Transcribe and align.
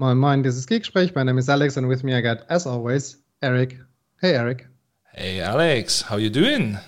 Moin 0.00 0.16
Moin, 0.16 0.42
this 0.42 0.54
is 0.54 0.64
Geeksprech. 0.64 1.12
My 1.16 1.24
name 1.24 1.38
is 1.38 1.48
Alex, 1.48 1.76
and 1.76 1.88
with 1.88 2.04
me 2.04 2.14
I 2.14 2.20
got, 2.20 2.42
as 2.48 2.66
always, 2.66 3.16
Eric. 3.42 3.76
Hey, 4.20 4.36
Eric. 4.36 4.64
Hey, 5.12 5.40
Alex. 5.40 6.02
How 6.02 6.18
you 6.18 6.30
doing? 6.30 6.78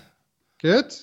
Good. 0.62 0.94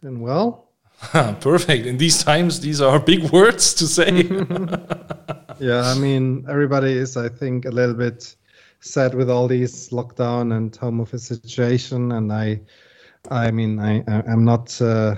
Doing 0.00 0.20
well. 0.20 0.68
Perfect. 1.40 1.86
In 1.86 1.98
these 1.98 2.22
times, 2.22 2.60
these 2.60 2.80
are 2.80 3.00
big 3.00 3.32
words 3.32 3.74
to 3.74 3.88
say. 3.88 4.12
yeah, 5.58 5.82
I 5.82 5.98
mean, 5.98 6.46
everybody 6.48 6.92
is, 6.92 7.16
I 7.16 7.28
think, 7.28 7.64
a 7.64 7.72
little 7.72 7.96
bit 7.96 8.36
sad 8.78 9.16
with 9.16 9.28
all 9.28 9.48
these 9.48 9.88
lockdown 9.88 10.56
and 10.56 10.76
home 10.76 11.00
office 11.00 11.24
situation, 11.24 12.12
and 12.12 12.32
I, 12.32 12.60
I 13.28 13.50
mean, 13.50 13.80
I, 13.80 14.04
I'm 14.06 14.44
not. 14.44 14.80
Uh, 14.80 15.16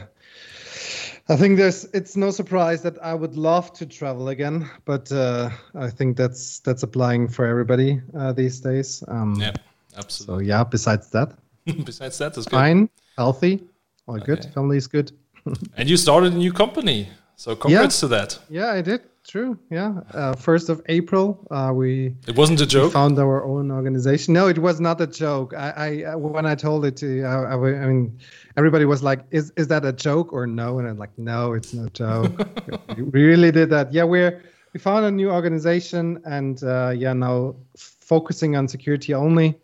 I 1.30 1.36
think 1.36 1.58
there's 1.58 1.84
it's 1.92 2.16
no 2.16 2.30
surprise 2.30 2.82
that 2.82 2.96
I 3.02 3.12
would 3.12 3.36
love 3.36 3.72
to 3.74 3.86
travel 3.86 4.28
again, 4.28 4.68
but 4.86 5.12
uh, 5.12 5.50
I 5.74 5.90
think 5.90 6.16
that's 6.16 6.60
that's 6.60 6.82
applying 6.82 7.28
for 7.28 7.44
everybody 7.44 8.00
uh, 8.16 8.32
these 8.32 8.60
days. 8.60 9.04
Um, 9.08 9.34
yeah, 9.38 9.52
absolutely. 9.96 10.46
So 10.46 10.48
yeah, 10.48 10.64
besides 10.64 11.10
that, 11.10 11.36
besides 11.84 12.16
that, 12.18 12.34
good. 12.34 12.48
Fine, 12.48 12.88
healthy, 13.18 13.62
all 14.06 14.16
okay. 14.16 14.24
good. 14.24 14.46
Family 14.54 14.78
is 14.78 14.86
good. 14.86 15.12
and 15.76 15.88
you 15.88 15.98
started 15.98 16.32
a 16.32 16.36
new 16.36 16.52
company, 16.52 17.08
so 17.38 17.54
congrats 17.54 17.96
yeah. 17.96 18.00
to 18.00 18.08
that. 18.08 18.38
Yeah, 18.50 18.72
I 18.72 18.82
did. 18.82 19.02
True. 19.24 19.56
Yeah. 19.70 20.00
Uh, 20.12 20.34
first 20.34 20.68
of 20.68 20.82
April, 20.86 21.46
uh, 21.52 21.70
we. 21.72 22.16
It 22.26 22.34
wasn't 22.34 22.60
a 22.60 22.66
joke. 22.66 22.92
found 22.92 23.16
our 23.18 23.44
own 23.44 23.70
organization. 23.70 24.34
No, 24.34 24.48
it 24.48 24.58
was 24.58 24.80
not 24.80 25.00
a 25.00 25.06
joke. 25.06 25.54
I, 25.54 26.02
I 26.08 26.16
when 26.16 26.46
I 26.46 26.56
told 26.56 26.84
it 26.84 26.96
to, 26.96 27.22
I, 27.22 27.52
I, 27.52 27.54
I 27.54 27.86
mean, 27.86 28.18
everybody 28.56 28.86
was 28.86 29.04
like, 29.04 29.20
"Is 29.30 29.52
is 29.56 29.68
that 29.68 29.84
a 29.84 29.92
joke 29.92 30.32
or 30.32 30.48
no?" 30.48 30.80
And 30.80 30.88
I'm 30.88 30.98
like, 30.98 31.16
"No, 31.16 31.52
it's 31.52 31.72
no 31.72 31.88
joke. 31.90 32.32
we 32.96 33.22
really 33.22 33.52
did 33.52 33.70
that. 33.70 33.92
Yeah, 33.92 34.04
we're 34.04 34.42
we 34.72 34.80
found 34.80 35.04
a 35.04 35.10
new 35.10 35.30
organization, 35.30 36.20
and 36.24 36.60
uh, 36.64 36.90
yeah, 36.96 37.12
now 37.12 37.54
focusing 37.76 38.56
on 38.56 38.66
security 38.66 39.14
only. 39.14 39.56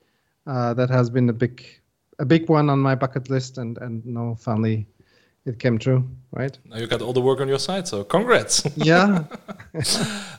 Uh, 0.46 0.74
that 0.74 0.90
has 0.90 1.10
been 1.10 1.28
a 1.28 1.32
big 1.32 1.66
a 2.20 2.24
big 2.24 2.48
one 2.48 2.70
on 2.70 2.78
my 2.78 2.94
bucket 2.94 3.30
list, 3.30 3.58
and 3.58 3.78
and 3.78 4.06
no, 4.06 4.36
finally 4.38 4.86
it 5.46 5.58
came 5.58 5.78
true, 5.78 6.08
right? 6.32 6.56
Now 6.64 6.78
you 6.78 6.86
got 6.86 7.02
all 7.02 7.12
the 7.12 7.20
work 7.20 7.40
on 7.40 7.48
your 7.48 7.58
side, 7.58 7.86
so 7.86 8.04
congrats. 8.04 8.64
Yeah. 8.76 9.24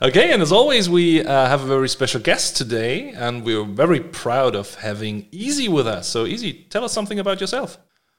okay, 0.01 0.31
and 0.33 0.41
as 0.41 0.51
always, 0.51 0.89
we 0.89 1.23
uh, 1.23 1.47
have 1.47 1.61
a 1.61 1.67
very 1.67 1.89
special 1.89 2.21
guest 2.21 2.57
today, 2.57 3.11
and 3.11 3.43
we're 3.43 3.65
very 3.65 3.99
proud 3.99 4.55
of 4.55 4.75
having 4.75 5.27
Izzy 5.31 5.67
with 5.67 5.87
us. 5.87 6.07
So, 6.07 6.25
Izzy, 6.25 6.65
tell 6.69 6.83
us 6.83 6.93
something 6.93 7.19
about 7.19 7.41
yourself. 7.41 7.77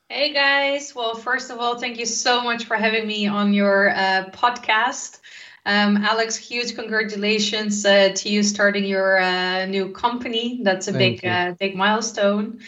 Hey 0.09 0.33
guys. 0.33 0.95
Well, 0.95 1.17
first 1.17 1.51
of 1.51 1.59
all, 1.59 1.81
thank 1.81 1.98
you 1.98 2.06
so 2.06 2.41
much 2.41 2.67
for 2.67 2.77
having 2.77 3.09
me 3.09 3.27
on 3.27 3.53
your 3.53 3.91
uh, 3.91 4.31
podcast. 4.33 5.19
Um, 5.65 5.97
Alex, 5.97 6.37
huge 6.37 6.77
congratulations 6.77 7.84
uh, 7.84 8.11
to 8.15 8.28
you 8.28 8.45
starting 8.45 8.84
your 8.84 9.19
uh, 9.19 9.67
new 9.67 9.91
company. 9.91 10.61
That's 10.62 10.87
a 10.87 10.93
thank 10.93 11.23
big, 11.23 11.28
uh, 11.28 11.55
big 11.59 11.75
milestone. 11.75 12.61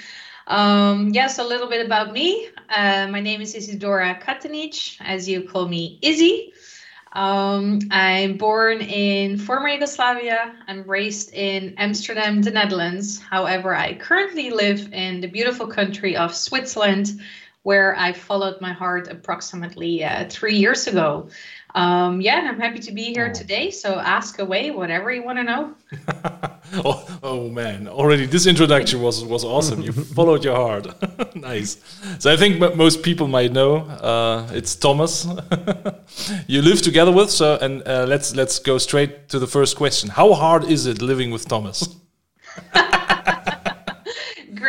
Um, 0.48 1.10
yes, 1.10 1.38
a 1.38 1.44
little 1.44 1.68
bit 1.68 1.84
about 1.84 2.14
me. 2.14 2.48
Uh, 2.70 3.06
my 3.10 3.20
name 3.20 3.42
is 3.42 3.54
Isidora 3.54 4.18
Katanic, 4.18 4.96
as 5.00 5.28
you 5.28 5.42
call 5.42 5.68
me 5.68 5.98
Izzy. 6.00 6.54
Um, 7.12 7.80
I'm 7.90 8.38
born 8.38 8.80
in 8.80 9.36
former 9.36 9.68
Yugoslavia 9.68 10.56
and 10.66 10.88
raised 10.88 11.34
in 11.34 11.74
Amsterdam, 11.76 12.40
the 12.40 12.50
Netherlands. 12.50 13.20
However, 13.20 13.76
I 13.76 13.94
currently 13.94 14.48
live 14.48 14.90
in 14.94 15.20
the 15.20 15.26
beautiful 15.26 15.66
country 15.66 16.16
of 16.16 16.34
Switzerland, 16.34 17.20
where 17.62 17.94
I 17.98 18.14
followed 18.14 18.62
my 18.62 18.72
heart 18.72 19.08
approximately 19.08 20.02
uh, 20.02 20.28
three 20.30 20.56
years 20.56 20.86
ago. 20.86 21.28
Um, 21.78 22.20
yeah, 22.20 22.40
I'm 22.50 22.58
happy 22.58 22.80
to 22.80 22.92
be 22.92 23.04
here 23.14 23.28
oh. 23.30 23.32
today. 23.32 23.70
So 23.70 24.00
ask 24.00 24.40
away 24.40 24.72
whatever 24.72 25.12
you 25.12 25.22
want 25.22 25.38
to 25.38 25.44
know. 25.44 25.74
oh, 26.84 27.18
oh, 27.22 27.48
man, 27.50 27.86
already 27.86 28.26
this 28.26 28.46
introduction 28.46 29.00
was 29.00 29.24
was 29.24 29.44
awesome. 29.44 29.80
You 29.82 29.92
followed 30.18 30.42
your 30.44 30.56
heart. 30.56 30.86
nice. 31.36 31.78
So 32.18 32.32
I 32.32 32.36
think 32.36 32.58
most 32.74 33.04
people 33.04 33.28
might 33.28 33.52
know 33.52 33.76
uh, 34.12 34.48
it's 34.52 34.74
Thomas. 34.74 35.28
you 36.48 36.62
live 36.62 36.82
together 36.82 37.12
with. 37.12 37.30
So 37.30 37.58
and 37.60 37.86
uh, 37.86 38.06
let's 38.08 38.34
let's 38.34 38.58
go 38.58 38.78
straight 38.78 39.28
to 39.28 39.38
the 39.38 39.46
first 39.46 39.76
question. 39.76 40.10
How 40.10 40.34
hard 40.34 40.64
is 40.64 40.86
it 40.86 41.00
living 41.00 41.30
with 41.30 41.46
Thomas? 41.46 41.96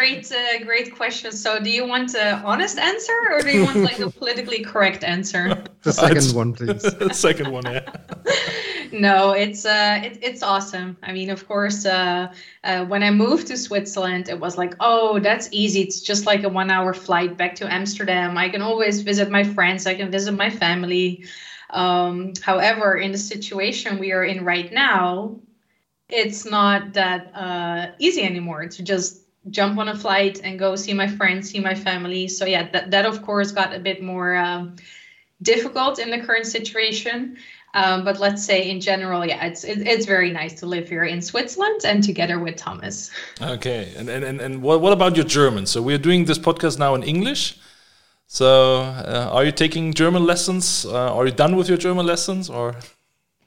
Great, 0.09 0.31
uh, 0.31 0.63
great 0.63 0.95
question. 0.95 1.31
So, 1.31 1.59
do 1.59 1.69
you 1.69 1.85
want 1.85 2.15
an 2.15 2.43
honest 2.45 2.77
answer, 2.77 3.13
or 3.31 3.41
do 3.41 3.51
you 3.51 3.65
want 3.65 3.77
like 3.77 3.99
a 3.99 4.09
politically 4.19 4.63
correct 4.63 5.03
answer? 5.03 5.63
The 5.81 5.93
second 5.93 6.35
one, 6.35 6.53
please. 6.53 6.81
the 6.99 7.13
second 7.13 7.51
one, 7.51 7.63
yeah. 7.63 7.89
no, 8.91 9.31
it's 9.31 9.65
uh, 9.65 10.01
it, 10.03 10.19
it's 10.21 10.43
awesome. 10.43 10.97
I 11.01 11.13
mean, 11.13 11.29
of 11.29 11.47
course, 11.47 11.85
uh, 11.85 12.33
uh, 12.65 12.85
when 12.85 13.01
I 13.01 13.11
moved 13.11 13.47
to 13.47 13.55
Switzerland, 13.55 14.27
it 14.27 14.37
was 14.37 14.57
like, 14.57 14.75
oh, 14.81 15.19
that's 15.19 15.47
easy. 15.53 15.81
It's 15.81 16.01
just 16.01 16.25
like 16.25 16.43
a 16.43 16.49
one-hour 16.49 16.93
flight 16.93 17.37
back 17.37 17.55
to 17.55 17.73
Amsterdam. 17.73 18.37
I 18.37 18.49
can 18.49 18.61
always 18.61 19.01
visit 19.01 19.29
my 19.29 19.45
friends. 19.45 19.87
I 19.87 19.95
can 19.95 20.11
visit 20.11 20.33
my 20.33 20.49
family. 20.49 21.23
Um, 21.69 22.33
however, 22.43 22.97
in 22.97 23.13
the 23.13 23.17
situation 23.17 23.99
we 23.99 24.11
are 24.11 24.25
in 24.25 24.43
right 24.43 24.69
now, 24.73 25.39
it's 26.09 26.43
not 26.43 26.91
that 26.93 27.31
uh, 27.33 27.95
easy 27.99 28.23
anymore 28.23 28.67
to 28.67 28.83
just 28.83 29.28
jump 29.49 29.77
on 29.77 29.87
a 29.87 29.95
flight 29.95 30.41
and 30.43 30.59
go 30.59 30.75
see 30.75 30.93
my 30.93 31.07
friends, 31.07 31.49
see 31.49 31.59
my 31.59 31.75
family. 31.75 32.27
So 32.27 32.45
yeah, 32.45 32.69
that 32.71 32.91
that 32.91 33.05
of 33.05 33.21
course 33.21 33.51
got 33.51 33.73
a 33.73 33.79
bit 33.79 34.01
more 34.01 34.35
um, 34.35 34.75
difficult 35.41 35.99
in 35.99 36.09
the 36.09 36.19
current 36.19 36.45
situation. 36.45 37.37
Um, 37.75 38.03
but 38.03 38.19
let's 38.19 38.43
say 38.43 38.69
in 38.69 38.81
general, 38.81 39.25
yeah, 39.25 39.45
it's 39.45 39.63
it, 39.63 39.87
it's 39.87 40.05
very 40.05 40.31
nice 40.31 40.59
to 40.59 40.65
live 40.65 40.89
here 40.89 41.03
in 41.03 41.21
Switzerland 41.21 41.81
and 41.85 42.03
together 42.03 42.39
with 42.39 42.55
Thomas. 42.57 43.11
Okay, 43.41 43.93
and 43.95 44.09
and 44.09 44.23
and 44.23 44.41
and 44.41 44.61
what 44.61 44.81
what 44.81 44.93
about 44.93 45.15
your 45.15 45.25
German? 45.25 45.65
So 45.65 45.81
we're 45.81 45.99
doing 45.99 46.25
this 46.25 46.39
podcast 46.39 46.79
now 46.79 46.95
in 46.95 47.03
English. 47.03 47.57
So 48.27 48.81
uh, 48.81 49.29
are 49.31 49.43
you 49.43 49.51
taking 49.51 49.93
German 49.93 50.25
lessons? 50.25 50.85
Uh, 50.85 51.15
are 51.15 51.25
you 51.25 51.31
done 51.31 51.55
with 51.55 51.67
your 51.67 51.77
German 51.77 52.05
lessons 52.05 52.49
or? 52.49 52.75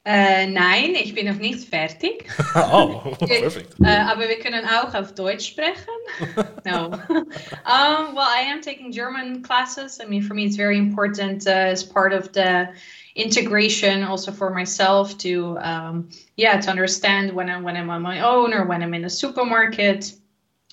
Äh, 0.05 0.47
nein, 0.47 0.95
ich 0.95 1.15
bin 1.15 1.27
noch 1.27 1.39
nicht 1.39 1.69
fertig. 1.69 2.27
oh, 2.55 3.15
perfect. 3.19 3.73
Äh, 3.83 4.01
aber 4.01 4.27
wir 4.27 4.37
können 4.39 4.65
auch 4.65 4.93
auf 4.93 5.15
Deutsch 5.15 5.47
sprechen. 5.47 5.93
no. 6.65 6.87
um, 6.87 8.13
well, 8.13 8.27
I 8.27 8.45
am 8.51 8.61
taking 8.61 8.91
German 8.91 9.41
classes. 9.41 9.99
I 10.01 10.05
mean, 10.05 10.21
for 10.21 10.33
me, 10.33 10.45
it's 10.45 10.57
very 10.57 10.77
important 10.77 11.47
uh, 11.47 11.51
as 11.51 11.83
part 11.85 12.11
of 12.11 12.33
the 12.33 12.69
integration, 13.15 14.03
also 14.03 14.31
for 14.33 14.49
myself 14.49 15.17
to, 15.19 15.57
um, 15.59 16.09
yeah, 16.35 16.59
to 16.59 16.69
understand 16.69 17.31
when 17.31 17.49
I'm 17.49 17.63
when 17.63 17.77
I'm 17.77 17.89
on 17.89 18.01
my 18.01 18.21
own 18.21 18.53
or 18.53 18.65
when 18.65 18.83
I'm 18.83 18.93
in 18.93 19.05
a 19.05 19.09
supermarket. 19.09 20.13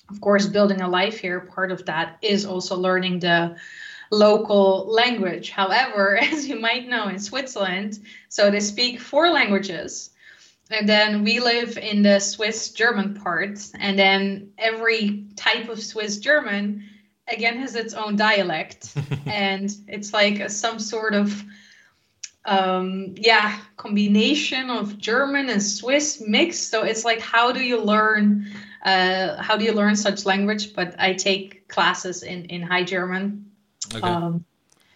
Of 0.09 0.19
course, 0.19 0.45
building 0.45 0.81
a 0.81 0.89
life 0.89 1.19
here, 1.19 1.39
part 1.39 1.71
of 1.71 1.85
that 1.85 2.17
is 2.21 2.45
also 2.45 2.75
learning 2.75 3.19
the 3.19 3.55
local 4.11 4.85
language. 4.87 5.49
However, 5.49 6.17
as 6.21 6.47
you 6.47 6.59
might 6.59 6.87
know 6.87 7.07
in 7.07 7.19
Switzerland, 7.19 7.99
so 8.29 8.51
they 8.51 8.59
speak 8.59 8.99
four 8.99 9.29
languages. 9.29 10.09
And 10.69 10.87
then 10.87 11.23
we 11.23 11.39
live 11.39 11.77
in 11.77 12.01
the 12.01 12.19
Swiss 12.19 12.69
German 12.69 13.15
part. 13.15 13.59
And 13.77 13.99
then 13.99 14.51
every 14.57 15.25
type 15.35 15.67
of 15.67 15.81
Swiss 15.81 16.19
German, 16.19 16.85
again, 17.27 17.57
has 17.57 17.75
its 17.75 17.93
own 17.93 18.15
dialect. 18.15 18.95
and 19.25 19.73
it's 19.87 20.13
like 20.13 20.49
some 20.49 20.79
sort 20.79 21.13
of 21.13 21.43
um 22.43 23.13
yeah 23.17 23.59
combination 23.77 24.71
of 24.71 24.97
german 24.97 25.47
and 25.47 25.61
swiss 25.61 26.23
mix 26.25 26.57
so 26.57 26.81
it's 26.81 27.05
like 27.05 27.19
how 27.19 27.51
do 27.51 27.63
you 27.63 27.79
learn 27.79 28.47
uh 28.83 29.39
how 29.39 29.55
do 29.55 29.63
you 29.63 29.71
learn 29.71 29.95
such 29.95 30.25
language 30.25 30.73
but 30.73 30.95
i 30.99 31.13
take 31.13 31.67
classes 31.67 32.23
in 32.23 32.45
in 32.45 32.63
high 32.63 32.83
german 32.83 33.50
Okay. 33.93 34.07
Um, 34.07 34.45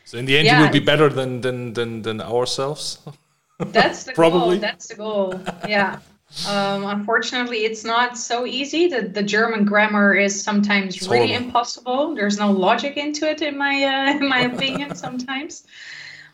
so 0.06 0.18
in 0.18 0.25
the 0.25 0.38
end, 0.38 0.46
yeah, 0.46 0.59
you 0.59 0.66
will 0.66 0.72
be 0.72 0.79
better 0.79 1.09
than 1.09 1.41
than 1.41 1.73
than, 1.73 2.01
than 2.01 2.22
ourselves. 2.22 3.00
That's 3.59 4.03
the 4.03 4.13
probably. 4.13 4.57
Goal. 4.57 4.62
That's 4.62 4.88
the 4.88 4.96
goal. 4.96 5.41
Yeah. 5.68 6.00
Um, 6.47 6.85
unfortunately, 6.85 7.59
it's 7.59 7.85
not 7.85 8.17
so 8.17 8.46
easy. 8.46 8.87
The, 8.87 9.03
the 9.03 9.23
German 9.23 9.64
grammar 9.64 10.16
is 10.16 10.41
sometimes 10.41 10.97
it's 10.97 11.08
really 11.08 11.28
horrible. 11.28 11.46
impossible. 11.46 12.16
There's 12.16 12.37
no 12.37 12.52
logic 12.52 12.97
into 12.97 13.29
it, 13.29 13.41
in 13.41 13.58
my 13.58 13.84
uh, 13.84 14.11
in 14.17 14.28
my 14.28 14.41
opinion, 14.53 14.96
sometimes. 14.96 15.66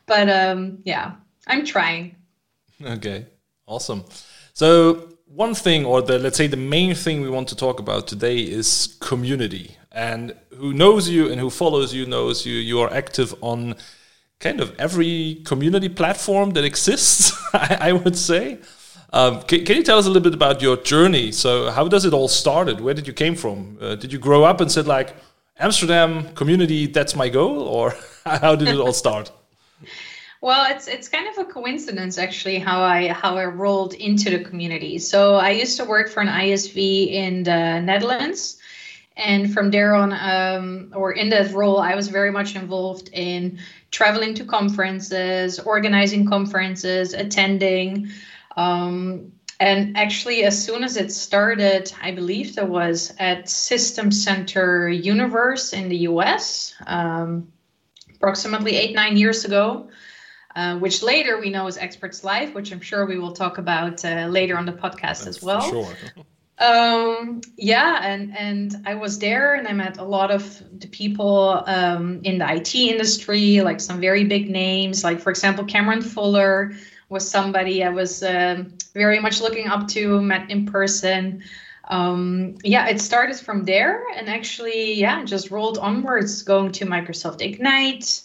But 0.06 0.30
um, 0.30 0.80
yeah, 0.84 1.14
I'm 1.48 1.66
trying. 1.66 2.16
Okay, 2.84 3.28
awesome. 3.68 4.06
So 4.54 5.10
one 5.28 5.54
thing, 5.54 5.86
or 5.86 6.02
the 6.02 6.20
let's 6.20 6.38
say 6.38 6.48
the 6.48 6.58
main 6.58 6.96
thing 6.96 7.22
we 7.22 7.30
want 7.30 7.48
to 7.50 7.56
talk 7.56 7.80
about 7.80 8.08
today 8.08 8.40
is 8.40 8.98
community. 9.00 9.78
And 9.92 10.36
who 10.56 10.74
knows 10.74 11.10
you 11.10 11.30
and 11.30 11.40
who 11.40 11.50
follows 11.50 11.94
you 11.94 12.06
knows 12.06 12.46
you. 12.46 12.56
You 12.56 12.80
are 12.82 12.94
active 12.94 13.36
on 13.42 13.76
kind 14.40 14.60
of 14.60 14.78
every 14.80 15.42
community 15.46 15.90
platform 15.90 16.52
that 16.52 16.64
exists. 16.64 17.32
I, 17.54 17.78
I, 17.82 17.92
would 17.92 18.18
say. 18.18 18.60
Um, 19.14 19.42
can, 19.42 19.66
can, 19.66 19.76
you 19.76 19.84
tell 19.84 19.98
us 19.98 20.06
a 20.06 20.10
little 20.10 20.24
bit 20.24 20.34
about 20.34 20.62
your 20.62 20.78
journey? 20.78 21.32
So, 21.32 21.70
how 21.72 21.88
does 21.88 22.06
it 22.06 22.14
all 22.14 22.28
started? 22.28 22.80
Where 22.80 22.94
did 22.94 23.06
you 23.06 23.14
came 23.14 23.36
from? 23.36 23.78
Uh, 23.82 23.96
did 23.96 24.14
you 24.14 24.20
grow 24.20 24.44
up 24.44 24.62
and 24.62 24.72
said 24.72 24.88
like 24.88 25.14
Amsterdam 25.60 26.34
community? 26.36 26.88
That's 26.88 27.16
my 27.16 27.28
goal, 27.28 27.62
or 27.62 27.96
how 28.26 28.56
did 28.56 28.70
it 28.70 28.78
all 28.78 28.94
start? 28.94 29.32
Well, 30.44 30.72
it's 30.72 30.88
it's 30.88 31.08
kind 31.08 31.28
of 31.28 31.38
a 31.38 31.46
coincidence 31.46 32.18
actually 32.18 32.58
how 32.58 32.82
I 32.82 33.10
how 33.10 33.38
I 33.38 33.46
rolled 33.46 33.94
into 33.94 34.32
the 34.32 34.44
community. 34.44 34.98
So 34.98 35.36
I 35.36 35.52
used 35.52 35.78
to 35.78 35.86
work 35.86 36.10
for 36.10 36.22
an 36.22 36.30
ISV 36.30 37.12
in 37.12 37.44
the 37.44 37.80
Netherlands, 37.80 38.58
and 39.18 39.54
from 39.54 39.72
there 39.72 39.94
on, 39.94 40.14
um, 40.14 40.94
or 40.96 41.12
in 41.12 41.30
that 41.30 41.52
role, 41.54 41.80
I 41.80 41.96
was 41.96 42.08
very 42.08 42.32
much 42.32 42.56
involved 42.56 43.10
in 43.12 43.60
traveling 43.92 44.34
to 44.36 44.46
conferences, 44.46 45.60
organizing 45.60 46.28
conferences, 46.28 47.14
attending. 47.14 48.10
Um, 48.56 49.34
and 49.60 49.98
actually, 49.98 50.44
as 50.44 50.64
soon 50.64 50.84
as 50.84 50.98
it 50.98 51.12
started, 51.12 51.94
I 52.02 52.12
believe 52.12 52.56
there 52.56 52.66
was 52.66 53.14
at 53.20 53.50
System 53.50 54.12
Center 54.12 54.90
Universe 54.90 55.74
in 55.74 55.90
the 55.90 55.98
US, 55.98 56.74
um, 56.88 57.52
approximately 58.16 58.76
eight, 58.78 58.96
nine 58.96 59.18
years 59.18 59.46
ago. 59.46 59.90
Uh, 60.54 60.78
which 60.80 61.02
later 61.02 61.40
we 61.40 61.50
know 61.50 61.66
is 61.68 61.78
Experts 61.78 62.26
Live, 62.26 62.54
which 62.54 62.74
I'm 62.74 62.82
sure 62.82 63.06
we 63.06 63.18
will 63.18 63.32
talk 63.32 63.58
about 63.58 64.04
uh, 64.04 64.28
later 64.30 64.58
on 64.58 64.66
the 64.66 64.74
podcast 64.74 65.26
as 65.26 65.42
well. 65.42 65.62
Sure. 65.62 65.96
um, 66.62 67.42
yeah, 67.58 68.00
and 68.04 68.38
and 68.38 68.84
I 68.86 68.96
was 68.96 69.18
there, 69.20 69.56
and 69.56 69.68
I 69.68 69.74
met 69.74 69.98
a 69.98 70.04
lot 70.04 70.30
of 70.32 70.62
the 70.80 70.88
people 70.88 71.64
um, 71.66 72.22
in 72.24 72.38
the 72.38 72.54
IT 72.54 72.76
industry, 72.76 73.62
like 73.62 73.80
some 73.80 74.00
very 74.00 74.26
big 74.26 74.50
names, 74.50 75.04
like 75.04 75.20
for 75.20 75.32
example 75.32 75.66
Cameron 75.66 76.02
Fuller 76.02 76.74
was 77.10 77.30
somebody 77.30 77.84
I 77.84 77.90
was 77.90 78.24
um, 78.24 78.78
very 78.94 79.20
much 79.20 79.42
looking 79.42 79.68
up 79.68 79.88
to, 79.90 80.22
met 80.22 80.50
in 80.50 80.66
person. 80.66 81.44
Um, 81.86 82.56
yeah, 82.64 82.88
it 82.88 83.02
started 83.02 83.38
from 83.38 83.66
there, 83.66 84.06
and 84.16 84.30
actually, 84.30 84.94
yeah, 84.94 85.26
just 85.26 85.52
rolled 85.52 85.78
onwards, 85.78 86.44
going 86.44 86.72
to 86.74 86.86
Microsoft 86.86 87.42
Ignite. 87.42 88.22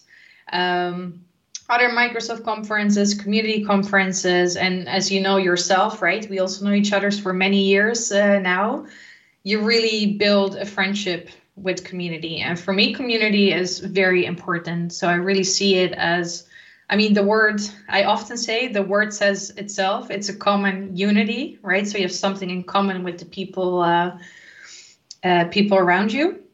Um, 0.53 1.26
other 1.69 1.89
Microsoft 1.89 2.45
conferences, 2.45 3.15
community 3.15 3.65
conferences, 3.65 4.57
and 4.57 4.89
as 4.89 5.11
you 5.11 5.21
know 5.21 5.37
yourself, 5.37 6.01
right? 6.01 6.29
We 6.29 6.39
also 6.39 6.65
know 6.65 6.73
each 6.73 6.93
other 6.93 7.11
for 7.11 7.33
many 7.33 7.63
years 7.65 8.13
uh, 8.13 8.39
now. 8.39 8.87
You 9.43 9.63
really 9.63 10.15
build 10.15 10.57
a 10.57 10.67
friendship 10.67 11.29
with 11.57 11.85
community, 11.85 12.41
and 12.41 12.59
for 12.59 12.73
me, 12.73 12.95
community 12.95 13.53
is 13.53 13.81
very 13.81 14.27
important. 14.27 14.93
So 14.93 15.09
I 15.09 15.15
really 15.15 15.45
see 15.45 15.77
it 15.77 15.93
as, 15.93 16.47
I 16.91 16.97
mean, 16.97 17.15
the 17.15 17.25
word 17.25 17.61
I 17.89 18.05
often 18.05 18.37
say 18.37 18.69
the 18.69 18.83
word 18.83 19.13
says 19.13 19.51
itself. 19.57 20.11
It's 20.11 20.29
a 20.29 20.37
common 20.37 20.97
unity, 20.97 21.59
right? 21.63 21.87
So 21.87 21.99
you 21.99 22.05
have 22.05 22.13
something 22.13 22.51
in 22.51 22.63
common 22.63 23.03
with 23.03 23.19
the 23.19 23.25
people, 23.25 23.81
uh, 23.81 24.19
uh, 25.25 25.45
people 25.51 25.79
around 25.79 26.13
you 26.13 26.46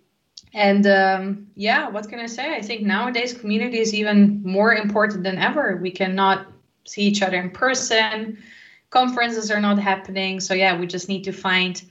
and 0.55 0.87
um, 0.87 1.47
yeah, 1.55 1.89
what 1.89 2.09
can 2.09 2.19
I 2.19 2.27
say? 2.27 2.55
I 2.55 2.61
think 2.61 2.83
nowadays 2.83 3.33
community 3.33 3.79
is 3.79 3.95
even 3.95 4.43
more 4.45 4.75
important 4.75 5.23
than 5.23 5.39
ever. 5.39 5.79
We 5.81 5.91
cannot 5.91 6.47
see 6.85 7.03
each 7.03 7.23
other 7.23 7.41
in 7.41 7.51
person. 7.51 8.43
Conferences 8.91 9.51
are 9.51 9.61
not 9.61 9.79
happening. 9.79 10.41
So 10.41 10.53
yeah, 10.53 10.79
we 10.79 10.87
just 10.87 11.09
need 11.09 11.25
to 11.25 11.33
find 11.33 11.83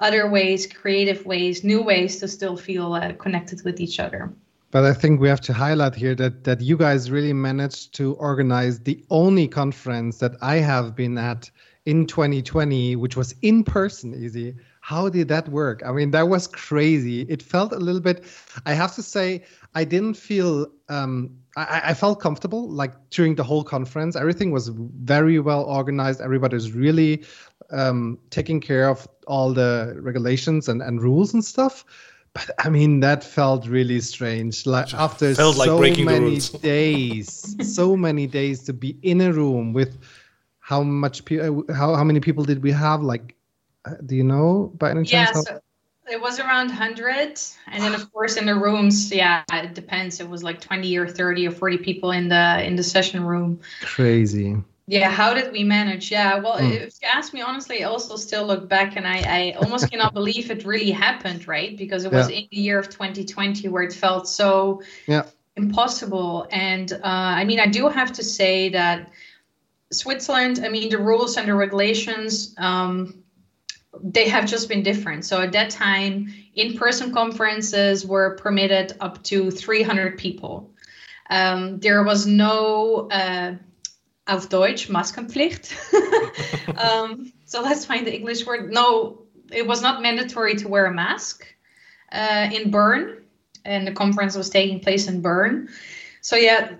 other 0.00 0.28
ways, 0.28 0.66
creative 0.66 1.24
ways, 1.24 1.64
new 1.64 1.82
ways 1.82 2.18
to 2.20 2.28
still 2.28 2.56
feel 2.56 2.92
uh, 2.92 3.12
connected 3.14 3.64
with 3.64 3.80
each 3.80 3.98
other. 3.98 4.32
But 4.70 4.84
I 4.84 4.92
think 4.92 5.20
we 5.20 5.28
have 5.28 5.40
to 5.42 5.52
highlight 5.52 5.94
here 5.94 6.14
that 6.16 6.44
that 6.44 6.60
you 6.60 6.76
guys 6.76 7.10
really 7.10 7.32
managed 7.32 7.94
to 7.94 8.14
organize 8.14 8.78
the 8.80 9.02
only 9.10 9.48
conference 9.48 10.18
that 10.18 10.36
I 10.42 10.56
have 10.56 10.94
been 10.94 11.18
at 11.18 11.50
in 11.86 12.06
2020, 12.06 12.96
which 12.96 13.16
was 13.16 13.34
in 13.42 13.64
person, 13.64 14.12
Izzy 14.14 14.54
how 14.90 15.08
did 15.08 15.28
that 15.28 15.48
work? 15.48 15.82
I 15.86 15.92
mean, 15.92 16.10
that 16.10 16.28
was 16.28 16.48
crazy. 16.48 17.20
It 17.34 17.40
felt 17.42 17.72
a 17.72 17.78
little 17.78 18.00
bit, 18.00 18.24
I 18.66 18.72
have 18.72 18.92
to 18.96 19.04
say, 19.04 19.44
I 19.76 19.84
didn't 19.84 20.14
feel, 20.14 20.66
um, 20.88 21.30
I, 21.56 21.80
I 21.90 21.94
felt 21.94 22.18
comfortable 22.18 22.68
like 22.68 22.94
during 23.10 23.36
the 23.36 23.44
whole 23.44 23.62
conference. 23.62 24.16
Everything 24.16 24.50
was 24.50 24.66
very 25.14 25.38
well 25.38 25.62
organized. 25.62 26.20
Everybody 26.20 26.56
was 26.56 26.72
really 26.72 27.24
um, 27.70 28.18
taking 28.30 28.60
care 28.60 28.88
of 28.88 29.06
all 29.28 29.52
the 29.52 29.96
regulations 30.00 30.68
and, 30.68 30.82
and 30.82 31.00
rules 31.00 31.34
and 31.34 31.44
stuff. 31.44 31.84
But 32.32 32.50
I 32.58 32.68
mean, 32.68 32.98
that 32.98 33.22
felt 33.22 33.68
really 33.68 34.00
strange. 34.00 34.66
Like 34.66 34.92
after 34.92 35.36
so 35.36 35.50
like 35.50 35.98
many 36.00 36.38
days, 36.62 37.56
so 37.62 37.96
many 37.96 38.26
days 38.26 38.64
to 38.64 38.72
be 38.72 38.98
in 39.02 39.20
a 39.20 39.32
room 39.32 39.72
with 39.72 39.98
how 40.58 40.82
much 40.82 41.24
people, 41.24 41.64
how, 41.72 41.94
how 41.94 42.02
many 42.02 42.18
people 42.18 42.42
did 42.44 42.60
we 42.62 42.72
have? 42.72 43.02
Like 43.02 43.36
uh, 43.39 43.39
do 44.06 44.16
you 44.16 44.24
know 44.24 44.72
by 44.76 44.90
any 44.90 45.04
chance? 45.04 45.36
Yeah, 45.36 45.42
so 45.42 45.60
it 46.10 46.20
was 46.20 46.38
around 46.40 46.68
100. 46.68 47.40
And 47.68 47.82
then, 47.82 47.94
of 47.94 48.12
course, 48.12 48.36
in 48.36 48.46
the 48.46 48.54
rooms, 48.54 49.12
yeah, 49.12 49.44
it 49.52 49.74
depends. 49.74 50.20
It 50.20 50.28
was 50.28 50.42
like 50.42 50.60
20 50.60 50.96
or 50.98 51.08
30 51.08 51.48
or 51.48 51.50
40 51.50 51.78
people 51.78 52.10
in 52.10 52.28
the 52.28 52.62
in 52.64 52.76
the 52.76 52.82
session 52.82 53.24
room. 53.24 53.60
Crazy. 53.82 54.56
Yeah, 54.86 55.08
how 55.08 55.34
did 55.34 55.52
we 55.52 55.62
manage? 55.62 56.10
Yeah, 56.10 56.40
well, 56.40 56.58
mm. 56.58 56.72
if 56.72 56.96
you 57.00 57.08
ask 57.12 57.32
me 57.32 57.40
honestly, 57.42 57.84
I 57.84 57.86
also 57.86 58.16
still 58.16 58.44
look 58.44 58.68
back 58.68 58.96
and 58.96 59.06
I, 59.06 59.18
I 59.20 59.52
almost 59.52 59.88
cannot 59.88 60.14
believe 60.14 60.50
it 60.50 60.64
really 60.64 60.90
happened, 60.90 61.46
right? 61.46 61.76
Because 61.76 62.04
it 62.04 62.12
was 62.12 62.28
yeah. 62.28 62.38
in 62.38 62.48
the 62.50 62.56
year 62.56 62.78
of 62.80 62.88
2020 62.88 63.68
where 63.68 63.84
it 63.84 63.92
felt 63.92 64.26
so 64.26 64.82
yeah. 65.06 65.26
impossible. 65.56 66.48
And 66.50 66.92
uh, 66.92 66.98
I 67.04 67.44
mean, 67.44 67.60
I 67.60 67.68
do 67.68 67.88
have 67.88 68.10
to 68.14 68.24
say 68.24 68.70
that 68.70 69.12
Switzerland, 69.92 70.62
I 70.64 70.68
mean, 70.68 70.88
the 70.88 70.98
rules 70.98 71.36
and 71.36 71.46
the 71.46 71.54
regulations, 71.54 72.56
um, 72.58 73.19
they 74.02 74.28
have 74.28 74.46
just 74.46 74.68
been 74.68 74.82
different. 74.82 75.24
So 75.24 75.40
at 75.40 75.52
that 75.52 75.70
time, 75.70 76.32
in-person 76.54 77.12
conferences 77.12 78.06
were 78.06 78.36
permitted 78.36 78.96
up 79.00 79.22
to 79.24 79.50
300 79.50 80.18
people. 80.18 80.70
Um, 81.28 81.78
there 81.78 82.02
was 82.02 82.26
no 82.26 83.08
uh, 83.10 83.54
auf 84.26 84.48
Deutsch 84.48 84.88
Maskenpflicht. 84.88 85.74
um, 86.78 87.32
so 87.44 87.62
let's 87.62 87.84
find 87.84 88.06
the 88.06 88.14
English 88.14 88.46
word. 88.46 88.72
No, 88.72 89.22
it 89.52 89.66
was 89.66 89.82
not 89.82 90.02
mandatory 90.02 90.54
to 90.56 90.68
wear 90.68 90.86
a 90.86 90.94
mask 90.94 91.46
uh, 92.12 92.48
in 92.52 92.70
Bern, 92.70 93.24
and 93.64 93.86
the 93.86 93.92
conference 93.92 94.36
was 94.36 94.50
taking 94.50 94.80
place 94.80 95.08
in 95.08 95.20
Bern. 95.20 95.68
So 96.20 96.36
yeah, 96.36 96.72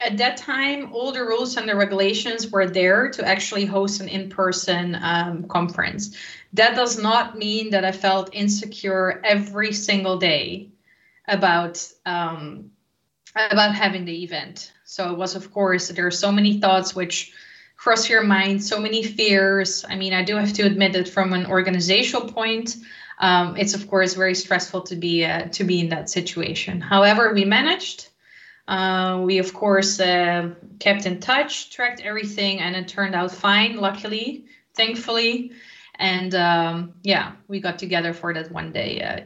at 0.00 0.16
that 0.16 0.38
time, 0.38 0.92
all 0.92 1.12
the 1.12 1.20
rules 1.20 1.56
and 1.56 1.68
the 1.68 1.76
regulations 1.76 2.50
were 2.50 2.66
there 2.66 3.10
to 3.10 3.26
actually 3.26 3.66
host 3.66 4.00
an 4.00 4.08
in 4.08 4.30
person 4.30 4.96
um, 5.00 5.44
conference. 5.44 6.16
That 6.54 6.74
does 6.74 7.00
not 7.00 7.36
mean 7.36 7.70
that 7.70 7.84
I 7.84 7.92
felt 7.92 8.34
insecure 8.34 9.20
every 9.22 9.72
single 9.72 10.16
day 10.16 10.70
about 11.28 11.86
um, 12.06 12.70
about 13.36 13.74
having 13.74 14.06
the 14.06 14.24
event. 14.24 14.72
So 14.84 15.12
it 15.12 15.18
was, 15.18 15.36
of 15.36 15.52
course, 15.52 15.88
there 15.88 16.06
are 16.06 16.10
so 16.10 16.32
many 16.32 16.60
thoughts 16.60 16.96
which 16.96 17.32
cross 17.76 18.08
your 18.08 18.24
mind, 18.24 18.64
so 18.64 18.80
many 18.80 19.02
fears. 19.02 19.84
I 19.88 19.96
mean, 19.96 20.12
I 20.12 20.24
do 20.24 20.36
have 20.36 20.52
to 20.54 20.62
admit 20.62 20.94
that 20.94 21.08
from 21.08 21.32
an 21.32 21.46
organizational 21.46 22.28
point, 22.28 22.76
um, 23.18 23.56
it's 23.56 23.74
of 23.74 23.88
course 23.88 24.14
very 24.14 24.34
stressful 24.34 24.82
to 24.82 24.96
be 24.96 25.26
uh, 25.26 25.48
to 25.50 25.64
be 25.64 25.80
in 25.80 25.90
that 25.90 26.08
situation. 26.08 26.80
However, 26.80 27.34
we 27.34 27.44
managed 27.44 28.09
uh, 28.68 29.20
we, 29.24 29.38
of 29.38 29.52
course, 29.52 30.00
uh, 30.00 30.50
kept 30.78 31.06
in 31.06 31.20
touch, 31.20 31.70
tracked 31.70 32.00
everything, 32.02 32.60
and 32.60 32.76
it 32.76 32.88
turned 32.88 33.14
out 33.14 33.30
fine, 33.32 33.76
luckily, 33.76 34.44
thankfully. 34.74 35.52
And 35.98 36.34
um, 36.34 36.94
yeah, 37.02 37.32
we 37.48 37.60
got 37.60 37.78
together 37.78 38.14
for 38.14 38.32
that 38.32 38.50
one 38.50 38.72
day 38.72 39.00
uh, 39.02 39.20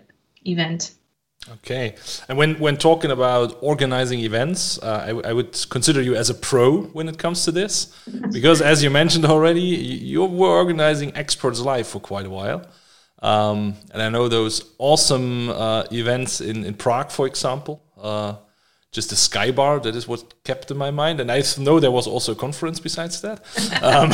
event. 0.45 0.95
Okay, 1.53 1.95
and 2.27 2.39
when 2.39 2.59
when 2.59 2.79
talking 2.79 3.11
about 3.11 3.59
organizing 3.61 4.21
events, 4.21 4.79
uh, 4.79 5.21
I, 5.25 5.29
I, 5.29 5.33
would 5.35 5.53
consider 5.69 6.01
you 6.01 6.15
as 6.15 6.31
a 6.31 6.35
pro 6.35 6.85
when 6.95 7.07
it 7.07 7.19
comes 7.19 7.45
to 7.45 7.53
this, 7.53 7.95
because 8.33 8.63
as 8.63 8.83
you 8.83 8.89
mentioned 8.89 9.27
already, 9.27 9.61
you, 9.61 10.25
were 10.25 10.49
organizing 10.49 11.15
Experts 11.15 11.61
Live 11.61 11.87
for 11.87 12.01
quite 12.01 12.25
a 12.25 12.31
while, 12.31 12.67
um, 13.23 13.75
and 13.93 14.01
I 14.01 14.09
know 14.09 14.27
those 14.27 14.75
awesome 14.79 15.51
uh, 15.51 15.85
events 15.93 16.41
in 16.41 16.65
in 16.65 16.75
Prague, 16.75 17.11
for 17.11 17.27
example. 17.27 17.83
Just 18.95 19.11
the 19.11 19.17
sky 19.17 19.51
bar. 19.51 19.81
That 19.81 19.97
is 19.97 20.07
what 20.07 20.23
kept 20.45 20.71
in 20.71 20.77
my 20.77 20.93
mind. 20.93 21.21
And 21.21 21.31
i 21.31 21.43
know 21.59 21.81
there 21.81 21.91
was 21.91 22.07
also 22.07 22.33
a 22.33 22.37
conference 22.37 22.81
besides 22.81 23.21
that. 23.23 23.41
Um, 23.83 24.13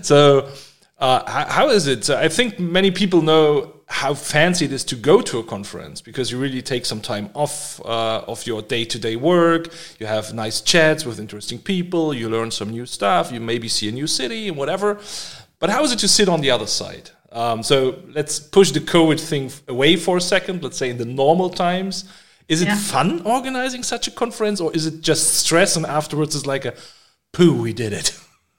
so 0.02 0.48
uh, 0.98 1.30
how, 1.30 1.46
how 1.46 1.68
is 1.70 1.86
it? 1.86 2.10
I 2.10 2.28
think 2.28 2.58
many 2.58 2.90
people 2.90 3.22
know 3.22 3.74
how 3.86 4.14
fancy 4.14 4.64
it 4.64 4.72
is 4.72 4.84
to 4.84 4.96
go 4.96 5.20
to 5.20 5.38
a 5.38 5.44
conference 5.44 6.00
because 6.00 6.32
you 6.32 6.38
really 6.38 6.62
take 6.62 6.84
some 6.84 7.00
time 7.00 7.30
off 7.34 7.80
uh, 7.84 8.24
of 8.26 8.44
your 8.44 8.60
day-to-day 8.60 9.16
work. 9.16 9.68
You 10.00 10.06
have 10.06 10.34
nice 10.34 10.60
chats 10.60 11.06
with 11.06 11.20
interesting 11.20 11.58
people. 11.58 12.12
You 12.12 12.28
learn 12.28 12.50
some 12.50 12.70
new 12.70 12.86
stuff. 12.86 13.30
You 13.30 13.38
maybe 13.40 13.68
see 13.68 13.88
a 13.88 13.92
new 13.92 14.08
city 14.08 14.48
and 14.48 14.56
whatever. 14.56 14.98
But 15.60 15.70
how 15.70 15.84
is 15.84 15.92
it 15.92 16.00
to 16.00 16.08
sit 16.08 16.28
on 16.28 16.40
the 16.40 16.50
other 16.50 16.66
side? 16.66 17.10
Um, 17.30 17.62
so 17.62 18.00
let's 18.08 18.40
push 18.40 18.72
the 18.72 18.80
covid 18.80 19.20
thing 19.20 19.50
away 19.68 19.96
for 19.96 20.16
a 20.16 20.20
second. 20.20 20.62
Let's 20.62 20.76
say 20.76 20.90
in 20.90 20.98
the 20.98 21.04
normal 21.04 21.50
times 21.50 22.04
is 22.48 22.62
it 22.62 22.68
yeah. 22.68 22.76
fun 22.76 23.22
organizing 23.24 23.82
such 23.82 24.08
a 24.08 24.10
conference, 24.10 24.60
or 24.60 24.72
is 24.74 24.86
it 24.86 25.00
just 25.00 25.34
stress 25.34 25.76
and 25.76 25.86
afterwards 25.86 26.34
it's 26.36 26.46
like 26.46 26.64
a 26.64 26.74
poo, 27.32 27.60
we 27.60 27.72
did 27.72 27.92
it? 27.92 28.18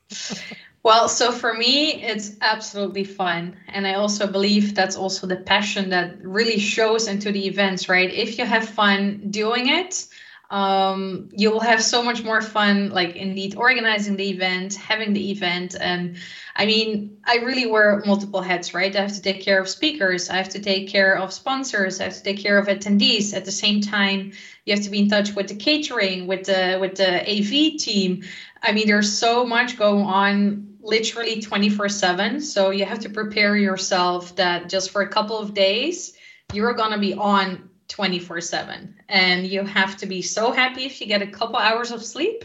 Well, 0.83 1.07
so 1.07 1.31
for 1.31 1.53
me, 1.53 2.03
it's 2.03 2.33
absolutely 2.41 3.05
fun. 3.05 3.55
And 3.69 3.87
I 3.87 3.93
also 3.93 4.27
believe 4.27 4.75
that's 4.75 4.97
also 4.97 5.25
the 5.25 5.37
passion 5.37 5.89
that 5.91 6.21
really 6.21 6.59
shows 6.59 7.07
into 7.07 7.31
the 7.31 7.47
events, 7.47 7.87
right? 7.87 8.13
If 8.13 8.37
you 8.37 8.45
have 8.45 8.67
fun 8.67 9.21
doing 9.29 9.69
it, 9.69 10.05
um, 10.53 11.29
you 11.31 11.50
will 11.50 11.62
have 11.62 11.81
so 11.81 12.03
much 12.03 12.24
more 12.24 12.39
fun 12.39 12.91
like 12.91 13.15
indeed 13.15 13.55
organizing 13.55 14.15
the 14.15 14.29
event 14.29 14.75
having 14.75 15.12
the 15.12 15.31
event 15.31 15.75
and 15.81 16.17
i 16.55 16.67
mean 16.67 17.17
i 17.25 17.38
really 17.38 17.65
wear 17.65 18.03
multiple 18.05 18.39
hats 18.39 18.72
right? 18.72 18.95
I 18.95 19.01
have 19.01 19.13
to 19.13 19.22
take 19.22 19.41
care 19.41 19.60
of 19.60 19.67
speakers 19.67 20.29
i 20.29 20.36
have 20.36 20.50
to 20.50 20.60
take 20.60 20.89
care 20.89 21.17
of 21.17 21.33
sponsors 21.33 22.00
i 22.00 22.03
have 22.03 22.13
to 22.13 22.22
take 22.22 22.38
care 22.38 22.60
of 22.60 22.67
attendees. 22.67 23.33
At 23.33 23.45
the 23.45 23.51
same 23.51 23.81
time 23.81 24.33
you 24.65 24.75
have 24.75 24.83
to 24.83 24.91
be 24.91 25.00
in 25.00 25.10
touch 25.10 25.33
with 25.33 25.48
the 25.48 25.55
catering 25.55 26.27
with 26.27 26.45
the 26.45 26.77
with 26.79 26.95
the 26.98 27.22
av 27.22 27.79
team. 27.79 28.24
I 28.62 28.74
mean 28.74 28.86
there's 28.86 29.12
so 29.12 29.43
much 29.45 29.75
going 29.75 30.05
on 30.05 30.77
literally 30.81 31.41
24 31.41 31.89
7 31.89 32.41
so 32.41 32.69
you 32.69 32.86
have 32.86 33.00
to 33.00 33.10
prepare 33.10 33.57
yourself 33.57 34.36
that 34.36 34.69
just 34.69 34.91
for 34.91 35.01
a 35.01 35.10
couple 35.10 35.39
of 35.39 35.55
days 35.55 36.13
you're 36.53 36.74
going 36.74 36.91
to 36.91 37.00
be 37.00 37.15
on 37.15 37.69
24 37.93 38.41
7 38.41 38.95
and 39.07 39.45
you 39.45 39.63
have 39.63 39.95
to 39.95 40.07
be 40.07 40.19
so 40.19 40.51
happy 40.51 40.83
if 40.83 41.00
you 41.00 41.05
get 41.05 41.21
a 41.21 41.27
couple 41.27 41.57
hours 41.57 41.91
of 41.91 42.03
sleep 42.03 42.43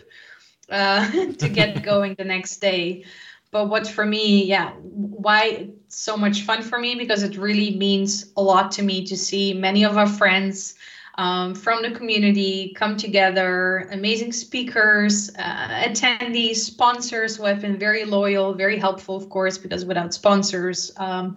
uh, 0.71 1.11
to 1.39 1.49
get 1.49 1.83
going 1.93 2.15
the 2.19 2.25
next 2.25 2.59
day. 2.59 3.05
But 3.51 3.71
what 3.71 3.89
for 3.89 4.05
me 4.05 4.45
yeah 4.45 4.73
why 4.73 5.71
so 5.89 6.19
much 6.19 6.43
fun 6.43 6.63
for 6.63 6.79
me? 6.79 6.97
Because 6.97 7.23
it 7.23 7.39
really 7.39 7.77
means 7.77 8.31
a 8.37 8.43
lot 8.43 8.73
to 8.73 8.83
me 8.83 9.07
to 9.07 9.17
see 9.17 9.55
many 9.55 9.87
of 9.87 9.97
our 9.97 10.07
friends 10.07 10.75
um, 11.15 11.55
from 11.55 11.81
the 11.81 11.93
community 11.93 12.75
come 12.77 12.99
together 12.99 13.89
amazing 13.91 14.33
speakers 14.33 15.31
uh, 15.39 15.83
attendees 15.87 16.57
sponsors 16.57 17.37
who 17.37 17.45
have 17.45 17.61
been 17.61 17.77
very 17.77 18.05
loyal 18.05 18.55
very 18.55 18.79
helpful 18.79 19.17
of 19.17 19.29
course 19.29 19.59
because 19.59 19.85
without 19.85 20.15
sponsors 20.15 20.93
um, 20.99 21.37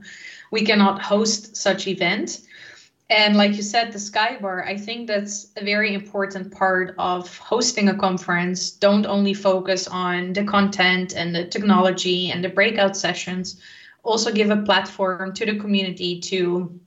we 0.52 0.64
cannot 0.64 1.02
host 1.02 1.56
such 1.56 1.88
event 1.88 2.42
and 3.12 3.36
like 3.36 3.58
you 3.58 3.62
said, 3.62 3.92
the 3.92 3.98
Skybar, 3.98 4.66
I 4.66 4.78
think 4.78 5.08
that's 5.08 5.52
a 5.58 5.66
very 5.66 5.94
important 5.94 6.50
part 6.50 6.96
of 6.98 7.38
hosting 7.40 7.90
a 7.90 7.98
conference. 7.98 8.72
Don't 8.72 9.06
only 9.06 9.34
focus 9.34 9.86
on 9.86 10.32
the 10.32 10.46
content 10.46 11.14
and 11.14 11.36
the 11.36 11.46
technology 11.46 12.32
and 12.32 12.42
the 12.42 12.48
breakout 12.48 12.96
sessions. 12.96 13.60
Also 14.04 14.32
give 14.32 14.50
a 14.50 14.62
platform 14.62 15.34
to 15.34 15.46
the 15.46 15.60
community 15.60 16.22
to 16.22 16.80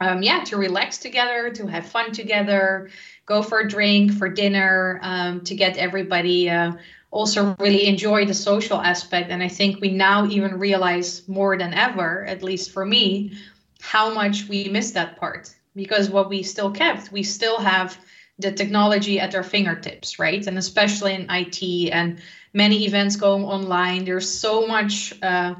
um, 0.00 0.20
yeah, 0.20 0.42
to 0.44 0.56
relax 0.56 0.98
together, 0.98 1.50
to 1.50 1.66
have 1.68 1.86
fun 1.86 2.10
together, 2.10 2.90
go 3.26 3.42
for 3.42 3.60
a 3.60 3.68
drink, 3.68 4.12
for 4.12 4.28
dinner, 4.28 4.98
um, 5.02 5.42
to 5.42 5.54
get 5.54 5.76
everybody 5.76 6.50
uh, 6.50 6.72
also 7.12 7.54
really 7.60 7.86
enjoy 7.86 8.24
the 8.24 8.34
social 8.34 8.80
aspect. 8.80 9.30
And 9.30 9.44
I 9.44 9.48
think 9.48 9.80
we 9.80 9.92
now 9.92 10.26
even 10.26 10.58
realize 10.58 11.26
more 11.28 11.56
than 11.56 11.72
ever, 11.72 12.24
at 12.26 12.42
least 12.42 12.72
for 12.72 12.84
me, 12.84 13.32
how 13.80 14.12
much 14.12 14.48
we 14.48 14.68
miss 14.68 14.90
that 14.92 15.18
part 15.18 15.54
because 15.78 16.10
what 16.10 16.28
we 16.28 16.42
still 16.42 16.70
kept, 16.70 17.10
we 17.10 17.22
still 17.22 17.58
have 17.58 17.96
the 18.38 18.52
technology 18.52 19.18
at 19.18 19.34
our 19.34 19.42
fingertips, 19.42 20.18
right? 20.18 20.46
And 20.46 20.58
especially 20.58 21.14
in 21.14 21.26
IT 21.30 21.90
and 21.90 22.18
many 22.52 22.84
events 22.84 23.16
going 23.16 23.44
online, 23.44 24.04
there's 24.04 24.30
so 24.30 24.66
much 24.66 25.14
uh, 25.22 25.54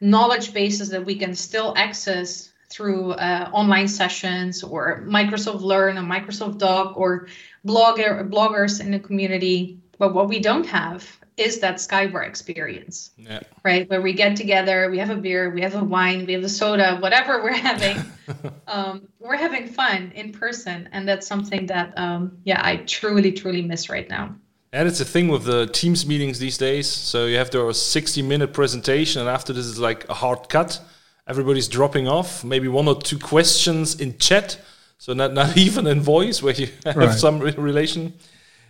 knowledge 0.00 0.54
bases 0.54 0.88
that 0.90 1.04
we 1.04 1.16
can 1.16 1.34
still 1.34 1.74
access 1.76 2.52
through 2.70 3.12
uh, 3.12 3.50
online 3.52 3.88
sessions 3.88 4.62
or 4.62 5.04
Microsoft 5.06 5.60
Learn 5.60 5.98
or 5.98 6.02
Microsoft 6.02 6.58
Doc 6.58 6.94
or 6.96 7.28
blogger 7.66 8.28
bloggers 8.28 8.80
in 8.80 8.90
the 8.90 8.98
community. 8.98 9.78
But 9.98 10.14
what 10.14 10.28
we 10.28 10.38
don't 10.40 10.66
have 10.66 11.06
is 11.36 11.58
that 11.60 11.76
Skybar 11.76 12.26
experience, 12.26 13.10
yeah. 13.16 13.40
right? 13.64 13.88
Where 13.90 14.00
we 14.00 14.12
get 14.12 14.36
together, 14.36 14.88
we 14.90 14.98
have 14.98 15.10
a 15.10 15.16
beer, 15.16 15.50
we 15.50 15.60
have 15.62 15.74
a 15.74 15.82
wine, 15.82 16.26
we 16.26 16.32
have 16.32 16.44
a 16.44 16.48
soda, 16.48 16.98
whatever 16.98 17.42
we're 17.42 17.52
having. 17.70 17.98
um, 18.68 19.08
we're 19.18 19.36
having 19.36 19.66
fun 19.66 20.12
in 20.14 20.32
person, 20.32 20.88
and 20.92 21.08
that's 21.08 21.26
something 21.26 21.66
that, 21.66 21.92
um, 21.98 22.38
yeah, 22.44 22.60
I 22.64 22.76
truly, 22.76 23.32
truly 23.32 23.62
miss 23.62 23.88
right 23.88 24.08
now. 24.08 24.34
And 24.72 24.88
it's 24.88 25.00
a 25.00 25.04
thing 25.04 25.28
with 25.28 25.44
the 25.44 25.66
Teams 25.66 26.04
meetings 26.04 26.38
these 26.38 26.58
days. 26.58 26.88
So 26.88 27.26
you 27.26 27.36
have 27.36 27.50
the 27.50 27.72
60 27.72 28.22
minute 28.22 28.52
presentation, 28.52 29.20
and 29.20 29.30
after 29.30 29.52
this 29.52 29.66
is 29.66 29.78
like 29.78 30.08
a 30.08 30.14
hard 30.14 30.48
cut. 30.48 30.80
Everybody's 31.26 31.68
dropping 31.68 32.06
off. 32.06 32.44
Maybe 32.44 32.68
one 32.68 32.86
or 32.86 33.00
two 33.00 33.18
questions 33.18 33.98
in 33.98 34.18
chat. 34.18 34.58
So 34.98 35.14
not 35.14 35.32
not 35.32 35.56
even 35.66 35.86
in 35.86 36.00
voice 36.00 36.42
where 36.42 36.54
you 36.54 36.68
have 36.84 36.96
right. 36.96 37.18
some 37.18 37.38
relation. 37.38 38.14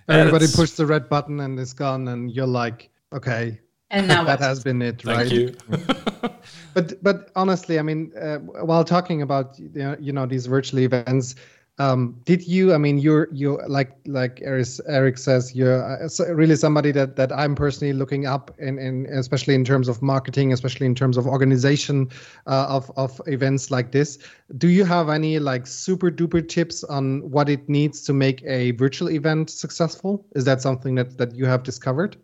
Everybody 0.08 0.46
pushed 0.54 0.76
the 0.76 0.86
red 0.86 1.08
button 1.08 1.40
and 1.40 1.58
it's 1.58 1.72
gone, 1.72 2.08
and 2.08 2.30
you're 2.30 2.46
like, 2.46 2.90
okay, 3.12 3.60
and 3.90 4.08
now 4.08 4.24
that 4.30 4.40
has 4.40 4.62
been 4.62 4.82
it, 4.82 5.04
right? 5.04 5.28
Thank 5.28 5.32
you. 5.32 5.54
but 6.74 7.02
but 7.02 7.30
honestly, 7.36 7.78
I 7.78 7.82
mean, 7.82 8.12
uh, 8.20 8.38
while 8.38 8.84
talking 8.84 9.22
about 9.22 9.58
you 9.58 10.12
know 10.12 10.26
these 10.26 10.46
virtual 10.46 10.80
events, 10.80 11.36
um, 11.78 12.20
did 12.24 12.46
you 12.46 12.72
i 12.72 12.78
mean 12.78 12.98
you're 12.98 13.28
you 13.32 13.60
like 13.66 13.96
like 14.06 14.40
eric 14.44 15.18
says 15.18 15.54
you're 15.54 15.82
uh, 15.82 16.08
really 16.32 16.54
somebody 16.56 16.92
that 16.92 17.16
that 17.16 17.32
i'm 17.32 17.54
personally 17.54 17.92
looking 17.92 18.26
up 18.26 18.54
in, 18.58 18.78
in 18.78 19.06
especially 19.06 19.54
in 19.54 19.64
terms 19.64 19.88
of 19.88 20.00
marketing 20.00 20.52
especially 20.52 20.86
in 20.86 20.94
terms 20.94 21.16
of 21.16 21.26
organization 21.26 22.08
uh, 22.46 22.66
of 22.68 22.90
of 22.96 23.20
events 23.26 23.70
like 23.70 23.92
this. 23.92 24.18
Do 24.58 24.68
you 24.68 24.84
have 24.84 25.08
any 25.08 25.38
like 25.38 25.66
super 25.66 26.10
duper 26.10 26.46
tips 26.46 26.84
on 26.84 27.28
what 27.30 27.48
it 27.48 27.68
needs 27.68 28.02
to 28.02 28.12
make 28.12 28.42
a 28.44 28.72
virtual 28.72 29.10
event 29.10 29.50
successful? 29.50 30.26
Is 30.34 30.44
that 30.44 30.62
something 30.62 30.94
that 30.96 31.18
that 31.18 31.34
you 31.34 31.46
have 31.46 31.62
discovered? 31.62 32.16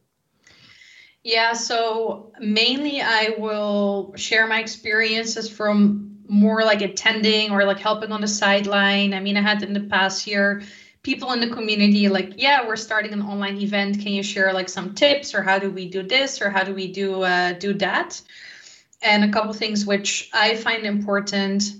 Yeah 1.23 1.52
so 1.52 2.33
mainly 2.40 3.02
i 3.02 3.35
will 3.37 4.14
share 4.16 4.47
my 4.47 4.59
experiences 4.59 5.50
from 5.50 6.16
more 6.30 6.64
like 6.64 6.80
attending 6.80 7.50
or 7.50 7.64
like 7.64 7.80
helping 7.80 8.12
on 8.12 8.20
the 8.20 8.28
sideline. 8.28 9.12
I 9.12 9.20
mean, 9.20 9.37
I 9.37 9.42
had 9.42 9.64
in 9.64 9.72
the 9.72 9.80
past 9.80 10.28
year 10.28 10.62
people 11.02 11.32
in 11.32 11.40
the 11.40 11.49
community 11.49 12.08
like, 12.08 12.34
yeah, 12.37 12.66
we're 12.66 12.76
starting 12.76 13.12
an 13.12 13.22
online 13.22 13.58
event. 13.58 14.00
Can 14.00 14.12
you 14.12 14.22
share 14.22 14.52
like 14.52 14.68
some 14.68 14.94
tips 14.94 15.34
or 15.34 15.42
how 15.42 15.58
do 15.58 15.70
we 15.70 15.88
do 15.88 16.02
this 16.04 16.40
or 16.40 16.49
how 16.49 16.62
do 16.62 16.72
we 16.72 16.92
do 16.92 17.22
uh, 17.22 17.54
do 17.54 17.75
that? 17.75 18.22
And 19.02 19.25
a 19.25 19.32
couple 19.32 19.52
things 19.54 19.87
which 19.87 20.30
I 20.32 20.54
find 20.54 20.87
important 20.87 21.75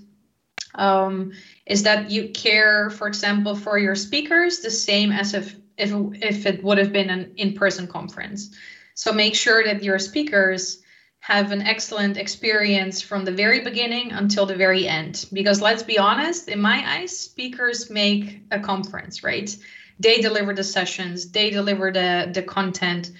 um, 0.75 1.31
is 1.65 1.83
that 1.83 2.09
you 2.09 2.29
care, 2.29 2.89
for 2.89 3.07
example, 3.07 3.55
for 3.55 3.77
your 3.77 3.95
speakers 3.95 4.59
the 4.59 4.71
same 4.71 5.13
as 5.13 5.33
if 5.33 5.55
if 5.77 5.93
if 6.21 6.45
it 6.45 6.61
would 6.61 6.77
have 6.77 6.91
been 6.91 7.09
an 7.09 7.33
in-person 7.37 7.87
conference. 7.87 8.53
So 8.95 9.13
make 9.13 9.35
sure 9.35 9.63
that 9.63 9.81
your 9.81 9.97
speakers 9.97 10.81
have 11.21 11.51
an 11.51 11.61
excellent 11.61 12.17
experience 12.17 12.99
from 12.99 13.23
the 13.23 13.31
very 13.31 13.61
beginning 13.61 14.11
until 14.11 14.47
the 14.47 14.55
very 14.55 14.87
end. 14.87 15.27
Because 15.31 15.61
let's 15.61 15.83
be 15.83 15.99
honest, 15.99 16.49
in 16.49 16.59
my 16.59 16.83
eyes, 16.85 17.17
speakers 17.17 17.91
make 17.91 18.41
a 18.49 18.59
conference, 18.59 19.23
right? 19.23 19.55
They 19.99 20.19
deliver 20.19 20.53
the 20.55 20.63
sessions, 20.63 21.29
they 21.29 21.51
deliver 21.51 21.91
the, 21.91 22.31
the 22.33 22.41
content. 22.41 23.11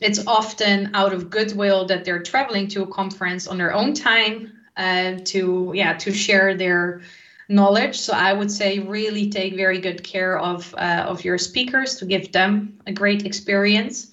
It's 0.00 0.24
often 0.24 0.94
out 0.94 1.12
of 1.12 1.30
goodwill 1.30 1.86
that 1.86 2.04
they're 2.04 2.22
traveling 2.22 2.68
to 2.68 2.84
a 2.84 2.86
conference 2.86 3.48
on 3.48 3.58
their 3.58 3.74
own 3.74 3.92
time 3.92 4.52
uh, 4.76 5.14
to 5.24 5.72
yeah 5.74 5.94
to 5.94 6.12
share 6.12 6.54
their 6.54 7.00
knowledge. 7.48 7.98
So 7.98 8.12
I 8.12 8.32
would 8.32 8.52
say 8.52 8.78
really 8.78 9.30
take 9.30 9.56
very 9.56 9.80
good 9.80 10.04
care 10.04 10.38
of 10.38 10.72
uh, 10.78 11.06
of 11.08 11.24
your 11.24 11.38
speakers 11.38 11.96
to 11.96 12.06
give 12.06 12.30
them 12.30 12.78
a 12.86 12.92
great 12.92 13.26
experience 13.26 14.12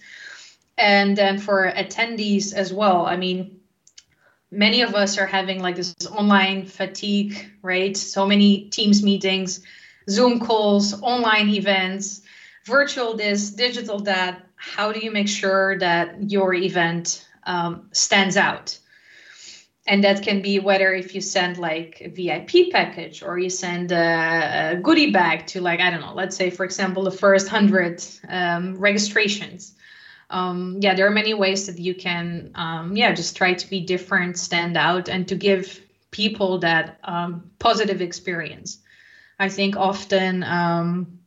and 0.78 1.18
then 1.18 1.38
for 1.38 1.72
attendees 1.72 2.54
as 2.54 2.74
well 2.74 3.06
i 3.06 3.16
mean 3.16 3.60
many 4.52 4.82
of 4.82 4.96
us 4.96 5.18
are 5.18 5.26
having 5.26 5.62
like 5.62 5.76
this 5.76 5.96
online 6.12 6.66
fatigue 6.66 7.56
right? 7.66 7.98
So 7.98 8.26
many 8.26 8.70
teams 8.70 9.04
meetings 9.04 9.62
zoom 10.10 10.40
calls 10.40 11.02
online 11.02 11.50
events 11.50 12.22
virtual 12.66 13.16
this 13.18 13.50
digital 13.50 14.00
that. 14.02 14.44
How 14.56 14.92
do 14.92 15.00
you 15.00 15.12
make 15.12 15.28
sure 15.28 15.78
that 15.80 16.32
your 16.32 16.54
event 16.54 17.28
um, 17.44 17.90
stands 17.92 18.38
out? 18.38 18.80
And 19.86 20.04
that 20.04 20.24
can 20.24 20.42
be 20.42 20.60
whether 20.60 20.94
if 20.94 21.14
you 21.14 21.22
send 21.22 21.58
like 21.58 22.02
a 22.02 22.10
vip 22.10 22.72
package 22.72 23.22
or 23.22 23.38
you 23.38 23.50
send 23.50 23.92
a, 23.92 24.72
a 24.72 24.76
goodie 24.78 25.12
bag 25.12 25.46
to 25.48 25.62
like 25.62 25.80
i 25.80 25.92
don't 25.92 26.02
know 26.02 26.16
let's 26.16 26.36
say 26.36 26.50
for 26.50 26.66
example 26.66 27.04
the 27.04 27.12
first 27.12 27.52
100 27.52 28.04
um, 28.28 28.78
registrations 28.80 29.76
um, 30.30 30.78
yeah, 30.82 30.96
there 30.96 31.08
are 31.08 31.12
many 31.12 31.34
ways 31.34 31.68
that 31.68 31.80
you 31.80 31.94
can, 31.94 32.52
um, 32.56 32.96
yeah, 32.96 33.14
just 33.14 33.36
try 33.36 33.54
to 33.54 33.70
be 33.70 33.82
different, 33.82 34.38
stand 34.38 34.78
out, 34.78 35.08
and 35.10 35.28
to 35.28 35.36
give 35.36 35.82
people 36.12 36.60
that 36.60 37.00
um, 37.04 37.52
positive 37.60 38.02
experience. 38.02 38.80
I 39.38 39.50
think 39.50 39.76
often, 39.76 40.44
um, 40.44 41.20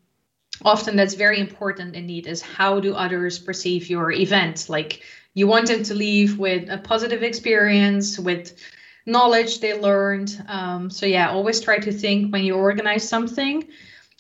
often 0.65 0.97
that's 0.97 1.15
very 1.15 1.39
important 1.39 1.95
indeed. 1.95 2.27
Is 2.27 2.41
how 2.41 2.81
do 2.81 2.95
others 2.95 3.39
perceive 3.39 3.89
your 3.89 4.11
event? 4.11 4.67
Like 4.69 5.03
you 5.35 5.47
want 5.47 5.69
them 5.69 5.83
to 5.85 5.95
leave 5.95 6.39
with 6.39 6.69
a 6.71 6.79
positive 6.79 7.23
experience, 7.23 8.19
with 8.19 8.59
knowledge 9.07 9.61
they 9.61 9.79
learned. 9.79 10.43
Um, 10.49 10.91
so 10.91 11.07
yeah, 11.07 11.31
always 11.31 11.61
try 11.61 11.79
to 11.79 11.93
think 11.93 12.33
when 12.33 12.45
you 12.45 12.55
organize 12.55 13.09
something 13.09 13.69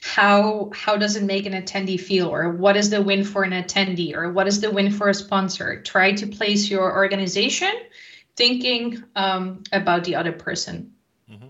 how 0.01 0.71
how 0.75 0.97
does 0.97 1.17
it 1.17 1.25
make 1.25 1.47
an 1.47 1.53
attendee 1.53 2.01
feel? 2.01 2.29
Or 2.29 2.51
what 2.51 2.77
is 2.77 2.91
the 2.91 3.03
win 3.03 3.25
for 3.25 3.43
an 3.43 3.53
attendee? 3.53 4.15
Or 4.15 4.33
what 4.33 4.47
is 4.47 4.61
the 4.61 4.71
win 4.71 4.91
for 4.91 5.09
a 5.09 5.15
sponsor? 5.15 5.83
Try 5.83 6.13
to 6.13 6.27
place 6.27 6.71
your 6.71 6.95
organization 6.95 7.73
thinking 8.37 9.03
um, 9.17 9.65
about 9.73 10.05
the 10.05 10.15
other 10.15 10.33
person. 10.33 10.93
Mm-hmm. 11.31 11.49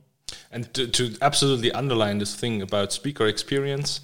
and 0.50 0.74
to, 0.74 0.88
to, 0.88 1.16
absolutely 1.22 1.70
underline 1.70 2.18
this 2.18 2.34
thing 2.34 2.62
about 2.62 2.92
speaker 2.92 3.26
experience 3.28 4.00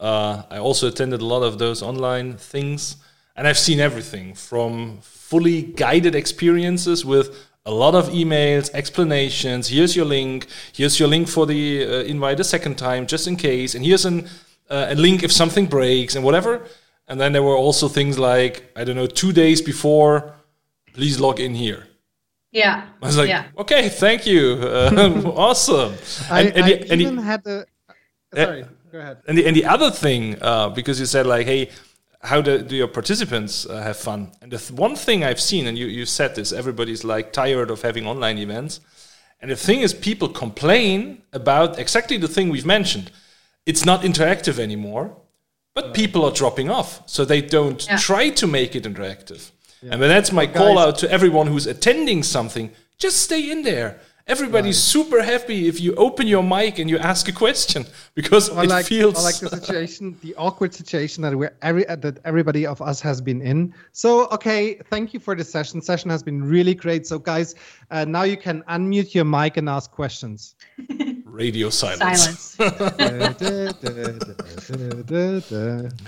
Uh, 0.00 0.42
I 0.50 0.58
also 0.58 0.88
attended 0.88 1.20
a 1.20 1.24
lot 1.24 1.44
of 1.44 1.58
those 1.58 1.80
online 1.80 2.36
things, 2.36 2.96
and 3.36 3.46
I've 3.46 3.58
seen 3.58 3.78
everything 3.78 4.34
from 4.34 4.98
fully 5.00 5.62
guided 5.62 6.16
experiences 6.16 7.04
with 7.04 7.28
a 7.64 7.70
lot 7.70 7.94
of 7.94 8.08
emails, 8.08 8.70
explanations. 8.74 9.68
Here's 9.68 9.94
your 9.94 10.04
link. 10.04 10.46
Here's 10.72 10.98
your 10.98 11.08
link 11.08 11.28
for 11.28 11.46
the 11.46 11.84
uh, 11.84 11.88
invite 12.02 12.40
a 12.40 12.44
second 12.44 12.76
time, 12.76 13.06
just 13.06 13.26
in 13.28 13.36
case. 13.36 13.74
And 13.74 13.84
here's 13.84 14.04
an, 14.04 14.28
uh, 14.68 14.86
a 14.90 14.94
link 14.94 15.22
if 15.22 15.30
something 15.32 15.66
breaks 15.66 16.16
and 16.16 16.24
whatever. 16.24 16.62
And 17.08 17.20
then 17.20 17.32
there 17.32 17.42
were 17.42 17.56
also 17.56 17.88
things 17.88 18.18
like 18.18 18.72
I 18.76 18.84
don't 18.84 18.96
know, 18.96 19.06
two 19.06 19.32
days 19.32 19.60
before, 19.62 20.34
please 20.92 21.20
log 21.20 21.38
in 21.40 21.54
here. 21.54 21.86
Yeah. 22.50 22.86
I 23.00 23.06
was 23.06 23.16
like, 23.16 23.28
yeah. 23.28 23.44
okay, 23.58 23.88
thank 23.88 24.26
you, 24.26 24.58
uh, 24.62 25.22
awesome. 25.36 25.94
I, 26.30 26.42
and, 26.42 26.54
and 26.56 26.64
I 26.64 26.68
the- 26.68 26.90
and 26.90 27.00
the- 27.00 27.04
even 27.04 27.18
had 27.18 27.44
the. 27.44 27.66
Sorry, 28.34 28.64
go 28.90 28.98
ahead. 28.98 29.18
and 29.28 29.36
the, 29.38 29.46
and 29.46 29.54
the 29.54 29.66
other 29.66 29.90
thing, 29.90 30.36
uh, 30.40 30.70
because 30.70 30.98
you 30.98 31.06
said 31.06 31.26
like, 31.26 31.46
hey, 31.46 31.70
how 32.22 32.40
do, 32.40 32.62
do 32.62 32.76
your 32.76 32.88
participants 32.88 33.66
uh, 33.66 33.82
have 33.82 33.96
fun? 33.96 34.30
And 34.40 34.52
the 34.52 34.58
th- 34.58 34.70
one 34.70 34.94
thing 34.96 35.24
I've 35.24 35.40
seen, 35.40 35.66
and 35.66 35.76
you, 35.76 35.86
you 35.86 36.06
said 36.06 36.34
this, 36.34 36.52
everybody's 36.52 37.04
like 37.04 37.32
tired 37.32 37.70
of 37.70 37.82
having 37.82 38.06
online 38.06 38.38
events. 38.38 38.80
And 39.40 39.50
the 39.50 39.56
thing 39.56 39.80
is, 39.80 39.92
people 39.92 40.28
complain 40.28 41.22
about 41.32 41.78
exactly 41.78 42.16
the 42.16 42.28
thing 42.28 42.48
we've 42.48 42.66
mentioned. 42.66 43.10
It's 43.66 43.84
not 43.84 44.02
interactive 44.02 44.58
anymore, 44.60 45.16
but 45.74 45.94
people 45.94 46.24
are 46.24 46.30
dropping 46.32 46.70
off. 46.70 47.02
So 47.06 47.24
they 47.24 47.40
don't 47.42 47.84
Yeah. 47.86 47.96
try 47.96 48.30
to 48.30 48.46
make 48.46 48.76
it 48.76 48.84
interactive. 48.84 49.50
And 49.90 50.00
that's 50.00 50.30
my 50.30 50.46
call 50.46 50.78
out 50.78 50.98
to 50.98 51.10
everyone 51.10 51.48
who's 51.48 51.66
attending 51.66 52.22
something 52.22 52.70
just 52.98 53.18
stay 53.18 53.50
in 53.50 53.62
there. 53.62 53.98
Everybody's 54.26 54.80
super 54.80 55.22
happy 55.22 55.66
if 55.68 55.80
you 55.80 55.94
open 55.96 56.26
your 56.26 56.42
mic 56.42 56.78
and 56.78 56.88
you 56.88 56.98
ask 56.98 57.28
a 57.28 57.32
question 57.32 57.84
because 58.14 58.48
Or 58.48 58.64
it 58.64 58.68
like, 58.68 58.86
feels 58.86 59.18
or 59.18 59.22
like 59.22 59.38
the 59.38 59.48
situation, 59.48 60.16
the 60.22 60.34
awkward 60.36 60.72
situation 60.74 61.22
that 61.22 61.36
we 61.36 61.48
every 61.60 61.86
uh, 61.88 61.96
that 61.96 62.18
everybody 62.24 62.64
of 62.66 62.80
us 62.80 63.00
has 63.00 63.20
been 63.20 63.42
in. 63.42 63.74
So, 63.92 64.28
okay, 64.28 64.74
thank 64.90 65.12
you 65.12 65.20
for 65.20 65.34
the 65.34 65.44
session. 65.44 65.82
Session 65.82 66.10
has 66.10 66.22
been 66.22 66.42
really 66.42 66.74
great. 66.74 67.06
So, 67.06 67.18
guys, 67.18 67.54
uh, 67.90 68.04
now 68.04 68.22
you 68.22 68.36
can 68.36 68.62
unmute 68.62 69.14
your 69.14 69.24
mic 69.24 69.56
and 69.56 69.68
ask 69.68 69.90
questions. 69.90 70.54
radio 71.32 71.70
silence. 71.70 72.56
Silence. 72.56 72.56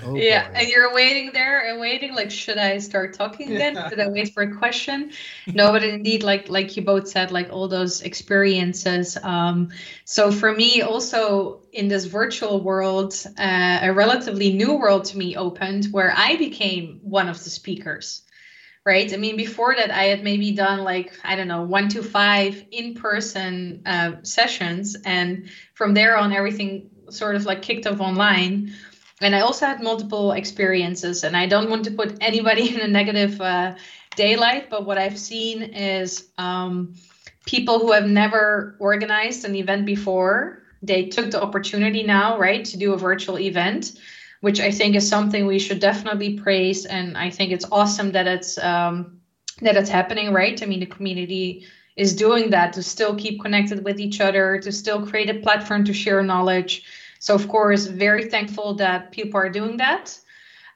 Oh, 0.05 0.15
yeah, 0.17 0.49
boy. 0.49 0.55
and 0.55 0.69
you're 0.69 0.93
waiting 0.95 1.31
there 1.33 1.67
and 1.69 1.81
waiting. 1.81 2.15
Like, 2.15 2.31
should 2.31 2.59
I 2.59 2.79
start 2.79 3.15
talking 3.15 3.53
again? 3.55 3.75
Should 3.89 4.01
I 4.01 4.09
wait 4.09 4.33
for 4.35 4.43
a 4.43 4.55
question? 4.55 5.11
No, 5.47 5.73
but 5.73 5.83
indeed, 5.83 6.23
like 6.23 6.49
like 6.49 6.77
you 6.77 6.83
both 6.83 7.09
said, 7.09 7.33
like 7.33 7.51
all 7.51 7.69
those 7.69 8.03
experiences. 8.03 9.17
Um, 9.23 9.71
so 10.05 10.31
for 10.31 10.53
me, 10.53 10.83
also 10.83 11.61
in 11.73 11.89
this 11.89 12.05
virtual 12.05 12.61
world, 12.61 13.15
uh, 13.39 13.79
a 13.83 13.93
relatively 13.93 14.53
new 14.53 14.75
world 14.75 15.07
to 15.07 15.19
me 15.19 15.37
opened 15.37 15.87
where 15.87 16.13
I 16.17 16.37
became 16.37 17.01
one 17.03 17.29
of 17.29 17.43
the 17.43 17.51
speakers. 17.51 18.23
Right. 18.87 19.11
I 19.13 19.17
mean, 19.17 19.37
before 19.37 19.75
that, 19.77 19.91
I 19.91 20.05
had 20.05 20.23
maybe 20.23 20.53
done 20.53 20.81
like, 20.85 21.19
I 21.25 21.37
don't 21.37 21.49
know, 21.49 21.63
one 21.63 21.89
to 21.91 22.03
five 22.03 22.63
in 22.71 22.95
person 22.95 23.81
uh, 23.87 24.17
sessions. 24.23 24.95
And 25.07 25.49
from 25.73 25.95
there 25.95 26.19
on, 26.19 26.35
everything 26.35 26.91
sort 27.09 27.35
of 27.35 27.47
like 27.47 27.63
kicked 27.63 27.87
off 27.87 28.01
online 28.01 28.75
and 29.21 29.35
I 29.35 29.41
also 29.41 29.67
had 29.67 29.83
multiple 29.83 30.33
experiences, 30.33 31.25
and 31.25 31.37
I 31.37 31.47
don't 31.47 31.71
want 31.71 31.85
to 31.85 31.91
put 31.91 32.17
anybody 32.21 32.69
in 32.75 32.81
a 32.81 32.89
negative 32.89 33.41
uh, 33.41 33.75
daylight, 34.17 34.71
but 34.71 34.85
what 34.85 34.99
I've 34.99 35.19
seen 35.19 35.63
is 35.63 36.29
um, 36.39 36.95
people 37.47 37.79
who 37.79 37.93
have 37.93 38.07
never 38.07 38.77
organized 38.79 39.45
an 39.45 39.55
event 39.55 39.87
before, 39.87 40.63
they 40.83 41.07
took 41.07 41.31
the 41.31 41.43
opportunity 41.43 42.03
now, 42.03 42.39
right, 42.39 42.65
to 42.67 42.77
do 42.77 42.93
a 42.93 42.99
virtual 42.99 43.39
event, 43.39 43.93
which 44.45 44.61
I 44.61 44.71
think 44.71 44.95
is 44.95 45.09
something 45.09 45.47
we 45.47 45.59
should 45.59 45.81
definitely 45.81 46.39
praise, 46.39 46.85
and 46.85 47.17
I 47.17 47.31
think 47.31 47.51
it's 47.51 47.65
awesome 47.73 48.13
that 48.13 48.27
it's 48.27 48.59
um, 48.59 49.19
that 49.63 49.75
it's 49.75 49.89
happening, 49.89 50.35
right? 50.35 50.63
I 50.63 50.67
mean, 50.67 50.81
the 50.81 50.95
community 50.97 51.65
is 51.97 52.15
doing 52.15 52.51
that 52.51 52.75
to 52.75 52.83
still 52.83 53.15
keep 53.15 53.41
connected 53.41 53.83
with 53.83 53.99
each 53.99 54.21
other, 54.21 54.59
to 54.59 54.71
still 54.71 55.07
create 55.07 55.31
a 55.31 55.41
platform 55.41 55.83
to 55.85 55.95
share 55.95 56.23
knowledge. 56.23 56.83
So, 57.21 57.35
of 57.35 57.49
course, 57.49 57.87
very 57.87 58.25
thankful 58.29 58.75
that 58.75 59.13
people 59.13 59.41
are 59.41 59.49
doing 59.49 59.79
that. 59.79 60.21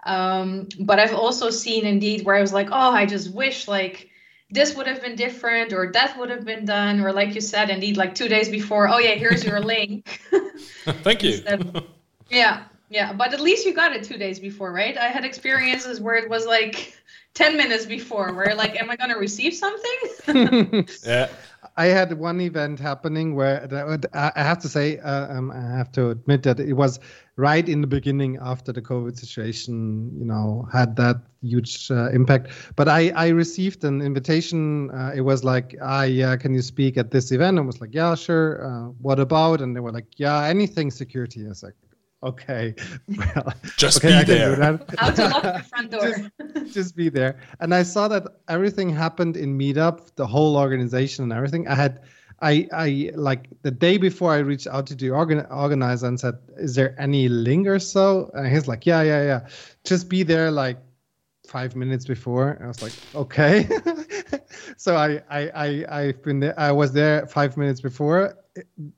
Um, 0.06 0.68
but 0.80 0.98
I've 0.98 1.14
also 1.14 1.50
seen 1.50 1.84
indeed 1.84 2.24
where 2.24 2.36
I 2.36 2.40
was 2.40 2.54
like, 2.54 2.68
oh, 2.72 2.92
I 3.02 3.04
just 3.04 3.34
wish 3.34 3.68
like 3.68 4.08
this 4.50 4.74
would 4.76 4.86
have 4.86 5.02
been 5.02 5.14
different 5.14 5.74
or 5.74 5.92
that 5.92 6.18
would 6.18 6.30
have 6.30 6.46
been 6.46 6.64
done. 6.64 7.00
Or, 7.00 7.12
like 7.12 7.34
you 7.34 7.42
said, 7.42 7.68
indeed, 7.68 7.98
like 7.98 8.14
two 8.14 8.28
days 8.28 8.48
before, 8.48 8.88
oh, 8.88 8.96
yeah, 8.96 9.16
here's 9.16 9.44
your 9.44 9.60
link. 9.60 10.22
Thank 11.04 11.22
you. 11.22 11.32
Instead- 11.32 11.84
yeah, 12.30 12.64
yeah. 12.88 13.12
But 13.12 13.32
at 13.34 13.40
least 13.40 13.66
you 13.66 13.74
got 13.74 13.92
it 13.92 14.04
two 14.04 14.18
days 14.18 14.38
before, 14.38 14.72
right? 14.72 14.96
I 14.96 15.08
had 15.08 15.24
experiences 15.24 16.00
where 16.00 16.16
it 16.16 16.28
was 16.28 16.46
like 16.46 16.94
10 17.34 17.56
minutes 17.56 17.86
before, 17.86 18.32
where 18.32 18.54
like, 18.54 18.80
am 18.80 18.90
I 18.90 18.96
going 18.96 19.10
to 19.10 19.18
receive 19.18 19.54
something? 19.54 20.86
yeah. 21.04 21.28
I 21.76 21.86
had 21.86 22.12
one 22.18 22.40
event 22.40 22.80
happening 22.80 23.34
where 23.34 23.68
I 24.12 24.30
I 24.34 24.42
have 24.42 24.58
to 24.60 24.68
say, 24.68 24.98
uh, 24.98 25.38
um, 25.38 25.50
I 25.50 25.76
have 25.76 25.92
to 25.92 26.10
admit 26.10 26.42
that 26.42 26.58
it 26.58 26.72
was 26.72 26.98
right 27.36 27.68
in 27.68 27.80
the 27.80 27.86
beginning 27.86 28.36
after 28.40 28.72
the 28.72 28.82
COVID 28.82 29.16
situation, 29.16 30.10
you 30.18 30.24
know, 30.24 30.68
had 30.72 30.96
that 30.96 31.16
huge 31.40 31.88
uh, 31.90 32.10
impact. 32.10 32.50
But 32.74 32.88
I, 32.88 33.10
I 33.10 33.28
received 33.28 33.84
an 33.84 34.02
invitation. 34.02 34.90
Uh, 34.90 35.12
it 35.14 35.20
was 35.20 35.44
like, 35.44 35.76
ah, 35.80 36.02
yeah, 36.02 36.36
can 36.36 36.52
you 36.52 36.62
speak 36.62 36.96
at 36.96 37.12
this 37.12 37.30
event? 37.30 37.58
And 37.58 37.64
I 37.64 37.66
was 37.66 37.80
like, 37.80 37.94
yeah, 37.94 38.14
sure. 38.16 38.66
Uh, 38.66 38.88
what 39.00 39.20
about? 39.20 39.60
And 39.60 39.74
they 39.74 39.80
were 39.80 39.92
like, 39.92 40.06
yeah, 40.16 40.44
anything 40.44 40.90
security. 40.90 41.44
I 41.46 41.48
was 41.48 41.62
like, 41.62 41.74
okay, 42.22 42.74
well, 43.16 43.52
Just 43.76 43.98
okay, 43.98 44.08
be 44.08 44.14
I 44.14 44.24
there. 44.24 44.54
do 44.54 44.60
that. 44.60 44.94
How 44.98 45.10
to 45.10 45.22
lock 45.28 45.42
the 45.42 45.62
front 45.68 45.90
door. 45.90 46.64
just 46.72 46.96
be 46.96 47.08
there. 47.08 47.38
And 47.60 47.74
I 47.74 47.82
saw 47.82 48.08
that 48.08 48.24
everything 48.48 48.90
happened 48.90 49.36
in 49.36 49.58
Meetup, 49.58 50.14
the 50.16 50.26
whole 50.26 50.56
organization 50.56 51.24
and 51.24 51.32
everything. 51.32 51.68
I 51.68 51.74
had, 51.74 52.00
I, 52.40 52.68
I 52.72 53.10
like 53.14 53.48
the 53.62 53.70
day 53.70 53.96
before 53.98 54.32
I 54.32 54.38
reached 54.38 54.66
out 54.66 54.86
to 54.88 54.94
the 54.94 55.10
organ- 55.10 55.46
organizer 55.50 56.06
and 56.06 56.18
said, 56.20 56.34
"Is 56.56 56.74
there 56.74 56.94
any 57.00 57.28
link 57.28 57.66
or 57.66 57.78
so?" 57.78 58.30
And 58.34 58.46
he's 58.46 58.68
like, 58.68 58.86
"Yeah, 58.86 59.02
yeah, 59.02 59.22
yeah. 59.24 59.48
Just 59.84 60.08
be 60.08 60.22
there 60.22 60.50
like 60.50 60.78
five 61.48 61.74
minutes 61.74 62.04
before." 62.06 62.58
I 62.62 62.66
was 62.68 62.80
like, 62.82 62.92
"Okay." 63.14 63.68
so 64.76 64.96
I, 64.96 65.20
I, 65.30 65.50
I, 65.54 66.00
I've 66.00 66.22
been 66.22 66.38
there. 66.40 66.58
I 66.58 66.70
was 66.70 66.92
there 66.92 67.26
five 67.26 67.56
minutes 67.56 67.80
before. 67.80 68.36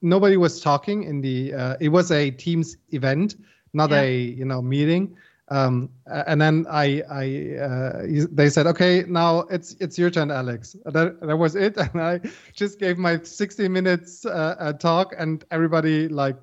Nobody 0.03 0.37
was 0.37 0.61
talking 0.61 1.05
in 1.05 1.21
the. 1.21 1.55
Uh, 1.55 1.77
it 1.81 1.89
was 1.89 2.11
a 2.11 2.31
Teams 2.31 2.77
event, 2.91 3.37
not 3.73 3.91
Yeah. 3.91 4.03
a 4.03 4.21
you 4.21 4.45
know 4.45 4.61
meeting 4.63 5.17
um, 5.51 5.91
and 6.07 6.41
then 6.41 6.65
I, 6.71 7.03
I, 7.11 7.57
uh, 7.61 8.07
they 8.31 8.49
said, 8.49 8.67
okay, 8.69 9.05
now 9.09 9.41
it's 9.51 9.75
it's 9.81 9.99
your 9.99 10.09
turn, 10.11 10.31
Alex. 10.31 10.77
That, 10.85 11.21
that 11.21 11.37
was 11.37 11.57
it, 11.57 11.77
and 11.77 12.01
I 12.01 12.21
just 12.55 12.79
gave 12.79 12.99
my 12.99 13.19
60 13.21 13.69
minutes 13.69 14.25
uh, 14.25 14.73
talk, 14.79 15.15
and 15.19 15.45
everybody 15.51 16.09
like 16.09 16.37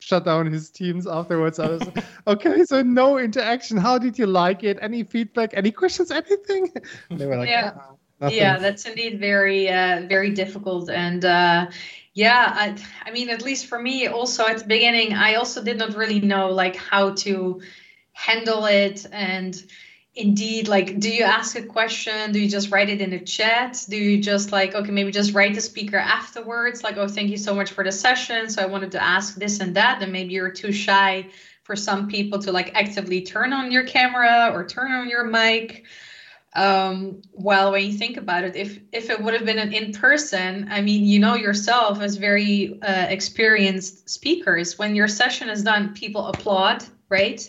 shut 0.00 0.24
down 0.24 0.46
his 0.46 0.70
teams 0.70 1.06
afterwards. 1.06 1.58
I 1.58 1.68
was 1.68 1.88
okay, 2.26 2.64
so 2.64 2.82
no 2.82 3.18
interaction. 3.18 3.78
How 3.78 3.98
did 3.98 4.18
you 4.18 4.26
like 4.26 4.62
it? 4.62 4.78
Any 4.82 5.04
feedback? 5.04 5.50
Any 5.54 5.70
questions? 5.70 6.10
Anything? 6.10 6.70
They 7.10 7.26
were 7.26 7.36
like, 7.36 7.48
Yeah. 7.48 7.72
"Ah, 8.20 8.28
yeah 8.28 8.58
that's 8.58 8.84
indeed 8.84 9.18
very 9.18 9.68
uh, 9.68 10.02
very 10.06 10.30
difficult 10.30 10.90
and 10.90 11.24
uh, 11.24 11.66
yeah 12.14 12.52
I, 12.54 13.08
I 13.08 13.10
mean 13.12 13.30
at 13.30 13.42
least 13.42 13.66
for 13.66 13.78
me 13.78 14.06
also 14.06 14.46
at 14.46 14.58
the 14.58 14.66
beginning 14.66 15.14
i 15.14 15.34
also 15.34 15.62
did 15.62 15.78
not 15.78 15.94
really 15.94 16.20
know 16.20 16.50
like 16.50 16.76
how 16.76 17.14
to 17.14 17.60
handle 18.20 18.66
it. 18.66 19.06
And 19.12 19.62
indeed 20.14 20.66
like 20.66 20.98
do 20.98 21.10
you 21.10 21.22
ask 21.22 21.56
a 21.56 21.62
question? 21.62 22.32
Do 22.32 22.40
you 22.40 22.48
just 22.48 22.70
write 22.70 22.88
it 22.88 23.00
in 23.00 23.10
the 23.10 23.20
chat? 23.20 23.84
Do 23.88 23.96
you 23.96 24.20
just 24.20 24.52
like 24.52 24.74
okay 24.74 24.90
maybe 24.90 25.10
just 25.10 25.34
write 25.34 25.54
the 25.54 25.60
speaker 25.60 25.96
afterwards? 25.96 26.84
Like 26.84 26.96
oh 26.96 27.08
thank 27.08 27.30
you 27.30 27.38
so 27.38 27.54
much 27.54 27.70
for 27.70 27.84
the 27.84 27.92
session. 27.92 28.50
So 28.50 28.62
i 28.62 28.66
wanted 28.66 28.92
to 28.92 29.02
ask 29.02 29.36
this 29.36 29.60
and 29.60 29.74
that. 29.76 30.02
And 30.02 30.12
maybe 30.12 30.34
you're 30.34 30.50
too 30.50 30.72
shy 30.72 31.28
for 31.62 31.76
some 31.76 32.08
people 32.08 32.38
to 32.40 32.52
like 32.52 32.72
actively 32.74 33.22
turn 33.22 33.52
on 33.52 33.70
your 33.70 33.84
camera 33.84 34.50
or 34.52 34.66
turn 34.66 34.92
on 34.92 35.08
your 35.08 35.24
mic 35.24 35.84
um 36.56 37.22
well 37.32 37.70
when 37.70 37.84
you 37.84 37.92
think 37.92 38.16
about 38.16 38.42
it 38.42 38.56
if 38.56 38.80
if 38.92 39.08
it 39.08 39.22
would 39.22 39.34
have 39.34 39.44
been 39.44 39.58
an 39.58 39.72
in 39.72 39.92
person 39.92 40.66
i 40.72 40.80
mean 40.80 41.04
you 41.04 41.18
know 41.20 41.36
yourself 41.36 42.00
as 42.00 42.16
very 42.16 42.76
uh, 42.82 43.06
experienced 43.08 44.08
speakers. 44.10 44.76
When 44.76 44.96
your 44.96 45.06
session 45.06 45.48
is 45.48 45.62
done 45.62 45.94
people 45.94 46.26
applaud 46.26 46.84
right? 47.08 47.48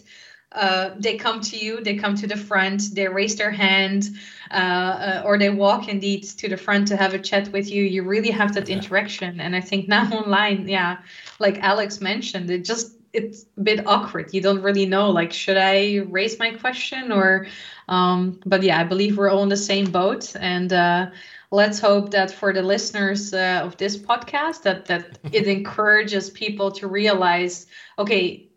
Uh, 0.51 0.91
they 0.99 1.15
come 1.15 1.39
to 1.39 1.57
you 1.57 1.81
they 1.81 1.95
come 1.95 2.13
to 2.13 2.27
the 2.27 2.35
front 2.35 2.93
they 2.93 3.07
raise 3.07 3.37
their 3.37 3.51
hand 3.51 4.09
uh, 4.51 4.53
uh, 4.53 5.23
or 5.25 5.37
they 5.37 5.49
walk 5.49 5.87
indeed 5.87 6.23
to 6.23 6.49
the 6.49 6.57
front 6.57 6.87
to 6.89 6.97
have 6.97 7.13
a 7.13 7.19
chat 7.19 7.51
with 7.53 7.71
you. 7.71 7.83
You 7.83 8.03
really 8.03 8.31
have 8.31 8.53
that 8.53 8.69
interaction. 8.69 9.39
And 9.39 9.55
i 9.55 9.61
think 9.61 9.87
now 9.87 10.11
online 10.19 10.67
yeah 10.67 10.97
like 11.39 11.57
alex 11.59 12.01
mentioned 12.01 12.51
it 12.51 12.65
just 12.65 12.97
it's 13.13 13.45
a 13.57 13.61
bit 13.61 13.85
awkward. 13.87 14.33
You 14.33 14.41
don't 14.41 14.61
really 14.61 14.85
know 14.85 15.09
like 15.09 15.33
should 15.33 15.57
i 15.57 15.97
raise 16.09 16.39
my 16.39 16.51
question 16.51 17.11
or 17.11 17.47
um, 17.91 18.39
but 18.45 18.63
yeah, 18.63 18.79
I 18.79 18.85
believe 18.85 19.17
we're 19.17 19.29
all 19.29 19.43
in 19.43 19.49
the 19.49 19.57
same 19.57 19.91
boat, 19.91 20.33
and 20.37 20.71
uh, 20.71 21.11
let's 21.51 21.77
hope 21.77 22.09
that 22.11 22.31
for 22.31 22.53
the 22.53 22.61
listeners 22.61 23.33
uh, 23.33 23.59
of 23.63 23.75
this 23.75 23.97
podcast, 23.97 24.63
that 24.63 24.85
that 24.85 25.19
it 25.33 25.45
encourages 25.47 26.29
people 26.29 26.71
to 26.71 26.87
realize, 26.87 27.67
okay, 27.99 28.47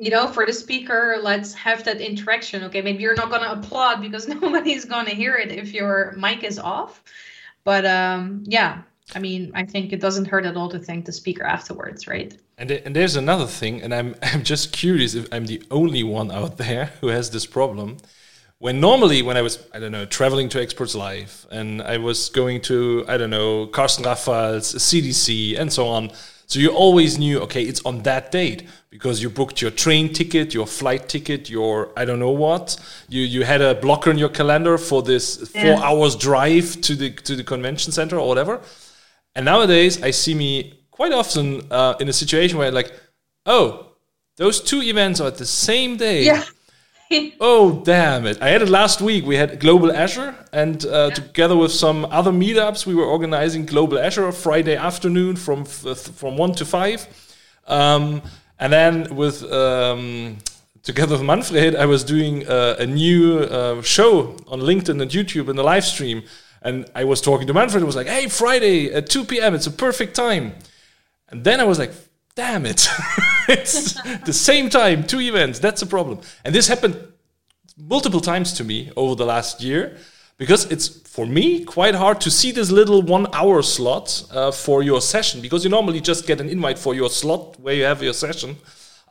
you 0.00 0.10
know, 0.10 0.26
for 0.26 0.44
the 0.44 0.52
speaker, 0.52 1.18
let's 1.22 1.54
have 1.54 1.84
that 1.84 2.00
interaction. 2.00 2.64
Okay, 2.64 2.82
maybe 2.82 3.04
you're 3.04 3.14
not 3.14 3.30
going 3.30 3.42
to 3.42 3.52
applaud 3.52 4.00
because 4.00 4.26
nobody's 4.40 4.84
going 4.84 5.06
to 5.06 5.14
hear 5.14 5.36
it 5.36 5.52
if 5.52 5.72
your 5.72 6.12
mic 6.18 6.42
is 6.42 6.58
off. 6.58 7.04
But 7.62 7.86
um, 7.86 8.42
yeah, 8.46 8.82
I 9.14 9.20
mean, 9.20 9.52
I 9.54 9.64
think 9.64 9.92
it 9.92 10.00
doesn't 10.00 10.24
hurt 10.24 10.46
at 10.46 10.56
all 10.56 10.68
to 10.70 10.80
thank 10.80 11.04
the 11.04 11.12
speaker 11.12 11.44
afterwards, 11.44 12.08
right? 12.08 12.36
And, 12.58 12.72
and 12.72 12.96
there's 12.96 13.14
another 13.14 13.46
thing, 13.46 13.82
and 13.82 13.94
I'm, 13.94 14.16
I'm 14.22 14.42
just 14.42 14.72
curious 14.72 15.14
if 15.14 15.28
I'm 15.32 15.46
the 15.46 15.62
only 15.70 16.02
one 16.02 16.32
out 16.32 16.56
there 16.56 16.86
who 17.00 17.06
has 17.06 17.30
this 17.30 17.46
problem. 17.46 17.98
When 18.60 18.78
normally, 18.78 19.22
when 19.22 19.38
I 19.38 19.42
was, 19.42 19.58
I 19.72 19.78
don't 19.78 19.90
know, 19.90 20.04
traveling 20.04 20.50
to 20.50 20.60
Experts 20.60 20.94
Live 20.94 21.46
and 21.50 21.80
I 21.80 21.96
was 21.96 22.28
going 22.28 22.60
to, 22.62 23.06
I 23.08 23.16
don't 23.16 23.30
know, 23.30 23.66
Carsten 23.66 24.04
Rachfahl's 24.04 24.74
CDC 24.74 25.58
and 25.58 25.72
so 25.72 25.88
on, 25.88 26.12
so 26.46 26.60
you 26.60 26.68
always 26.68 27.18
knew, 27.18 27.40
okay, 27.40 27.62
it's 27.62 27.80
on 27.86 28.02
that 28.02 28.30
date 28.30 28.68
because 28.90 29.22
you 29.22 29.30
booked 29.30 29.62
your 29.62 29.70
train 29.70 30.12
ticket, 30.12 30.52
your 30.52 30.66
flight 30.66 31.08
ticket, 31.08 31.48
your 31.48 31.90
I 31.96 32.04
don't 32.04 32.18
know 32.18 32.32
what. 32.32 32.76
You 33.08 33.22
you 33.22 33.44
had 33.44 33.62
a 33.62 33.76
blocker 33.76 34.10
in 34.10 34.18
your 34.18 34.28
calendar 34.28 34.76
for 34.76 35.00
this 35.00 35.48
four 35.48 35.76
hours 35.82 36.14
drive 36.14 36.80
to 36.82 36.94
the 36.94 37.10
to 37.12 37.36
the 37.36 37.44
convention 37.44 37.92
center 37.92 38.18
or 38.18 38.28
whatever. 38.28 38.60
And 39.34 39.46
nowadays, 39.46 40.02
I 40.02 40.10
see 40.10 40.34
me 40.34 40.80
quite 40.90 41.12
often 41.12 41.62
uh, 41.70 41.94
in 41.98 42.08
a 42.10 42.12
situation 42.12 42.58
where 42.58 42.70
like, 42.70 42.92
oh, 43.46 43.86
those 44.36 44.60
two 44.60 44.82
events 44.82 45.20
are 45.20 45.28
at 45.28 45.38
the 45.38 45.46
same 45.46 45.96
day. 45.96 46.24
Yeah. 46.24 46.44
oh 47.40 47.82
damn 47.84 48.26
it! 48.26 48.40
I 48.40 48.50
had 48.50 48.62
it 48.62 48.68
last 48.68 49.00
week. 49.00 49.26
We 49.26 49.34
had 49.34 49.58
Global 49.58 49.90
Azure, 49.90 50.34
and 50.52 50.84
uh, 50.84 51.08
yeah. 51.08 51.14
together 51.14 51.56
with 51.56 51.72
some 51.72 52.04
other 52.04 52.30
meetups, 52.30 52.86
we 52.86 52.94
were 52.94 53.04
organizing 53.04 53.66
Global 53.66 53.98
Azure 53.98 54.30
Friday 54.32 54.76
afternoon 54.76 55.36
from 55.36 55.64
from 55.64 56.36
one 56.36 56.54
to 56.54 56.64
five. 56.64 57.06
Um, 57.66 58.22
and 58.60 58.72
then 58.72 59.16
with 59.16 59.42
um, 59.50 60.38
together 60.82 61.16
with 61.16 61.22
Manfred, 61.24 61.74
I 61.74 61.86
was 61.86 62.04
doing 62.04 62.46
uh, 62.46 62.76
a 62.78 62.86
new 62.86 63.40
uh, 63.40 63.82
show 63.82 64.36
on 64.46 64.60
LinkedIn 64.60 65.02
and 65.02 65.10
YouTube 65.10 65.48
in 65.48 65.56
the 65.56 65.64
live 65.64 65.84
stream. 65.84 66.22
And 66.62 66.88
I 66.94 67.04
was 67.04 67.20
talking 67.20 67.46
to 67.46 67.54
Manfred. 67.54 67.82
I 67.82 67.86
was 67.86 67.96
like, 67.96 68.06
"Hey, 68.06 68.28
Friday 68.28 68.92
at 68.92 69.08
2 69.08 69.24
p.m. 69.24 69.54
It's 69.54 69.66
a 69.66 69.72
perfect 69.72 70.14
time." 70.14 70.54
And 71.28 71.42
then 71.42 71.58
I 71.58 71.64
was 71.64 71.78
like, 71.78 71.92
"Damn 72.36 72.66
it! 72.66 72.86
it's 73.50 73.94
the 74.24 74.32
same 74.32 74.70
time, 74.70 75.04
two 75.04 75.20
events. 75.20 75.58
That's 75.58 75.82
a 75.82 75.86
problem." 75.86 76.20
And 76.44 76.54
this 76.54 76.68
happened 76.68 76.96
multiple 77.76 78.20
times 78.20 78.52
to 78.54 78.64
me 78.64 78.90
over 78.96 79.14
the 79.14 79.26
last 79.26 79.62
year 79.62 79.96
because 80.40 80.64
it's 80.72 80.88
for 80.88 81.26
me 81.26 81.64
quite 81.64 81.94
hard 81.94 82.18
to 82.22 82.30
see 82.30 82.50
this 82.50 82.70
little 82.70 83.02
one 83.02 83.26
hour 83.34 83.62
slot 83.62 84.24
uh, 84.32 84.50
for 84.50 84.82
your 84.82 85.00
session 85.00 85.40
because 85.40 85.64
you 85.64 85.70
normally 85.70 86.00
just 86.00 86.26
get 86.26 86.40
an 86.40 86.48
invite 86.48 86.78
for 86.78 86.94
your 86.94 87.10
slot 87.10 87.60
where 87.60 87.74
you 87.74 87.84
have 87.84 88.02
your 88.02 88.14
session 88.14 88.56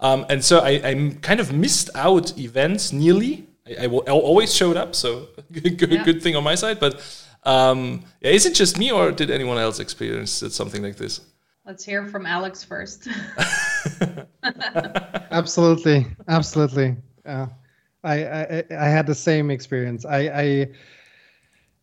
um, 0.02 0.25
and 0.30 0.43
so 0.43 0.60
I, 0.60 0.71
I, 0.84 1.15
kind 1.21 1.39
of 1.39 1.54
missed 1.54 1.89
out 1.93 2.38
events 2.38 2.91
nearly 2.91 3.45
I, 3.67 3.86
I, 3.86 4.10
always 4.10 4.54
showed 4.54 4.75
up 4.75 4.95
so 4.95 5.28
good, 5.52 5.91
yeah. 5.91 6.04
good 6.04 6.23
thing 6.23 6.36
on 6.36 6.43
my 6.43 6.56
side 6.56 6.80
but 6.80 6.99
um, 7.43 8.04
yeah, 8.21 8.32
is 8.32 8.45
it 8.45 8.56
just 8.56 8.78
me 8.78 8.91
or 8.91 9.12
did 9.12 9.30
anyone 9.30 9.58
else 9.58 9.80
experience 9.80 10.43
something 10.49 10.82
like 10.82 10.95
this 10.95 11.21
let's 11.69 11.86
hear 11.86 12.05
from 12.05 12.25
alex 12.25 12.63
first 12.63 13.08
absolutely 15.32 16.05
absolutely 16.27 16.97
yeah 17.25 17.47
I, 18.03 18.25
I, 18.25 18.63
I 18.71 18.86
had 18.86 19.08
the 19.08 19.15
same 19.15 19.51
experience. 19.51 20.05
I, 20.05 20.19
I 20.19 20.67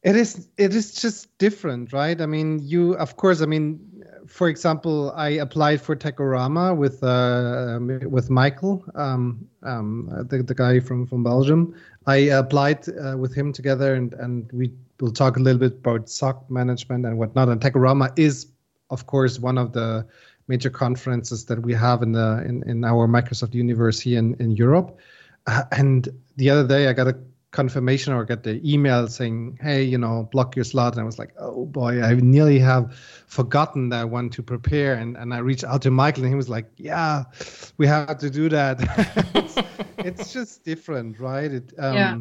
it 0.02 0.14
is 0.14 0.48
it 0.56 0.74
is 0.74 0.94
just 0.94 1.36
different, 1.38 1.92
right? 1.92 2.20
I 2.20 2.26
mean, 2.26 2.60
you 2.62 2.94
of 2.94 3.16
course. 3.16 3.42
I 3.42 3.46
mean, 3.46 3.80
for 4.26 4.48
example, 4.48 5.12
I 5.16 5.30
applied 5.30 5.80
for 5.80 5.96
Techorama 5.96 6.76
with 6.76 7.02
uh, 7.02 7.80
with 8.08 8.30
Michael, 8.30 8.84
um, 8.94 9.46
um, 9.62 10.08
the, 10.28 10.42
the 10.42 10.54
guy 10.54 10.80
from 10.80 11.06
from 11.06 11.24
Belgium. 11.24 11.74
I 12.06 12.16
applied 12.16 12.88
uh, 12.88 13.16
with 13.18 13.34
him 13.34 13.52
together, 13.52 13.94
and 13.94 14.14
and 14.14 14.50
we 14.52 14.72
will 15.00 15.12
talk 15.12 15.36
a 15.36 15.40
little 15.40 15.58
bit 15.58 15.72
about 15.72 16.08
SOC 16.08 16.48
management 16.50 17.04
and 17.04 17.18
whatnot. 17.18 17.48
And 17.48 17.60
Techorama 17.60 18.16
is, 18.16 18.46
of 18.90 19.06
course, 19.06 19.38
one 19.38 19.58
of 19.58 19.72
the 19.72 20.06
major 20.48 20.70
conferences 20.70 21.44
that 21.46 21.60
we 21.60 21.74
have 21.74 22.02
in 22.02 22.12
the 22.12 22.42
in, 22.46 22.62
in 22.68 22.84
our 22.84 23.08
Microsoft 23.08 23.54
universe 23.54 24.00
here 24.00 24.18
in, 24.18 24.34
in 24.34 24.52
Europe. 24.52 24.98
Uh, 25.46 25.64
and 25.72 26.08
the 26.36 26.50
other 26.50 26.66
day, 26.66 26.88
I 26.88 26.92
got 26.92 27.08
a 27.08 27.16
confirmation 27.50 28.12
or 28.12 28.24
got 28.24 28.42
the 28.42 28.60
email 28.70 29.08
saying, 29.08 29.58
"Hey, 29.60 29.82
you 29.84 29.98
know, 29.98 30.28
block 30.30 30.56
your 30.56 30.64
slot." 30.64 30.92
And 30.92 31.00
I 31.00 31.04
was 31.04 31.18
like, 31.18 31.32
"Oh 31.38 31.66
boy, 31.66 32.02
I 32.02 32.14
nearly 32.14 32.58
have 32.58 32.94
forgotten 33.26 33.88
that 33.90 34.10
one 34.10 34.30
to 34.30 34.42
prepare." 34.42 34.94
And 34.94 35.16
and 35.16 35.32
I 35.32 35.38
reached 35.38 35.64
out 35.64 35.82
to 35.82 35.90
Michael, 35.90 36.24
and 36.24 36.32
he 36.32 36.36
was 36.36 36.48
like, 36.48 36.66
"Yeah, 36.76 37.24
we 37.78 37.86
have 37.86 38.18
to 38.18 38.30
do 38.30 38.48
that." 38.50 38.76
it's, 39.34 39.56
it's, 39.98 40.32
just 40.32 40.64
different, 40.64 41.18
right? 41.18 41.50
It, 41.50 41.72
um, 41.78 41.94
yeah. 41.94 42.18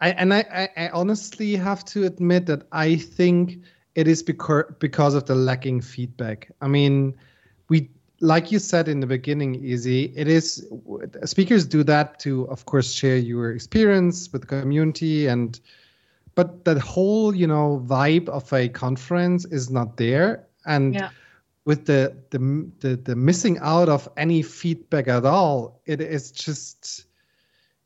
I, 0.00 0.10
and 0.10 0.32
I, 0.32 0.44
I, 0.76 0.84
I 0.84 0.88
honestly 0.90 1.56
have 1.56 1.84
to 1.86 2.04
admit 2.04 2.46
that 2.46 2.68
I 2.70 2.96
think 2.96 3.62
it 3.94 4.06
is 4.06 4.22
because 4.22 4.64
because 4.78 5.14
of 5.14 5.26
the 5.26 5.34
lacking 5.34 5.80
feedback. 5.80 6.50
I 6.60 6.68
mean, 6.68 7.14
we 7.68 7.90
like 8.20 8.52
you 8.52 8.58
said 8.58 8.88
in 8.88 9.00
the 9.00 9.06
beginning, 9.06 9.64
Izzy, 9.64 10.12
it 10.14 10.28
is 10.28 10.66
speakers 11.24 11.66
do 11.66 11.82
that 11.84 12.18
to, 12.20 12.44
of 12.48 12.66
course, 12.66 12.92
share 12.92 13.16
your 13.16 13.52
experience 13.52 14.30
with 14.32 14.42
the 14.42 14.46
community, 14.46 15.26
and 15.26 15.58
but 16.34 16.64
that 16.64 16.78
whole 16.78 17.34
you 17.34 17.46
know 17.46 17.82
vibe 17.86 18.28
of 18.28 18.52
a 18.52 18.68
conference 18.68 19.44
is 19.46 19.70
not 19.70 19.96
there, 19.96 20.46
and 20.66 20.94
yeah. 20.94 21.10
with 21.64 21.86
the, 21.86 22.14
the 22.30 22.38
the 22.80 22.96
the 22.96 23.16
missing 23.16 23.58
out 23.60 23.88
of 23.88 24.08
any 24.16 24.42
feedback 24.42 25.08
at 25.08 25.24
all, 25.24 25.80
it 25.86 26.00
is 26.00 26.30
just 26.30 27.06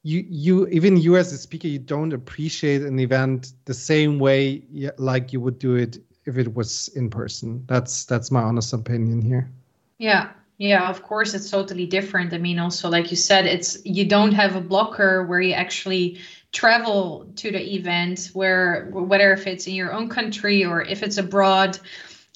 you 0.04 0.24
you 0.28 0.68
even 0.68 0.96
you 0.96 1.16
as 1.16 1.32
a 1.32 1.38
speaker 1.38 1.66
you 1.66 1.78
don't 1.80 2.12
appreciate 2.12 2.82
an 2.82 3.00
event 3.00 3.54
the 3.64 3.74
same 3.74 4.18
way 4.18 4.62
like 4.98 5.32
you 5.32 5.40
would 5.40 5.58
do 5.58 5.74
it 5.74 5.98
if 6.26 6.38
it 6.38 6.54
was 6.54 6.88
in 6.94 7.10
person. 7.10 7.64
That's 7.66 8.04
that's 8.04 8.30
my 8.30 8.42
honest 8.42 8.72
opinion 8.72 9.20
here. 9.20 9.50
Yeah. 9.98 10.30
Yeah, 10.56 10.88
of 10.88 11.02
course 11.02 11.34
it's 11.34 11.50
totally 11.50 11.84
different. 11.84 12.32
I 12.32 12.38
mean, 12.38 12.60
also 12.60 12.88
like 12.88 13.10
you 13.10 13.16
said, 13.16 13.44
it's 13.44 13.84
you 13.84 14.04
don't 14.04 14.32
have 14.32 14.54
a 14.54 14.60
blocker 14.60 15.24
where 15.24 15.40
you 15.40 15.52
actually 15.52 16.20
travel 16.52 17.26
to 17.34 17.50
the 17.50 17.74
event 17.74 18.30
where 18.32 18.88
whether 18.92 19.32
if 19.32 19.48
it's 19.48 19.66
in 19.66 19.74
your 19.74 19.92
own 19.92 20.08
country 20.08 20.64
or 20.64 20.82
if 20.82 21.02
it's 21.02 21.18
abroad 21.18 21.76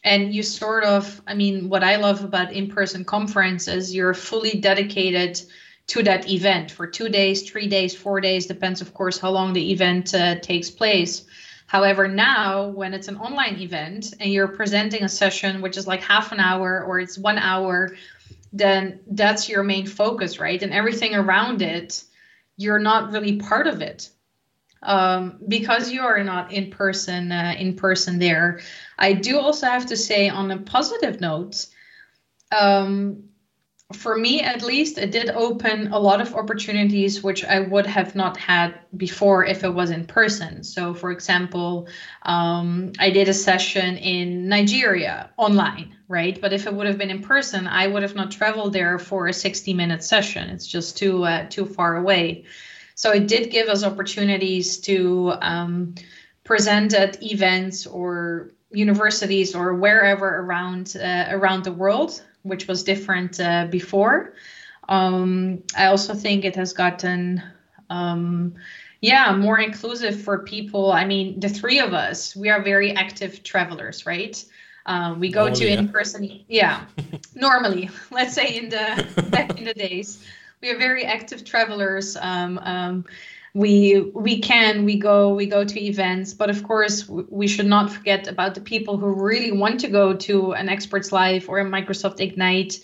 and 0.02 0.35
you 0.35 0.42
sort 0.42 0.83
of 0.83 1.22
i 1.28 1.35
mean 1.35 1.68
what 1.68 1.85
i 1.85 1.94
love 1.94 2.24
about 2.24 2.52
in-person 2.52 3.04
conferences 3.04 3.94
you're 3.94 4.14
fully 4.14 4.59
dedicated 4.59 5.40
to 5.88 6.03
that 6.03 6.31
event 6.31 6.70
for 6.70 6.87
two 6.87 7.09
days 7.09 7.51
three 7.51 7.66
days 7.66 7.94
four 7.94 8.20
days 8.20 8.46
depends 8.46 8.81
of 8.81 8.94
course 8.94 9.18
how 9.18 9.31
long 9.31 9.53
the 9.53 9.72
event 9.72 10.14
uh, 10.14 10.37
takes 10.40 10.70
place 10.70 11.27
However, 11.68 12.09
now 12.09 12.68
when 12.68 12.94
it's 12.94 13.09
an 13.09 13.18
online 13.18 13.61
event 13.61 14.14
and 14.18 14.33
you're 14.33 14.48
presenting 14.48 15.05
a 15.05 15.09
session 15.09 15.61
which 15.61 15.77
is 15.77 15.87
like 15.87 16.03
half 16.03 16.33
an 16.33 16.40
hour 16.40 16.83
or 16.83 16.98
it's 16.98 17.18
one 17.18 17.37
hour, 17.37 17.94
then 18.55 19.01
that's 19.07 19.51
your 19.51 19.62
main 19.62 19.87
focus, 19.87 20.40
right? 20.40 20.62
And 20.62 20.72
everything 20.72 21.14
around 21.14 21.61
it, 21.61 22.05
you're 22.57 22.79
not 22.79 23.12
really 23.12 23.37
part 23.37 23.66
of 23.66 23.83
it 23.83 24.09
um, 24.83 25.40
because 25.46 25.92
you 25.92 26.01
are 26.01 26.24
not 26.24 26.55
in 26.55 26.70
person 26.70 27.31
uh, 27.31 27.55
in 27.59 27.77
person 27.77 28.18
there. 28.18 28.61
I 28.98 29.12
do 29.12 29.38
also 29.38 29.66
have 29.66 29.85
to 29.87 29.96
say 29.96 30.31
on 30.31 30.51
a 30.51 30.57
positive 30.57 31.20
note. 31.20 31.66
Um, 32.51 33.24
for 33.94 34.18
me 34.18 34.42
at 34.42 34.62
least 34.62 34.98
it 34.98 35.11
did 35.11 35.31
open 35.31 35.90
a 35.92 35.98
lot 35.98 36.20
of 36.20 36.35
opportunities 36.35 37.22
which 37.22 37.42
i 37.46 37.59
would 37.59 37.87
have 37.87 38.14
not 38.14 38.37
had 38.37 38.79
before 38.98 39.46
if 39.46 39.64
it 39.64 39.72
was 39.72 39.90
in 39.90 40.05
person. 40.05 40.62
So 40.62 40.92
for 40.92 41.11
example 41.11 41.88
um, 42.22 42.92
i 42.98 43.09
did 43.11 43.29
a 43.29 43.35
session 43.35 43.96
in 43.96 44.48
nigeria 44.48 45.31
online 45.38 45.94
right? 46.11 46.40
But 46.40 46.55
if 46.55 46.66
it 46.66 46.72
would 46.72 46.87
have 46.87 46.98
been 46.98 47.11
in 47.11 47.22
person 47.22 47.66
i 47.66 47.87
would 47.87 48.03
have 48.03 48.14
not 48.14 48.31
traveled 48.31 48.74
there 48.74 48.98
for 48.98 49.29
a 49.29 49.33
60 49.33 49.72
minute 49.72 50.05
session. 50.05 50.51
It's 50.51 50.66
just 50.66 50.98
too 50.98 51.24
uh, 51.24 51.46
too 51.48 51.64
far 51.64 51.96
away. 51.96 52.44
So 52.94 53.12
it 53.12 53.27
did 53.27 53.51
give 53.51 53.68
us 53.68 53.85
opportunities 53.85 54.79
to 54.81 55.33
um, 55.40 55.94
present 56.44 56.92
at 56.92 57.22
events 57.22 57.87
or 57.87 58.51
universities 58.70 59.55
or 59.55 59.74
wherever 59.74 60.29
around 60.40 60.94
uh, 61.03 61.27
around 61.31 61.64
the 61.64 61.72
world 61.72 62.22
which 62.42 62.66
was 62.66 62.83
different 62.83 63.40
uh, 63.40 63.66
before. 63.70 64.35
Um, 64.88 65.62
I 65.77 65.87
also 65.87 66.14
think 66.14 66.44
it 66.44 66.57
has 66.57 66.72
gotten, 66.72 67.42
um, 67.90 68.55
yeah, 69.01 69.37
more 69.37 69.59
inclusive 69.59 70.20
for 70.20 70.40
people. 70.40 70.92
I 70.92 71.05
mean, 71.05 71.40
the 71.40 71.48
three 71.48 71.79
of 71.79 71.92
us, 71.92 72.35
we 72.35 72.48
are 72.48 72.62
very 72.62 72.92
active 72.92 73.42
travelers, 73.42 74.07
right? 74.07 74.42
Um, 74.87 75.20
we 75.20 75.31
go 75.31 75.44
normally, 75.44 75.66
to 75.66 75.72
in 75.72 75.88
person, 75.90 76.44
yeah. 76.48 76.87
normally, 77.35 77.90
let's 78.11 78.35
say 78.35 78.57
in 78.57 78.70
the 78.70 79.27
back 79.31 79.59
in 79.59 79.64
the 79.64 79.74
days, 79.74 80.24
we 80.62 80.70
are 80.70 80.79
very 80.79 81.05
active 81.05 81.44
travelers. 81.44 82.16
Um, 82.16 82.59
um, 82.62 83.05
we 83.59 84.01
we 84.14 84.40
can 84.40 84.85
we 84.85 84.97
go 84.97 85.35
we 85.35 85.47
go 85.47 85.64
to 85.64 85.83
events 85.83 86.33
but 86.33 86.49
of 86.49 86.62
course 86.62 87.09
we 87.09 87.49
should 87.49 87.66
not 87.66 87.90
forget 87.90 88.29
about 88.29 88.55
the 88.55 88.61
people 88.61 88.97
who 88.97 89.09
really 89.09 89.51
want 89.51 89.81
to 89.81 89.88
go 89.88 90.14
to 90.14 90.53
an 90.53 90.68
experts 90.68 91.11
live 91.11 91.49
or 91.49 91.59
a 91.59 91.64
microsoft 91.64 92.21
ignite 92.21 92.79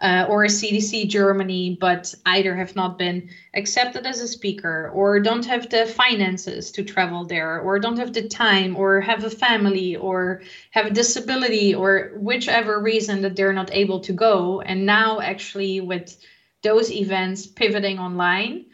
uh, 0.00 0.26
or 0.28 0.44
a 0.44 0.48
CDC 0.48 1.08
Germany, 1.08 1.76
but 1.80 2.14
either 2.24 2.54
have 2.54 2.76
not 2.76 2.98
been 2.98 3.28
accepted 3.54 4.06
as 4.06 4.20
a 4.20 4.28
speaker, 4.28 4.92
or 4.94 5.18
don't 5.18 5.44
have 5.44 5.68
the 5.70 5.86
finances 5.86 6.70
to 6.70 6.84
travel 6.84 7.24
there, 7.24 7.58
or 7.58 7.80
don't 7.80 7.98
have 7.98 8.12
the 8.12 8.28
time, 8.28 8.76
or 8.76 9.00
have 9.00 9.24
a 9.24 9.30
family, 9.30 9.96
or 9.96 10.42
have 10.70 10.86
a 10.86 10.90
disability, 10.90 11.74
or 11.74 12.12
whichever 12.14 12.80
reason 12.80 13.22
that 13.22 13.34
they're 13.34 13.52
not 13.52 13.74
able 13.74 13.98
to 13.98 14.12
go. 14.12 14.60
And 14.60 14.86
now, 14.86 15.20
actually, 15.20 15.80
with 15.80 16.16
those 16.62 16.92
events 16.92 17.46
pivoting 17.46 17.98
online, 17.98 18.66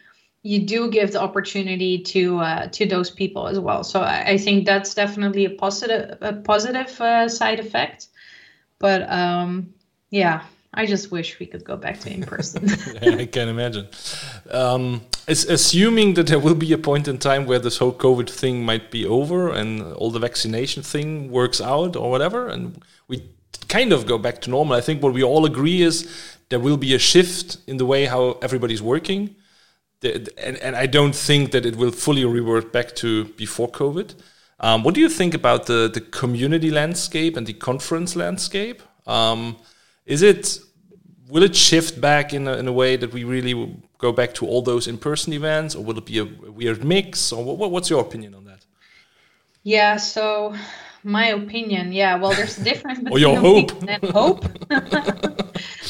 you 0.45 0.61
do 0.61 0.91
give 0.91 1.13
the 1.13 1.21
opportunity 1.21 1.99
to 1.99 2.39
uh, 2.39 2.67
to 2.69 2.87
those 2.87 3.11
people 3.11 3.49
as 3.49 3.59
well. 3.59 3.83
So 3.83 4.03
I, 4.03 4.33
I, 4.33 4.39
think 4.39 4.67
that's 4.67 4.95
definitely 4.95 5.47
a 5.47 5.51
positive 5.51 6.19
a 6.21 6.35
positive 6.35 7.01
uh, 7.01 7.29
side 7.29 7.59
effect. 7.59 8.09
But 8.79 9.11
um, 9.11 9.73
yeah, 10.11 10.43
I 10.75 10.85
just 10.85 11.11
wish 11.11 11.39
we 11.39 11.47
could 11.47 11.65
go 11.65 11.77
back 11.79 11.99
to 12.01 12.13
in 12.13 12.23
person. 12.23 12.69
I 13.03 13.25
can 13.25 13.49
imagine. 13.49 13.89
Um, 14.51 15.01
assuming 15.27 16.13
that 16.15 16.27
there 16.27 16.39
will 16.39 16.55
be 16.55 16.71
a 16.75 16.79
point 16.79 17.09
in 17.09 17.17
time 17.17 17.47
where 17.47 17.59
this 17.59 17.79
whole 17.79 17.95
COVID 17.95 18.29
thing 18.29 18.67
might 18.67 18.91
be 18.91 19.07
over 19.07 19.51
and 19.51 19.95
all 19.95 20.11
the 20.11 20.19
vaccination 20.19 20.83
thing 20.83 21.31
works 21.31 21.63
out 21.63 21.97
or 21.97 22.11
whatever, 22.11 22.49
and 22.49 22.85
we 23.09 23.23
kind 23.69 23.95
of 23.95 24.05
go 24.07 24.19
back 24.19 24.43
to 24.43 24.51
normal. 24.51 24.77
I 24.77 24.83
think 24.83 25.03
what 25.03 25.15
we 25.15 25.23
all 25.23 25.47
agree 25.47 25.81
is 25.81 26.07
there 26.51 26.61
will 26.61 26.77
be 26.77 26.95
a 26.95 26.99
shift 26.99 27.57
in 27.67 27.79
the 27.79 27.87
way 27.87 28.05
how 28.05 28.39
everybody's 28.43 28.83
working. 28.83 29.35
And, 30.05 30.59
and 30.59 30.77
I 30.77 30.87
don't 30.87 31.15
think 31.15 31.53
that 31.53 31.65
it 31.65 31.77
will 31.77 31.91
fully 31.93 32.25
revert 32.25 32.73
back 32.73 32.95
to 32.97 33.25
before 33.37 33.69
COVID. 33.69 34.15
Um, 34.61 34.83
what 34.83 34.95
do 34.95 35.01
you 35.01 35.09
think 35.09 35.35
about 35.35 35.67
the, 35.67 35.91
the 35.93 36.01
community 36.01 36.71
landscape 36.71 37.37
and 37.37 37.47
the 37.47 37.53
conference 37.53 38.17
landscape? 38.17 38.83
Um, 39.07 39.57
is 40.07 40.23
it 40.23 40.59
will 41.29 41.43
it 41.43 41.57
shift 41.57 42.01
back 42.01 42.33
in 42.33 42.47
a, 42.47 42.57
in 42.59 42.69
a 42.69 42.73
way 42.73 42.97
that 42.97 43.13
we 43.13 43.25
really 43.25 43.77
go 43.99 44.13
back 44.13 44.35
to 44.35 44.47
all 44.47 44.63
those 44.63 44.87
in-person 44.87 45.33
events, 45.33 45.75
or 45.75 45.83
will 45.83 45.99
it 45.99 46.07
be 46.07 46.19
a, 46.19 46.25
weird 46.25 46.85
mix? 46.85 47.33
Or 47.33 47.45
what, 47.45 47.71
what's 47.71 47.91
your 47.91 48.01
opinion 48.01 48.35
on 48.35 48.45
that? 48.45 48.65
Yeah, 49.63 49.97
so 49.97 50.55
my 51.05 51.27
opinion, 51.29 51.93
yeah. 51.93 52.17
Well, 52.17 52.33
there's 52.33 52.59
a 52.59 52.65
difference 52.71 53.01
between 53.01 53.21
your 53.21 53.37
hope 53.37 53.71
and 53.87 54.03
hope. 54.05 54.45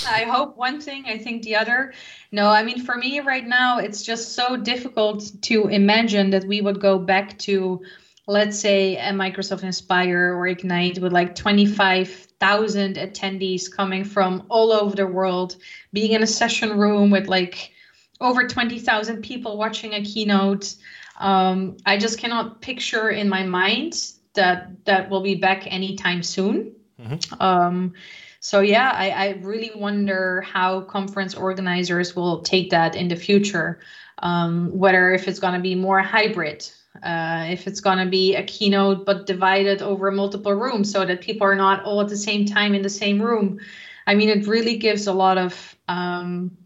I 0.07 0.25
hope 0.25 0.57
one 0.57 0.81
thing, 0.81 1.05
I 1.07 1.19
think 1.19 1.43
the 1.43 1.57
other. 1.57 1.95
No, 2.33 2.49
I 2.49 2.63
mean 2.63 2.85
for 2.85 2.97
me 2.97 3.21
right 3.21 3.47
now, 3.47 3.79
it's 3.79 4.03
just 4.03 4.33
so 4.33 4.57
difficult 4.57 5.31
to 5.43 5.69
imagine 5.69 6.31
that 6.31 6.45
we 6.45 6.61
would 6.61 6.81
go 6.81 6.99
back 6.99 7.39
to 7.41 7.81
let's 8.27 8.59
say 8.59 8.97
a 8.97 9.11
Microsoft 9.11 9.63
Inspire 9.63 10.35
or 10.35 10.47
Ignite 10.47 10.99
with 10.99 11.13
like 11.13 11.35
25,000 11.35 12.97
attendees 12.97 13.71
coming 13.71 14.03
from 14.03 14.45
all 14.49 14.73
over 14.73 14.97
the 14.97 15.07
world, 15.07 15.57
being 15.93 16.13
in 16.13 16.23
a 16.23 16.27
session 16.27 16.79
room 16.79 17.11
with 17.11 17.29
like 17.29 17.73
over 18.23 18.49
20,000 18.49 19.23
people 19.23 19.59
watching 19.59 19.93
a 19.93 20.03
keynote. 20.03 20.75
Um, 21.21 21.77
I 21.85 21.99
just 21.99 22.19
cannot 22.19 22.63
picture 22.63 23.11
in 23.11 23.29
my 23.29 23.43
mind 23.43 24.14
that 24.35 24.85
that 24.85 25.11
will 25.11 25.23
be 25.23 25.35
back 25.35 25.67
anytime 25.67 26.23
soon. 26.23 26.75
Mm-hmm. 27.01 27.43
Um, 27.43 27.95
so 28.41 28.61
yeah, 28.61 28.91
I, 28.95 29.11
I, 29.11 29.29
really 29.41 29.73
wonder 29.75 30.43
how 30.43 30.83
conference 30.83 31.35
organizers 31.35 32.15
will 32.15 32.43
take 32.43 32.71
that 32.71 32.95
in 32.95 33.09
the 33.09 33.17
future. 33.17 33.81
Um, 34.19 34.71
whether 34.79 35.13
if 35.13 35.27
it's 35.27 35.41
going 35.41 35.55
to 35.55 35.61
be 35.61 35.75
more 35.75 36.01
hybrid, 36.01 36.69
uh, 37.03 37.47
if 37.49 37.67
it's 37.67 37.81
going 37.81 37.99
to 37.99 38.07
be 38.07 38.37
a 38.37 38.45
keynote 38.45 39.05
but 39.07 39.27
divided 39.27 39.83
over 39.83 40.11
multiple 40.11 40.53
rooms 40.53 40.93
so 40.93 41.05
that 41.05 41.21
people 41.21 41.47
are 41.47 41.57
not 41.57 41.85
all 41.85 42.01
at 42.01 42.09
the 42.09 42.17
same 42.17 42.45
time 42.45 42.75
in 42.75 42.83
the 42.83 42.91
same 42.91 43.21
room. 43.21 43.59
I 44.07 44.15
mean, 44.15 44.29
it 44.29 44.47
really 44.47 44.77
gives 44.77 45.07
a 45.07 45.13
lot 45.13 45.39
of 45.39 45.77
um, 45.89 46.57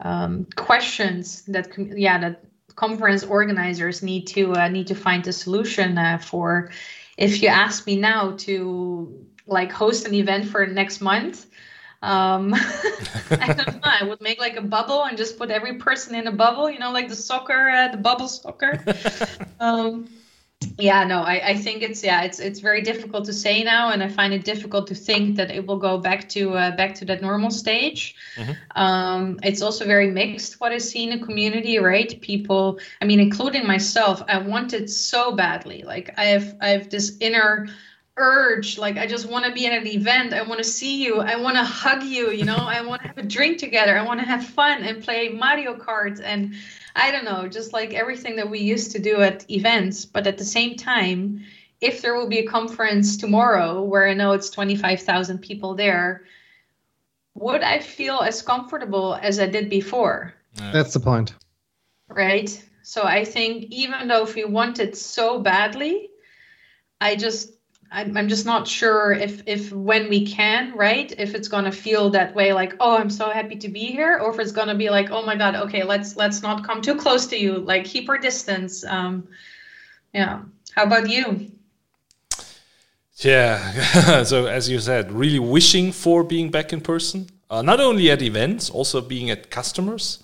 um, 0.00 0.46
questions 0.56 1.42
that, 1.42 1.68
yeah, 1.78 2.18
that 2.18 2.44
conference 2.74 3.22
organizers 3.22 4.02
need 4.02 4.26
to 4.26 4.54
uh, 4.54 4.68
need 4.68 4.88
to 4.88 4.94
find 4.94 5.26
a 5.26 5.32
solution 5.32 5.98
uh, 5.98 6.18
for. 6.18 6.70
If 7.16 7.42
you 7.42 7.48
ask 7.48 7.86
me 7.86 7.96
now 7.96 8.32
to 8.38 9.26
like 9.46 9.72
host 9.72 10.06
an 10.06 10.14
event 10.14 10.46
for 10.46 10.66
next 10.66 11.00
month, 11.00 11.46
um, 12.02 12.54
I 13.30 13.52
don't 13.52 13.74
know. 13.74 13.80
I 13.84 14.04
would 14.04 14.20
make 14.20 14.40
like 14.40 14.56
a 14.56 14.62
bubble 14.62 15.04
and 15.04 15.16
just 15.16 15.38
put 15.38 15.50
every 15.50 15.74
person 15.74 16.14
in 16.14 16.26
a 16.26 16.32
bubble, 16.32 16.68
you 16.68 16.78
know, 16.78 16.90
like 16.90 17.08
the 17.08 17.16
soccer, 17.16 17.68
uh, 17.70 17.88
the 17.88 17.96
bubble 17.96 18.28
soccer. 18.28 18.84
um, 19.60 20.08
yeah, 20.78 21.04
no, 21.04 21.22
I, 21.22 21.50
I 21.50 21.54
think 21.56 21.82
it's 21.82 22.02
yeah, 22.02 22.22
it's 22.22 22.38
it's 22.38 22.60
very 22.60 22.82
difficult 22.82 23.24
to 23.26 23.32
say 23.32 23.62
now, 23.62 23.90
and 23.90 24.02
I 24.02 24.08
find 24.08 24.32
it 24.34 24.44
difficult 24.44 24.86
to 24.88 24.94
think 24.94 25.36
that 25.36 25.50
it 25.50 25.66
will 25.66 25.78
go 25.78 25.98
back 25.98 26.28
to 26.30 26.54
uh, 26.54 26.76
back 26.76 26.94
to 26.96 27.04
that 27.06 27.22
normal 27.22 27.50
stage. 27.50 28.14
Mm-hmm. 28.36 28.52
Um, 28.74 29.38
it's 29.42 29.62
also 29.62 29.84
very 29.84 30.10
mixed 30.10 30.60
what 30.60 30.72
I 30.72 30.78
see 30.78 31.04
in 31.04 31.18
the 31.18 31.24
community, 31.24 31.78
right? 31.78 32.20
People, 32.20 32.78
I 33.00 33.04
mean, 33.04 33.20
including 33.20 33.66
myself, 33.66 34.22
I 34.28 34.38
want 34.38 34.72
it 34.72 34.90
so 34.90 35.32
badly. 35.32 35.82
Like 35.82 36.14
I 36.16 36.24
have 36.26 36.56
I 36.60 36.68
have 36.68 36.90
this 36.90 37.16
inner 37.20 37.68
urge 38.18 38.76
like 38.76 38.98
i 38.98 39.06
just 39.06 39.26
want 39.26 39.44
to 39.44 39.52
be 39.52 39.66
at 39.66 39.72
an 39.72 39.86
event 39.86 40.34
i 40.34 40.42
want 40.42 40.58
to 40.58 40.64
see 40.64 41.02
you 41.02 41.20
i 41.20 41.34
want 41.34 41.56
to 41.56 41.64
hug 41.64 42.02
you 42.02 42.30
you 42.30 42.44
know 42.44 42.56
i 42.56 42.82
want 42.82 43.00
to 43.00 43.08
have 43.08 43.16
a 43.16 43.22
drink 43.22 43.56
together 43.56 43.96
i 43.96 44.04
want 44.04 44.20
to 44.20 44.26
have 44.26 44.44
fun 44.44 44.82
and 44.82 45.02
play 45.02 45.30
mario 45.30 45.74
kart 45.74 46.20
and 46.22 46.54
i 46.94 47.10
don't 47.10 47.24
know 47.24 47.48
just 47.48 47.72
like 47.72 47.94
everything 47.94 48.36
that 48.36 48.50
we 48.50 48.58
used 48.58 48.90
to 48.90 48.98
do 48.98 49.22
at 49.22 49.50
events 49.50 50.04
but 50.04 50.26
at 50.26 50.36
the 50.36 50.44
same 50.44 50.76
time 50.76 51.42
if 51.80 52.02
there 52.02 52.14
will 52.14 52.28
be 52.28 52.38
a 52.38 52.46
conference 52.46 53.16
tomorrow 53.16 53.82
where 53.82 54.06
i 54.06 54.12
know 54.12 54.32
it's 54.32 54.50
25000 54.50 55.38
people 55.38 55.74
there 55.74 56.24
would 57.34 57.62
i 57.62 57.78
feel 57.78 58.18
as 58.18 58.42
comfortable 58.42 59.18
as 59.22 59.40
i 59.40 59.46
did 59.46 59.70
before? 59.70 60.34
That's 60.54 60.92
the 60.92 61.00
point. 61.00 61.34
Right? 62.08 62.62
So 62.82 63.04
i 63.04 63.24
think 63.24 63.64
even 63.70 64.06
though 64.06 64.24
if 64.24 64.34
we 64.34 64.44
want 64.44 64.80
it 64.80 64.98
so 64.98 65.38
badly 65.40 66.10
i 67.00 67.16
just 67.16 67.52
I'm, 67.92 68.28
just 68.28 68.46
not 68.46 68.66
sure 68.66 69.12
if 69.12 69.42
if 69.46 69.70
when 69.72 70.08
we 70.08 70.26
can 70.26 70.74
right? 70.74 71.12
If 71.18 71.34
it's 71.34 71.48
going 71.48 71.64
to 71.64 71.72
feel 71.72 72.10
that 72.10 72.34
way 72.34 72.52
like 72.52 72.74
oh 72.80 72.96
i'm 72.96 73.10
so 73.10 73.30
happy 73.30 73.56
to 73.56 73.68
be 73.68 73.86
here 73.86 74.18
or 74.18 74.32
if 74.32 74.40
it's 74.40 74.52
going 74.52 74.68
to 74.68 74.74
be 74.74 74.88
like 74.90 75.10
oh 75.10 75.22
my 75.24 75.36
god 75.36 75.54
okay 75.54 75.82
let's 75.84 76.16
let's 76.16 76.42
not 76.42 76.64
come 76.64 76.80
too 76.80 76.96
close 76.96 77.26
to 77.26 77.36
you. 77.36 77.58
Like 77.58 77.84
keep 77.84 78.08
our 78.08 78.18
distance. 78.18 78.84
Um 78.84 79.28
yeah. 80.12 80.42
How 80.74 80.84
about 80.84 81.08
you? 81.08 81.50
Yeah. 83.16 84.24
So 84.24 84.46
as 84.46 84.68
you 84.68 84.78
said 84.80 85.12
really 85.12 85.38
wishing 85.38 85.92
for 85.92 86.24
being 86.24 86.50
back 86.50 86.72
in 86.72 86.80
person. 86.80 87.28
Uh, 87.50 87.60
not 87.60 87.80
only 87.80 88.10
at 88.10 88.22
events 88.22 88.70
also 88.70 89.00
being 89.02 89.30
at 89.30 89.50
customers. 89.50 90.22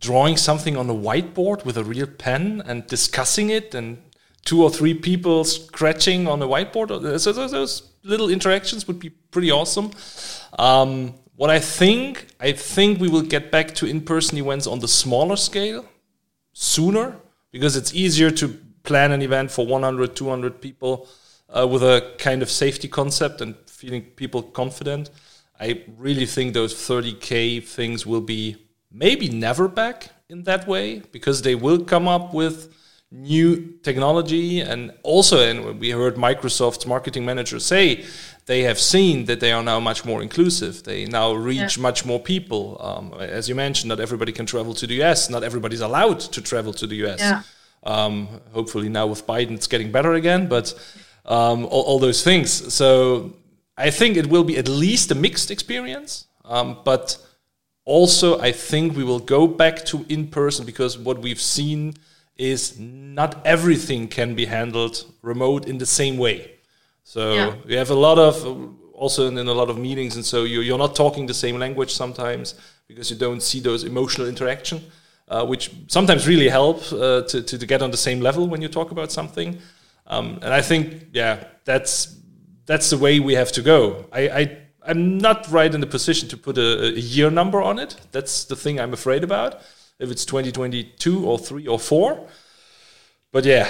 Drawing 0.00 0.36
something 0.36 0.76
on 0.76 0.88
a 0.88 0.94
whiteboard 0.94 1.64
with 1.64 1.76
a 1.76 1.82
real 1.82 2.06
pen 2.06 2.62
and 2.64 2.86
discussing 2.86 3.50
it 3.50 3.74
and 3.74 3.98
two 4.44 4.62
or 4.62 4.70
three 4.70 4.94
people 4.94 5.44
scratching 5.44 6.26
on 6.26 6.42
a 6.42 6.46
whiteboard. 6.46 7.20
So 7.20 7.32
those 7.32 7.82
little 8.02 8.30
interactions 8.30 8.86
would 8.86 8.98
be 8.98 9.10
pretty 9.10 9.50
awesome. 9.50 9.90
Um, 10.58 11.14
what 11.36 11.50
I 11.50 11.60
think, 11.60 12.26
I 12.40 12.52
think 12.52 13.00
we 13.00 13.08
will 13.08 13.22
get 13.22 13.52
back 13.52 13.74
to 13.76 13.86
in-person 13.86 14.38
events 14.38 14.66
on 14.66 14.80
the 14.80 14.88
smaller 14.88 15.36
scale 15.36 15.84
sooner 16.52 17.16
because 17.52 17.76
it's 17.76 17.94
easier 17.94 18.30
to 18.32 18.48
plan 18.82 19.12
an 19.12 19.22
event 19.22 19.50
for 19.50 19.66
100, 19.66 20.16
200 20.16 20.60
people 20.60 21.08
uh, 21.48 21.66
with 21.66 21.82
a 21.82 22.14
kind 22.18 22.42
of 22.42 22.50
safety 22.50 22.88
concept 22.88 23.40
and 23.40 23.54
feeling 23.66 24.02
people 24.02 24.42
confident. 24.42 25.10
I 25.60 25.84
really 25.96 26.26
think 26.26 26.54
those 26.54 26.74
30k 26.74 27.62
things 27.62 28.06
will 28.06 28.20
be 28.20 28.56
maybe 28.90 29.28
never 29.28 29.68
back 29.68 30.08
in 30.28 30.44
that 30.44 30.66
way 30.66 31.02
because 31.12 31.42
they 31.42 31.54
will 31.54 31.84
come 31.84 32.08
up 32.08 32.34
with 32.34 32.74
new 33.10 33.78
technology 33.82 34.60
and 34.60 34.92
also 35.02 35.40
and 35.40 35.80
we 35.80 35.90
heard 35.90 36.16
microsoft's 36.16 36.86
marketing 36.86 37.24
manager 37.24 37.58
say 37.58 38.04
they 38.44 38.62
have 38.62 38.78
seen 38.78 39.24
that 39.24 39.40
they 39.40 39.50
are 39.50 39.62
now 39.62 39.80
much 39.80 40.04
more 40.04 40.20
inclusive 40.20 40.82
they 40.82 41.06
now 41.06 41.32
reach 41.32 41.78
yeah. 41.78 41.82
much 41.82 42.04
more 42.04 42.20
people 42.20 42.76
um, 42.80 43.14
as 43.18 43.48
you 43.48 43.54
mentioned 43.54 43.88
not 43.88 43.98
everybody 43.98 44.30
can 44.30 44.44
travel 44.44 44.74
to 44.74 44.86
the 44.86 45.02
us 45.02 45.30
not 45.30 45.42
everybody's 45.42 45.80
allowed 45.80 46.20
to 46.20 46.42
travel 46.42 46.70
to 46.70 46.86
the 46.86 46.96
us 46.96 47.20
yeah. 47.20 47.42
um, 47.84 48.28
hopefully 48.52 48.90
now 48.90 49.06
with 49.06 49.26
biden 49.26 49.52
it's 49.52 49.66
getting 49.66 49.90
better 49.90 50.12
again 50.12 50.46
but 50.46 50.74
um, 51.24 51.64
all, 51.64 51.82
all, 51.84 51.98
those 51.98 52.22
things 52.22 52.50
so 52.74 53.32
i 53.78 53.88
think 53.90 54.18
it 54.18 54.26
will 54.26 54.44
be 54.44 54.58
at 54.58 54.68
least 54.68 55.10
a 55.10 55.14
mixed 55.14 55.50
experience 55.50 56.26
um, 56.44 56.76
but 56.84 57.16
also 57.86 58.38
i 58.38 58.52
think 58.52 58.94
we 58.94 59.02
will 59.02 59.18
go 59.18 59.46
back 59.46 59.82
to 59.86 60.04
in 60.10 60.26
person 60.26 60.66
because 60.66 60.98
what 60.98 61.20
we've 61.20 61.40
seen 61.40 61.94
is 62.38 62.78
not 62.78 63.44
everything 63.44 64.08
can 64.08 64.34
be 64.34 64.46
handled 64.46 65.04
remote 65.22 65.66
in 65.66 65.78
the 65.78 65.86
same 65.86 66.16
way. 66.16 66.52
So 67.02 67.34
yeah. 67.34 67.54
you 67.66 67.76
have 67.76 67.90
a 67.90 67.94
lot 67.94 68.18
of 68.18 68.46
also 68.92 69.28
in, 69.28 69.38
in, 69.38 69.46
a 69.48 69.52
lot 69.52 69.70
of 69.70 69.78
meetings, 69.78 70.16
and 70.16 70.24
so 70.24 70.44
you, 70.44 70.60
you're 70.60 70.78
not 70.78 70.94
talking 70.94 71.26
the 71.26 71.34
same 71.34 71.58
language 71.58 71.92
sometimes 71.92 72.54
because 72.86 73.10
you 73.10 73.16
don't 73.16 73.42
see 73.42 73.60
those 73.60 73.84
emotional 73.84 74.26
interaction, 74.26 74.82
uh, 75.28 75.44
which 75.44 75.70
sometimes 75.86 76.26
really 76.26 76.48
help 76.48 76.80
uh, 76.92 77.22
to, 77.22 77.42
to, 77.42 77.58
to 77.58 77.66
get 77.66 77.82
on 77.82 77.90
the 77.90 77.96
same 77.96 78.20
level 78.20 78.48
when 78.48 78.60
you 78.60 78.68
talk 78.68 78.90
about 78.90 79.12
something. 79.12 79.58
Um, 80.06 80.38
and 80.42 80.52
I 80.52 80.62
think 80.62 81.08
yeah, 81.12 81.44
that's 81.64 82.16
that's 82.66 82.90
the 82.90 82.98
way 82.98 83.20
we 83.20 83.34
have 83.34 83.52
to 83.52 83.62
go. 83.62 84.06
I, 84.12 84.28
I 84.28 84.58
I'm 84.86 85.18
not 85.18 85.50
right 85.50 85.72
in 85.72 85.80
the 85.80 85.86
position 85.86 86.28
to 86.30 86.36
put 86.36 86.56
a, 86.56 86.86
a, 86.86 86.90
year 86.92 87.30
number 87.30 87.60
on 87.60 87.78
it. 87.78 87.96
That's 88.10 88.44
the 88.44 88.56
thing 88.56 88.80
I'm 88.80 88.94
afraid 88.94 89.22
about. 89.22 89.60
If 89.98 90.10
it's 90.10 90.24
2022 90.24 91.26
or 91.26 91.38
three 91.38 91.66
or 91.66 91.78
four, 91.78 92.28
but 93.32 93.44
yeah, 93.44 93.68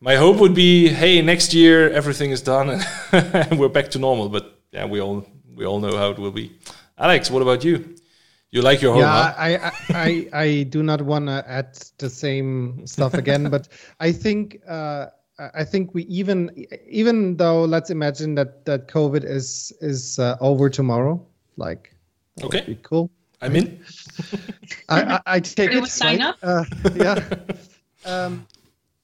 my 0.00 0.16
hope 0.16 0.38
would 0.38 0.54
be, 0.54 0.88
hey, 0.88 1.22
next 1.22 1.54
year 1.54 1.90
everything 1.90 2.30
is 2.30 2.42
done 2.42 2.80
and 3.12 3.58
we're 3.58 3.68
back 3.68 3.90
to 3.90 3.98
normal. 3.98 4.28
But 4.28 4.58
yeah, 4.72 4.86
we 4.86 5.00
all 5.00 5.26
we 5.54 5.64
all 5.64 5.80
know 5.80 5.96
how 5.96 6.10
it 6.10 6.18
will 6.18 6.30
be. 6.32 6.52
Alex, 6.98 7.30
what 7.30 7.42
about 7.42 7.64
you? 7.64 7.96
You 8.50 8.62
like 8.62 8.80
your 8.80 8.92
home? 8.92 9.02
Yeah, 9.02 9.32
huh? 9.32 9.34
I, 9.36 9.72
I, 9.90 10.28
I 10.32 10.62
do 10.64 10.82
not 10.82 11.02
want 11.02 11.26
to 11.26 11.44
add 11.46 11.74
the 11.98 12.08
same 12.08 12.86
stuff 12.86 13.14
again, 13.14 13.50
but 13.50 13.68
I 14.00 14.12
think 14.12 14.60
uh, 14.68 15.06
I 15.38 15.64
think 15.64 15.92
we 15.94 16.04
even 16.04 16.66
even 16.88 17.36
though 17.36 17.64
let's 17.64 17.90
imagine 17.90 18.34
that 18.36 18.64
that 18.64 18.88
COVID 18.88 19.24
is 19.24 19.72
is 19.80 20.18
uh, 20.18 20.36
over 20.40 20.70
tomorrow, 20.70 21.24
like 21.56 21.94
okay, 22.42 22.78
cool. 22.82 23.10
I'm 23.40 23.56
in. 23.56 23.80
I, 24.88 25.02
I, 25.02 25.20
I 25.26 25.40
take 25.40 25.72
it. 25.72 25.86
Sign 25.86 26.20
right? 26.20 26.28
up. 26.28 26.38
Uh, 26.42 26.64
yeah. 26.94 27.24
um, 28.04 28.46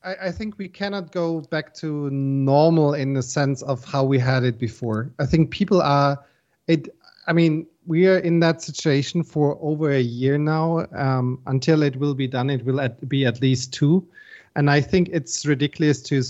I, 0.05 0.14
I 0.23 0.31
think 0.31 0.59
we 0.59 0.68
cannot 0.68 1.12
go 1.12 1.42
back 1.42 1.75
to 1.75 2.11
normal 2.11 2.95
in 2.95 3.14
the 3.14 3.23
sense 3.23 3.62
of 3.62 3.85
how 3.85 4.05
we 4.05 4.18
had 4.18 4.45
it 4.45 4.59
before. 4.59 5.11
I 5.18 5.27
think 5.27 5.51
people 5.51 5.83
are 5.83 6.18
it. 6.66 6.88
I 7.27 7.33
mean, 7.33 7.66
we 7.87 8.09
are 8.09 8.18
in 8.18 8.40
that 8.40 8.62
situation 8.62 9.23
for 9.23 9.59
over 9.61 9.92
a 9.92 10.01
year 10.01 10.38
now. 10.38 10.87
Um, 10.92 11.40
until 11.47 11.83
it 11.83 11.97
will 11.97 12.14
be 12.14 12.27
done, 12.27 12.51
it 12.51 12.64
will 12.64 12.81
at, 12.81 13.09
be 13.09 13.27
at 13.27 13.40
least 13.40 13.73
two 13.73 14.07
and 14.55 14.71
I 14.71 14.81
think 14.81 15.09
it's 15.12 15.47
ridiculous 15.47 16.03
to, 16.03 16.23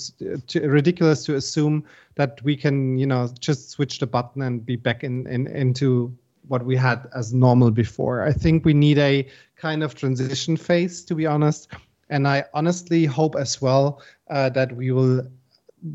to, 0.47 0.69
ridiculous 0.69 1.25
to 1.25 1.35
assume 1.35 1.85
that 2.15 2.41
we 2.45 2.57
can, 2.57 2.97
you 2.99 3.07
know, 3.07 3.29
just 3.41 3.71
switch 3.71 3.99
the 3.99 4.07
button 4.07 4.43
and 4.43 4.65
be 4.65 4.77
back 4.77 5.03
in, 5.03 5.27
in 5.27 5.47
into 5.49 6.17
what 6.49 6.65
we 6.65 6.77
had 6.77 7.09
as 7.15 7.33
normal 7.33 7.71
before. 7.71 8.23
I 8.23 8.33
think 8.33 8.65
we 8.65 8.75
need 8.75 8.99
a 8.99 9.29
kind 9.57 9.83
of 9.83 9.95
transition 9.95 10.57
phase, 10.57 11.05
to 11.05 11.15
be 11.15 11.27
honest. 11.27 11.69
And 12.11 12.29
I 12.29 12.45
honestly 12.53 13.05
hope 13.05 13.37
as 13.37 13.63
well 13.63 14.03
uh, 14.29 14.51
that 14.51 14.77
we 14.77 14.91
will 14.91 15.27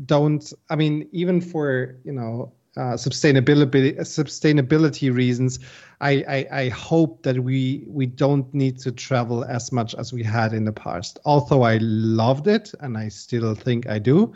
don't. 0.06 0.52
I 0.70 0.76
mean, 0.76 1.08
even 1.12 1.40
for 1.40 1.96
you 2.04 2.12
know 2.12 2.52
uh, 2.76 2.94
sustainability 2.94 3.98
sustainability 4.00 5.14
reasons, 5.14 5.58
I, 6.00 6.24
I, 6.28 6.46
I 6.60 6.68
hope 6.68 7.22
that 7.22 7.38
we 7.38 7.84
we 7.86 8.06
don't 8.06 8.52
need 8.54 8.78
to 8.80 8.92
travel 8.92 9.44
as 9.44 9.72
much 9.72 9.94
as 9.94 10.12
we 10.12 10.22
had 10.22 10.52
in 10.52 10.64
the 10.64 10.72
past. 10.72 11.18
Although 11.24 11.62
I 11.62 11.78
loved 11.80 12.46
it 12.46 12.72
and 12.80 12.96
I 12.96 13.08
still 13.08 13.54
think 13.54 13.88
I 13.88 13.98
do, 13.98 14.32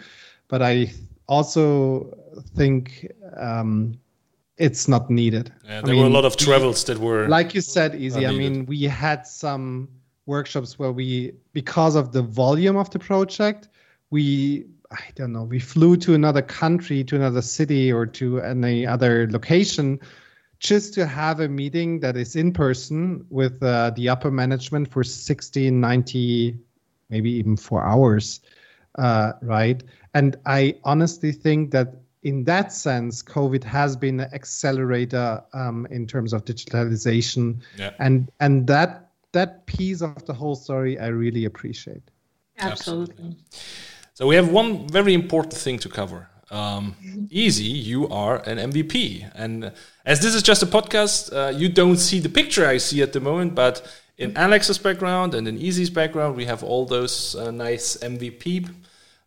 but 0.48 0.62
I 0.62 0.92
also 1.28 2.16
think 2.54 3.10
um, 3.36 3.94
it's 4.62 4.86
not 4.86 5.10
needed. 5.10 5.52
Yeah, 5.64 5.80
there 5.80 5.90
I 5.90 5.92
mean, 5.92 6.02
were 6.02 6.06
a 6.06 6.16
lot 6.20 6.24
of 6.24 6.36
travels 6.36 6.84
that 6.84 6.98
were 6.98 7.26
like 7.28 7.52
you 7.54 7.60
said, 7.60 7.94
easy. 7.96 8.26
I 8.26 8.32
mean, 8.32 8.64
we 8.66 8.82
had 8.84 9.26
some 9.26 9.88
workshops 10.26 10.78
where 10.78 10.92
we, 10.92 11.32
because 11.52 11.96
of 11.96 12.12
the 12.12 12.22
volume 12.22 12.76
of 12.76 12.88
the 12.90 12.98
project, 12.98 13.68
we 14.10 14.66
I 14.92 15.04
don't 15.14 15.32
know, 15.32 15.44
we 15.44 15.58
flew 15.58 15.96
to 15.96 16.14
another 16.14 16.42
country, 16.42 17.02
to 17.04 17.16
another 17.16 17.42
city, 17.42 17.90
or 17.90 18.06
to 18.06 18.40
any 18.40 18.86
other 18.86 19.28
location 19.30 19.98
just 20.62 20.94
to 20.94 21.06
have 21.06 21.40
a 21.40 21.48
meeting 21.48 21.98
that 21.98 22.16
is 22.16 22.36
in 22.36 22.52
person 22.52 23.26
with 23.30 23.60
uh, 23.64 23.90
the 23.96 24.08
upper 24.08 24.30
management 24.30 24.88
for 24.92 25.02
60, 25.02 25.70
90, 25.72 26.56
maybe 27.10 27.32
even 27.32 27.56
four 27.56 27.82
hours, 27.82 28.40
uh, 28.96 29.32
right? 29.42 29.82
And 30.14 30.36
I 30.46 30.76
honestly 30.84 31.32
think 31.32 31.72
that 31.72 32.01
in 32.22 32.44
that 32.44 32.72
sense, 32.72 33.22
COVID 33.22 33.64
has 33.64 33.96
been 33.96 34.20
an 34.20 34.32
accelerator 34.32 35.42
um, 35.52 35.86
in 35.90 36.06
terms 36.06 36.32
of 36.32 36.44
digitalization, 36.44 37.60
yeah. 37.76 37.90
and 37.98 38.30
and 38.40 38.66
that 38.66 39.10
that 39.32 39.66
piece 39.66 40.02
of 40.02 40.24
the 40.26 40.32
whole 40.32 40.54
story 40.54 40.98
I 40.98 41.08
really 41.08 41.44
appreciate. 41.44 42.02
Absolutely. 42.58 43.14
Absolutely. 43.14 43.36
So 44.14 44.26
we 44.26 44.36
have 44.36 44.50
one 44.50 44.86
very 44.88 45.14
important 45.14 45.54
thing 45.54 45.78
to 45.80 45.88
cover. 45.88 46.28
Um, 46.50 46.94
Izzy, 47.30 47.64
you 47.64 48.08
are 48.08 48.36
an 48.46 48.58
MVP, 48.70 49.30
and 49.34 49.72
as 50.04 50.20
this 50.20 50.34
is 50.34 50.42
just 50.42 50.62
a 50.62 50.66
podcast, 50.66 51.32
uh, 51.32 51.48
you 51.48 51.70
don't 51.70 51.96
see 51.96 52.20
the 52.20 52.28
picture 52.28 52.66
I 52.66 52.76
see 52.76 53.00
at 53.00 53.14
the 53.14 53.20
moment, 53.20 53.54
but 53.54 53.82
in 54.18 54.36
Alex's 54.36 54.78
background 54.78 55.34
and 55.34 55.48
in 55.48 55.58
Izzy's 55.58 55.88
background, 55.88 56.36
we 56.36 56.44
have 56.44 56.62
all 56.62 56.84
those 56.84 57.34
uh, 57.34 57.50
nice 57.50 57.96
MVP. 57.96 58.68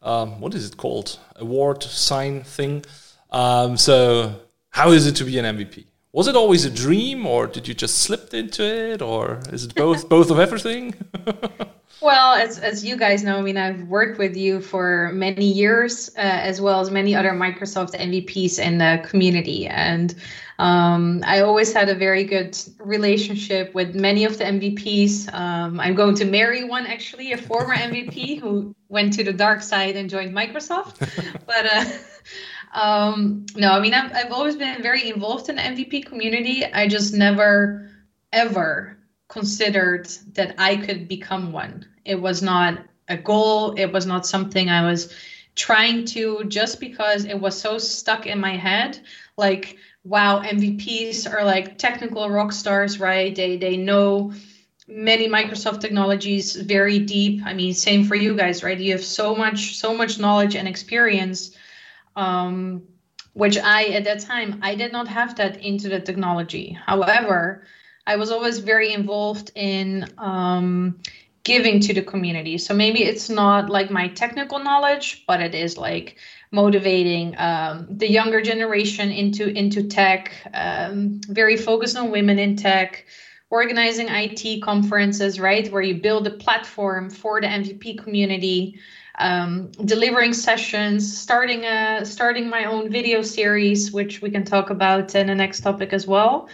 Um, 0.05 0.39
what 0.39 0.53
is 0.53 0.67
it 0.69 0.77
called? 0.77 1.19
Award 1.35 1.83
sign 1.83 2.43
thing. 2.43 2.85
Um, 3.31 3.75
so, 3.75 4.39
how 4.69 4.91
is 4.91 5.07
it 5.07 5.15
to 5.17 5.25
be 5.25 5.37
an 5.39 5.45
MVP? 5.57 5.85
Was 6.13 6.27
it 6.27 6.35
always 6.35 6.63
a 6.63 6.69
dream, 6.69 7.25
or 7.25 7.47
did 7.47 7.67
you 7.67 7.73
just 7.73 7.97
slip 7.97 8.33
into 8.33 8.63
it, 8.63 9.01
or 9.01 9.41
is 9.51 9.65
it 9.65 9.75
both 9.75 10.07
both 10.15 10.29
of 10.31 10.39
everything? 10.39 10.93
Well, 12.01 12.35
as, 12.35 12.59
as 12.59 12.83
you 12.83 12.97
guys 12.97 13.23
know, 13.23 13.37
I 13.37 13.41
mean, 13.41 13.57
I've 13.57 13.83
worked 13.83 14.17
with 14.17 14.35
you 14.35 14.59
for 14.59 15.11
many 15.13 15.45
years, 15.45 16.09
uh, 16.17 16.19
as 16.19 16.59
well 16.59 16.81
as 16.81 16.91
many 16.91 17.15
other 17.15 17.31
Microsoft 17.31 17.95
MVPs 17.95 18.59
in 18.59 18.77
the 18.77 19.05
community. 19.07 19.67
And 19.67 20.13
um, 20.59 21.21
I 21.25 21.39
always 21.39 21.73
had 21.73 21.89
a 21.89 21.95
very 21.95 22.25
good 22.25 22.57
relationship 22.79 23.73
with 23.73 23.95
many 23.95 24.25
of 24.25 24.37
the 24.37 24.43
MVPs. 24.43 25.33
Um, 25.33 25.79
I'm 25.79 25.95
going 25.95 26.15
to 26.15 26.25
marry 26.25 26.63
one, 26.65 26.85
actually, 26.85 27.31
a 27.31 27.37
former 27.37 27.75
MVP 27.75 28.39
who 28.39 28.75
went 28.89 29.13
to 29.13 29.23
the 29.23 29.33
dark 29.33 29.61
side 29.61 29.95
and 29.95 30.09
joined 30.09 30.35
Microsoft. 30.35 30.99
but 31.45 31.65
uh, 31.65 32.79
um, 32.79 33.45
no, 33.55 33.71
I 33.71 33.79
mean, 33.79 33.93
I've, 33.93 34.13
I've 34.13 34.31
always 34.33 34.57
been 34.57 34.81
very 34.81 35.09
involved 35.09 35.49
in 35.49 35.55
the 35.55 35.61
MVP 35.61 36.05
community. 36.05 36.65
I 36.65 36.87
just 36.87 37.13
never, 37.13 37.89
ever 38.33 38.97
considered 39.27 40.07
that 40.33 40.55
I 40.57 40.75
could 40.77 41.07
become 41.07 41.51
one. 41.51 41.85
It 42.05 42.21
was 42.21 42.41
not 42.41 42.79
a 43.07 43.17
goal. 43.17 43.73
It 43.73 43.91
was 43.91 44.05
not 44.05 44.25
something 44.25 44.69
I 44.69 44.85
was 44.87 45.13
trying 45.55 46.05
to 46.05 46.43
just 46.45 46.79
because 46.79 47.25
it 47.25 47.39
was 47.39 47.59
so 47.59 47.77
stuck 47.77 48.25
in 48.25 48.39
my 48.39 48.55
head. 48.55 48.99
Like, 49.37 49.77
wow, 50.03 50.39
MVPs 50.39 51.25
are 51.27 51.43
like 51.43 51.77
technical 51.77 52.29
rock 52.29 52.51
stars, 52.51 52.99
right? 52.99 53.33
They 53.35 53.57
they 53.57 53.77
know 53.77 54.33
many 54.87 55.27
Microsoft 55.27 55.79
technologies 55.81 56.55
very 56.55 56.99
deep. 56.99 57.41
I 57.45 57.53
mean, 57.53 57.73
same 57.73 58.03
for 58.03 58.15
you 58.15 58.35
guys, 58.35 58.63
right? 58.63 58.79
You 58.79 58.91
have 58.93 59.03
so 59.03 59.35
much 59.35 59.75
so 59.77 59.93
much 59.95 60.19
knowledge 60.19 60.55
and 60.55 60.67
experience. 60.67 61.51
Um, 62.15 62.83
which 63.33 63.57
I 63.57 63.85
at 63.85 64.05
that 64.05 64.19
time 64.19 64.59
I 64.61 64.75
did 64.75 64.91
not 64.91 65.07
have 65.07 65.35
that 65.35 65.57
into 65.63 65.89
the 65.89 65.99
technology. 65.99 66.77
However, 66.85 67.63
I 68.07 68.15
was 68.17 68.31
always 68.31 68.59
very 68.59 68.93
involved 68.93 69.51
in 69.55 70.07
um, 70.17 70.99
giving 71.43 71.79
to 71.79 71.93
the 71.93 72.01
community. 72.01 72.57
So 72.57 72.73
maybe 72.73 73.03
it's 73.03 73.29
not 73.29 73.69
like 73.69 73.89
my 73.89 74.09
technical 74.09 74.59
knowledge, 74.59 75.23
but 75.27 75.41
it 75.41 75.55
is 75.55 75.77
like 75.77 76.17
motivating 76.51 77.35
um, 77.37 77.87
the 77.89 78.09
younger 78.09 78.41
generation 78.41 79.11
into 79.11 79.47
into 79.49 79.87
tech. 79.87 80.31
Um, 80.53 81.21
very 81.29 81.57
focused 81.57 81.95
on 81.97 82.11
women 82.11 82.39
in 82.39 82.57
tech. 82.57 83.05
Organizing 83.51 84.07
IT 84.09 84.63
conferences, 84.63 85.39
right, 85.39 85.71
where 85.71 85.83
you 85.83 86.01
build 86.01 86.25
a 86.25 86.31
platform 86.31 87.11
for 87.11 87.39
the 87.39 87.47
MVP 87.47 88.03
community. 88.03 88.79
Um, 89.17 89.71
delivering 89.85 90.33
sessions, 90.33 91.17
starting 91.17 91.63
a 91.63 92.03
starting 92.05 92.49
my 92.49 92.65
own 92.65 92.91
video 92.91 93.21
series, 93.21 93.91
which 93.91 94.21
we 94.21 94.29
can 94.31 94.43
talk 94.43 94.71
about 94.71 95.15
in 95.15 95.27
the 95.27 95.35
next 95.35 95.61
topic 95.61 95.93
as 95.93 96.05
well. 96.05 96.49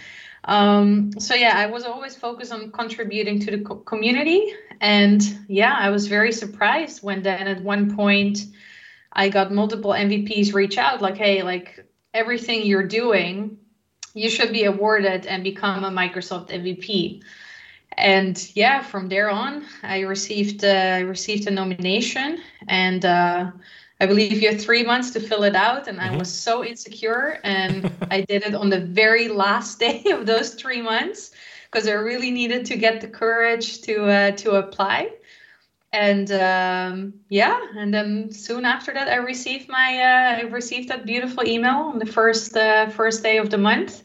Um, 0.46 1.12
so 1.20 1.36
yeah, 1.36 1.54
I 1.56 1.68
was 1.68 1.84
always 1.84 2.16
focused 2.16 2.52
on 2.52 2.72
contributing 2.72 3.40
to 3.42 3.52
the 3.52 3.64
co- 3.64 3.76
community, 3.76 4.54
and 4.80 5.22
yeah, 5.48 5.76
I 5.78 5.90
was 5.90 6.08
very 6.08 6.32
surprised 6.32 7.04
when 7.04 7.22
then 7.22 7.48
at 7.48 7.62
one 7.62 7.96
point 7.96 8.40
I 9.14 9.30
got 9.30 9.52
multiple 9.52 9.92
MVPs 9.92 10.54
reach 10.54 10.78
out 10.78 11.02
like, 11.02 11.18
hey, 11.18 11.44
like 11.44 11.86
everything 12.14 12.66
you're 12.66 12.88
doing, 12.88 13.58
you 14.14 14.30
should 14.30 14.52
be 14.52 14.64
awarded 14.64 15.26
and 15.28 15.44
become 15.44 15.84
a 15.84 15.92
Microsoft 15.92 16.50
MVP. 16.50 17.22
And 17.98 18.50
yeah, 18.56 18.82
from 18.82 19.10
there 19.10 19.30
on, 19.30 19.66
I 19.84 20.02
received 20.02 20.64
uh, 20.64 20.68
I 20.68 21.00
received 21.02 21.48
a 21.48 21.52
nomination, 21.52 22.40
and 22.68 23.04
uh, 23.06 23.52
I 24.02 24.08
believe 24.08 24.42
you 24.42 24.50
had 24.50 24.60
three 24.60 24.84
months 24.84 25.12
to 25.12 25.20
fill 25.20 25.44
it 25.44 25.56
out, 25.56 25.88
and 25.88 26.00
mm-hmm. 26.00 26.16
I 26.16 26.18
was 26.18 26.34
so 26.34 26.66
insecure. 26.66 27.40
And 27.44 27.92
I 28.12 28.22
did 28.22 28.42
it 28.44 28.56
on 28.56 28.72
the 28.72 28.80
very 28.80 29.28
last 29.28 29.80
day 29.80 30.04
of 30.12 30.26
those 30.26 30.56
three 30.56 30.82
months 30.82 31.32
because 31.70 31.88
I 31.88 31.94
really 31.94 32.32
needed 32.32 32.66
to 32.66 32.76
get 32.78 33.00
the 33.00 33.08
courage 33.08 33.82
to 33.84 34.06
uh, 34.06 34.32
to 34.32 34.56
apply. 34.56 35.12
And 35.94 36.32
um, 36.32 37.14
yeah, 37.30 37.60
and 37.78 37.94
then 37.94 38.32
soon 38.32 38.66
after 38.66 38.92
that, 38.94 39.08
I 39.08 39.18
received 39.18 39.70
my 39.70 39.90
uh, 40.00 40.40
I 40.40 40.42
received 40.50 40.90
that 40.90 41.06
beautiful 41.06 41.46
email 41.46 41.92
on 41.94 42.00
the 42.00 42.06
first 42.06 42.58
uh, 42.58 42.90
first 42.90 43.22
day 43.22 43.38
of 43.38 43.52
the 43.52 43.60
month. 43.60 44.02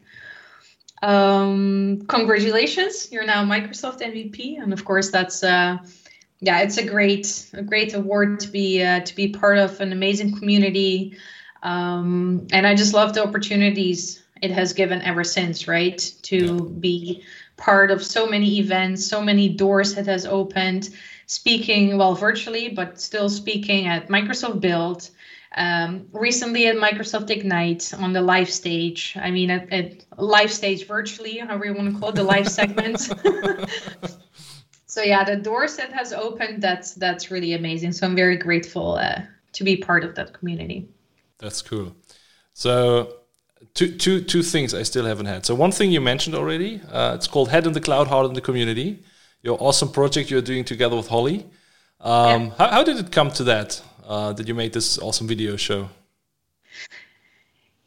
Um, 1.02 2.02
congratulations, 2.08 3.12
you're 3.12 3.26
now 3.26 3.44
Microsoft 3.44 4.00
MVP, 4.00 4.60
and 4.60 4.72
of 4.72 4.84
course 4.84 5.10
that's 5.10 5.42
uh, 5.42 5.78
yeah, 6.46 6.60
it's 6.60 6.76
a 6.76 6.84
great 6.84 7.50
a 7.54 7.62
great 7.62 7.92
award 7.92 8.38
to 8.40 8.48
be 8.48 8.80
uh, 8.80 9.00
to 9.00 9.16
be 9.16 9.30
part 9.30 9.58
of 9.58 9.80
an 9.80 9.90
amazing 9.90 10.38
community, 10.38 11.18
um, 11.64 12.46
and 12.52 12.64
I 12.64 12.76
just 12.76 12.94
love 12.94 13.14
the 13.14 13.24
opportunities 13.26 14.22
it 14.40 14.52
has 14.52 14.72
given 14.72 15.02
ever 15.02 15.24
since, 15.24 15.66
right? 15.66 15.98
To 16.22 16.60
be 16.78 17.24
part 17.56 17.90
of 17.90 18.04
so 18.04 18.28
many 18.28 18.60
events, 18.60 19.04
so 19.04 19.20
many 19.20 19.48
doors 19.48 19.98
it 19.98 20.06
has 20.06 20.24
opened, 20.24 20.90
speaking, 21.26 21.98
well, 21.98 22.14
virtually, 22.14 22.68
but 22.68 23.00
still 23.00 23.28
speaking 23.28 23.88
at 23.88 24.06
Microsoft 24.06 24.60
Build, 24.60 25.10
um, 25.56 26.06
recently 26.12 26.68
at 26.68 26.76
Microsoft 26.76 27.28
Ignite 27.30 27.92
on 27.94 28.12
the 28.12 28.22
live 28.22 28.50
stage. 28.50 29.16
I 29.20 29.32
mean, 29.32 29.50
at, 29.50 29.72
at 29.72 30.04
live 30.16 30.52
stage 30.52 30.86
virtually, 30.86 31.38
however 31.38 31.64
you 31.64 31.74
want 31.74 31.92
to 31.92 31.98
call 31.98 32.10
it, 32.10 32.14
the 32.14 32.22
live 32.22 32.48
segment. 32.48 33.08
so 34.96 35.02
yeah, 35.02 35.24
the 35.24 35.36
doors 35.36 35.76
that 35.76 35.92
has 35.92 36.14
opened, 36.14 36.62
that's 36.62 36.94
that's 36.94 37.30
really 37.30 37.52
amazing. 37.52 37.92
So 37.92 38.06
I'm 38.06 38.16
very 38.16 38.38
grateful 38.38 38.94
uh, 38.94 39.20
to 39.52 39.62
be 39.62 39.76
part 39.76 40.02
of 40.04 40.14
that 40.14 40.32
community. 40.32 40.88
That's 41.36 41.60
cool. 41.60 41.94
So 42.54 43.16
two, 43.74 43.94
two, 43.98 44.22
two 44.22 44.42
things 44.42 44.72
I 44.72 44.84
still 44.84 45.04
haven't 45.04 45.26
had. 45.26 45.44
So 45.44 45.54
one 45.54 45.70
thing 45.70 45.90
you 45.90 46.00
mentioned 46.00 46.34
already, 46.34 46.80
uh, 46.90 47.12
it's 47.14 47.28
called 47.28 47.50
Head 47.50 47.66
in 47.66 47.74
the 47.74 47.80
Cloud, 47.82 48.06
Heart 48.06 48.28
in 48.28 48.32
the 48.32 48.40
Community. 48.40 49.04
Your 49.42 49.58
awesome 49.60 49.90
project 49.90 50.30
you're 50.30 50.40
doing 50.40 50.64
together 50.64 50.96
with 50.96 51.08
Holly. 51.08 51.44
Um, 52.00 52.44
yeah. 52.44 52.50
how, 52.56 52.68
how, 52.68 52.82
did 52.82 52.96
it 52.96 53.12
come 53.12 53.30
to 53.32 53.44
that? 53.44 53.82
Uh, 54.02 54.32
that 54.32 54.48
you 54.48 54.54
made 54.54 54.72
this 54.72 54.98
awesome 54.98 55.28
video 55.28 55.56
show? 55.56 55.90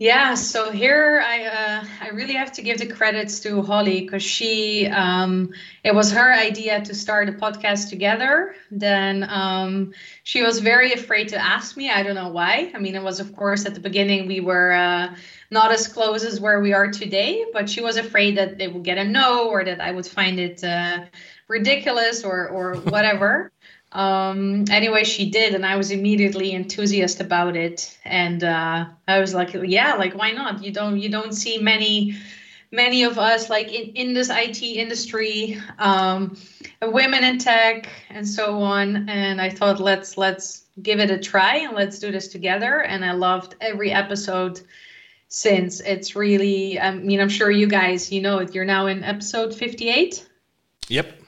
Yeah, 0.02 0.36
so 0.36 0.72
here 0.72 1.22
I 1.22 1.44
uh, 1.44 1.84
I 2.00 2.08
really 2.12 2.36
have 2.36 2.54
to 2.54 2.62
give 2.62 2.78
the 2.78 2.88
credits 2.88 3.42
to 3.42 3.62
Holly 3.62 4.00
because 4.00 4.24
she 4.24 4.88
um, 4.88 5.52
it 5.84 5.94
was 5.94 6.14
her 6.14 6.34
idea 6.34 6.82
to 6.86 6.96
start 6.96 7.28
a 7.28 7.34
podcast 7.34 7.90
together. 7.90 8.56
Then 8.72 9.28
um, 9.30 9.94
she 10.24 10.42
was 10.42 10.60
very 10.62 10.94
afraid 10.94 11.28
to 11.30 11.38
ask 11.38 11.76
me. 11.76 11.90
I 11.90 12.04
don't 12.04 12.16
know 12.16 12.30
why. 12.30 12.72
I 12.74 12.80
mean, 12.80 12.96
it 12.96 13.04
was 13.04 13.20
of 13.20 13.36
course 13.36 13.66
at 13.66 13.74
the 13.74 13.82
beginning 13.82 14.28
we 14.28 14.40
were 14.40 14.72
uh, 14.72 15.16
not 15.52 15.74
as 15.74 15.90
close 15.90 16.24
as 16.24 16.40
where 16.40 16.62
we 16.62 16.72
are 16.72 16.90
today, 16.90 17.44
but 17.52 17.70
she 17.70 17.82
was 17.82 17.98
afraid 17.98 18.38
that 18.38 18.58
they 18.58 18.70
would 18.70 18.84
get 18.84 18.98
a 18.98 19.04
no 19.04 19.50
or 19.50 19.66
that 19.66 19.82
I 19.82 19.92
would 19.92 20.08
find 20.08 20.40
it 20.40 20.64
uh, 20.64 21.08
ridiculous 21.50 22.24
or 22.24 22.48
or 22.48 22.76
whatever 22.76 23.52
um 23.92 24.66
anyway 24.70 25.04
she 25.04 25.32
did 25.32 25.56
and 25.56 25.66
i 25.66 25.76
was 25.76 25.90
immediately 25.90 26.52
enthusiastic 26.52 27.26
about 27.26 27.56
it. 27.56 27.98
And 28.06 28.44
uh 28.44 28.86
i 29.08 29.20
was 29.20 29.34
like 29.34 29.54
yeah 29.54 29.96
like 29.96 30.14
why 30.14 30.32
not? 30.32 30.64
You 30.64 30.72
don't 30.72 31.00
you 31.00 31.10
don't 31.10 31.34
see 31.34 31.58
many 31.58 32.16
many 32.72 33.04
of 33.04 33.18
us 33.18 33.50
like 33.50 33.74
in, 33.74 33.96
in 33.96 34.14
this 34.14 34.30
it 34.30 34.62
industry 34.62 35.58
um 35.80 36.38
women 36.82 37.24
in 37.24 37.40
tech 37.40 37.90
and 38.10 38.28
so 38.28 38.62
on. 38.62 39.10
And 39.10 39.42
i 39.42 39.50
thought 39.50 39.80
let's 39.80 40.18
let's 40.18 40.66
give 40.82 41.00
it 41.00 41.10
a 41.10 41.18
try 41.18 41.58
and 41.58 41.76
let's 41.76 42.00
do 42.00 42.12
this 42.12 42.28
together. 42.28 42.82
And 42.82 43.04
i 43.04 43.12
loved 43.14 43.56
every 43.60 43.92
episode 43.92 44.62
since. 45.30 45.80
It's 45.80 46.16
really 46.16 46.80
i 46.80 46.92
mean 46.92 47.20
i'm 47.20 47.30
sure 47.30 47.50
you 47.50 47.68
guys 47.68 48.12
you 48.12 48.22
know 48.22 48.38
it. 48.38 48.54
You're 48.54 48.66
now 48.66 48.86
in 48.86 49.04
episode 49.04 49.56
58 49.56 50.28
yep 50.90 51.19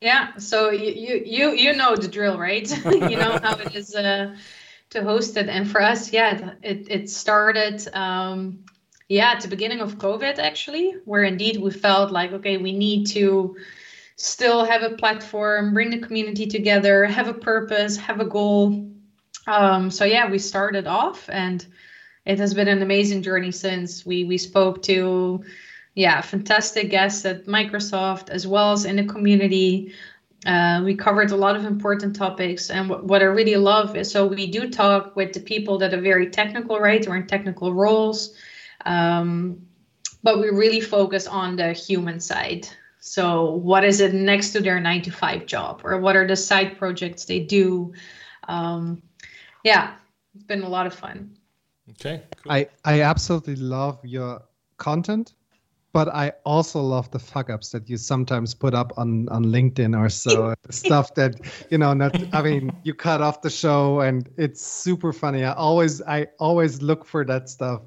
yeah, 0.00 0.36
so 0.36 0.70
you 0.70 1.22
you 1.24 1.52
you 1.52 1.74
know 1.74 1.96
the 1.96 2.08
drill, 2.08 2.38
right? 2.38 2.68
you 2.84 3.16
know 3.16 3.38
how 3.42 3.56
it 3.56 3.74
is 3.74 3.94
uh, 3.94 4.36
to 4.90 5.02
host 5.02 5.36
it, 5.36 5.48
and 5.48 5.70
for 5.70 5.80
us, 5.80 6.12
yeah, 6.12 6.54
it 6.62 6.86
it 6.90 7.10
started. 7.10 7.86
Um, 7.94 8.64
yeah, 9.08 9.32
at 9.32 9.42
the 9.42 9.48
beginning 9.48 9.80
of 9.80 9.98
COVID, 9.98 10.38
actually, 10.38 10.96
where 11.04 11.24
indeed 11.24 11.60
we 11.60 11.70
felt 11.70 12.10
like, 12.10 12.32
okay, 12.32 12.56
we 12.56 12.72
need 12.72 13.06
to 13.08 13.56
still 14.16 14.64
have 14.64 14.82
a 14.82 14.96
platform, 14.96 15.74
bring 15.74 15.90
the 15.90 15.98
community 15.98 16.46
together, 16.46 17.04
have 17.04 17.28
a 17.28 17.34
purpose, 17.34 17.96
have 17.96 18.20
a 18.20 18.24
goal. 18.24 18.90
Um, 19.46 19.90
so 19.90 20.04
yeah, 20.04 20.30
we 20.30 20.38
started 20.38 20.86
off, 20.86 21.28
and 21.30 21.66
it 22.24 22.38
has 22.38 22.54
been 22.54 22.68
an 22.68 22.82
amazing 22.82 23.22
journey 23.22 23.52
since. 23.52 24.06
We 24.06 24.24
we 24.24 24.38
spoke 24.38 24.82
to 24.84 25.44
yeah, 25.94 26.20
fantastic 26.20 26.90
guests 26.90 27.24
at 27.24 27.46
Microsoft 27.46 28.28
as 28.28 28.46
well 28.46 28.72
as 28.72 28.84
in 28.84 28.96
the 28.96 29.04
community. 29.04 29.92
Uh, 30.44 30.82
we 30.84 30.94
covered 30.94 31.30
a 31.30 31.36
lot 31.36 31.56
of 31.56 31.64
important 31.64 32.14
topics, 32.16 32.68
and 32.68 32.88
w- 32.88 33.06
what 33.06 33.22
I 33.22 33.26
really 33.26 33.56
love 33.56 33.96
is 33.96 34.10
so 34.10 34.26
we 34.26 34.46
do 34.50 34.68
talk 34.68 35.16
with 35.16 35.32
the 35.32 35.40
people 35.40 35.78
that 35.78 35.94
are 35.94 36.00
very 36.00 36.28
technical, 36.28 36.78
right, 36.78 37.06
or 37.08 37.16
in 37.16 37.26
technical 37.26 37.72
roles, 37.72 38.34
um, 38.84 39.66
but 40.22 40.40
we 40.40 40.50
really 40.50 40.80
focus 40.80 41.26
on 41.26 41.56
the 41.56 41.72
human 41.72 42.20
side. 42.20 42.68
So, 42.98 43.52
what 43.52 43.84
is 43.84 44.00
it 44.00 44.12
next 44.12 44.52
to 44.52 44.60
their 44.60 44.80
nine 44.80 45.00
to 45.02 45.10
five 45.10 45.46
job, 45.46 45.80
or 45.82 45.98
what 45.98 46.14
are 46.16 46.26
the 46.26 46.36
side 46.36 46.76
projects 46.76 47.24
they 47.24 47.40
do? 47.40 47.94
Um, 48.48 49.00
yeah, 49.62 49.94
it's 50.34 50.44
been 50.44 50.62
a 50.62 50.68
lot 50.68 50.86
of 50.86 50.94
fun. 50.94 51.38
Okay, 51.92 52.22
cool. 52.36 52.52
I 52.52 52.68
I 52.84 53.00
absolutely 53.00 53.56
love 53.56 53.98
your 54.04 54.42
content 54.76 55.32
but 55.94 56.08
I 56.08 56.32
also 56.44 56.80
love 56.80 57.08
the 57.12 57.20
fuck 57.20 57.48
ups 57.48 57.70
that 57.70 57.88
you 57.88 57.96
sometimes 57.96 58.52
put 58.52 58.74
up 58.74 58.92
on 58.98 59.28
on 59.28 59.44
LinkedIn 59.44 59.96
or 59.96 60.08
so 60.08 60.52
stuff 60.70 61.14
that 61.14 61.40
you 61.70 61.78
know 61.78 61.94
not 61.94 62.12
I 62.34 62.42
mean 62.42 62.72
you 62.82 62.94
cut 62.94 63.22
off 63.22 63.42
the 63.42 63.48
show 63.48 64.00
and 64.00 64.28
it's 64.36 64.60
super 64.60 65.12
funny. 65.12 65.44
I 65.44 65.54
always 65.54 66.02
I 66.02 66.26
always 66.40 66.82
look 66.82 67.04
for 67.06 67.24
that 67.26 67.48
stuff 67.48 67.82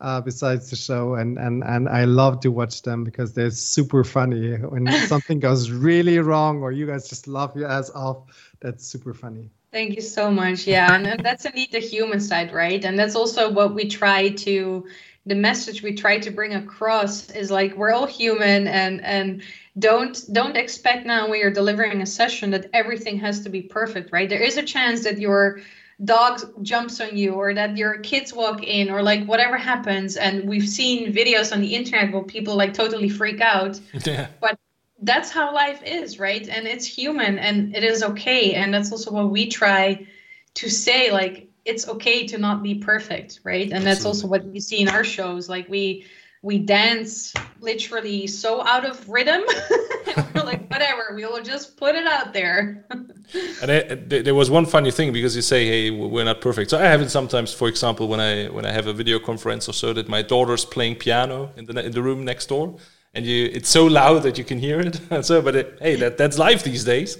uh, 0.00 0.20
besides 0.20 0.70
the 0.70 0.76
show 0.76 1.14
and 1.14 1.36
and 1.36 1.64
and 1.64 1.88
I 1.88 2.04
love 2.04 2.38
to 2.42 2.52
watch 2.52 2.82
them 2.82 3.02
because 3.02 3.34
they're 3.34 3.50
super 3.50 4.04
funny 4.04 4.54
when 4.54 4.86
something 5.08 5.40
goes 5.40 5.72
really 5.72 6.20
wrong 6.20 6.62
or 6.62 6.70
you 6.70 6.86
guys 6.86 7.08
just 7.08 7.26
laugh 7.26 7.52
your 7.56 7.68
ass 7.68 7.90
off. 7.90 8.18
That's 8.60 8.86
super 8.86 9.12
funny. 9.12 9.50
Thank 9.72 9.96
you 9.96 10.02
so 10.02 10.30
much. 10.30 10.66
Yeah, 10.66 10.94
and 10.94 11.20
that's 11.24 11.44
indeed 11.44 11.72
the 11.72 11.80
human 11.80 12.20
side, 12.20 12.52
right? 12.52 12.82
And 12.84 12.98
that's 12.98 13.16
also 13.16 13.50
what 13.50 13.74
we 13.74 13.86
try 13.86 14.30
to 14.30 14.86
the 15.28 15.34
message 15.34 15.82
we 15.82 15.94
try 15.94 16.18
to 16.18 16.30
bring 16.30 16.54
across 16.54 17.30
is 17.30 17.50
like 17.50 17.76
we're 17.76 17.92
all 17.92 18.06
human 18.06 18.66
and 18.66 19.04
and 19.04 19.42
don't 19.78 20.24
don't 20.32 20.56
expect 20.56 21.06
now 21.06 21.28
when 21.28 21.38
you're 21.38 21.50
delivering 21.50 22.00
a 22.02 22.06
session 22.06 22.50
that 22.50 22.68
everything 22.72 23.18
has 23.18 23.40
to 23.40 23.48
be 23.48 23.62
perfect 23.62 24.10
right? 24.12 24.28
There 24.28 24.42
is 24.42 24.56
a 24.56 24.62
chance 24.62 25.04
that 25.04 25.18
your 25.18 25.60
dog 26.04 26.40
jumps 26.62 27.00
on 27.00 27.16
you 27.16 27.34
or 27.34 27.52
that 27.54 27.76
your 27.76 27.98
kids 27.98 28.32
walk 28.32 28.62
in 28.62 28.90
or 28.90 29.02
like 29.02 29.24
whatever 29.26 29.56
happens. 29.56 30.16
And 30.16 30.48
we've 30.48 30.68
seen 30.68 31.12
videos 31.12 31.52
on 31.52 31.60
the 31.60 31.74
internet 31.74 32.12
where 32.12 32.22
people 32.22 32.56
like 32.56 32.74
totally 32.74 33.08
freak 33.08 33.40
out. 33.40 33.80
Yeah. 34.04 34.28
but 34.40 34.58
that's 35.02 35.30
how 35.30 35.54
life 35.54 35.82
is 35.84 36.18
right? 36.18 36.48
And 36.48 36.66
it's 36.66 36.86
human 36.86 37.38
and 37.38 37.74
it 37.76 37.84
is 37.84 38.02
okay. 38.02 38.54
And 38.54 38.72
that's 38.72 38.90
also 38.90 39.12
what 39.12 39.30
we 39.30 39.48
try 39.48 40.06
to 40.54 40.68
say 40.68 41.10
like 41.12 41.47
it's 41.68 41.86
okay 41.86 42.26
to 42.26 42.38
not 42.38 42.62
be 42.62 42.74
perfect, 42.76 43.40
right? 43.44 43.70
And 43.70 43.86
that's 43.86 44.04
also 44.06 44.26
what 44.26 44.44
we 44.46 44.58
see 44.58 44.80
in 44.80 44.88
our 44.88 45.04
shows. 45.04 45.48
Like 45.48 45.68
we 45.68 46.06
we 46.42 46.58
dance 46.58 47.34
literally 47.60 48.26
so 48.26 48.62
out 48.62 48.84
of 48.84 49.08
rhythm. 49.08 49.42
we're 50.34 50.44
like, 50.44 50.70
whatever, 50.70 51.12
we'll 51.14 51.42
just 51.42 51.76
put 51.76 51.94
it 51.94 52.06
out 52.06 52.32
there. 52.32 52.86
and 52.90 53.70
it, 53.70 54.24
there 54.24 54.34
was 54.34 54.50
one 54.50 54.64
funny 54.64 54.90
thing 54.90 55.12
because 55.12 55.36
you 55.36 55.42
say, 55.42 55.66
"Hey, 55.66 55.90
we're 55.90 56.24
not 56.24 56.40
perfect." 56.40 56.70
So 56.70 56.78
I 56.78 56.82
have 56.82 57.02
it 57.02 57.10
sometimes. 57.10 57.52
For 57.52 57.68
example, 57.68 58.08
when 58.08 58.20
I 58.20 58.46
when 58.46 58.64
I 58.64 58.72
have 58.72 58.86
a 58.86 58.94
video 58.94 59.18
conference 59.18 59.68
or 59.68 59.74
so, 59.74 59.92
that 59.92 60.08
my 60.08 60.22
daughter's 60.22 60.64
playing 60.64 60.96
piano 60.96 61.50
in 61.56 61.66
the 61.66 61.84
in 61.84 61.92
the 61.92 62.02
room 62.02 62.24
next 62.24 62.46
door, 62.46 62.76
and 63.14 63.26
you 63.26 63.50
it's 63.52 63.68
so 63.68 63.84
loud 63.84 64.22
that 64.22 64.38
you 64.38 64.44
can 64.44 64.58
hear 64.58 64.80
it. 64.80 65.00
so, 65.22 65.42
but 65.42 65.54
it, 65.54 65.78
hey, 65.82 65.96
that 65.96 66.16
that's 66.16 66.38
life 66.38 66.62
these 66.62 66.84
days. 66.84 67.18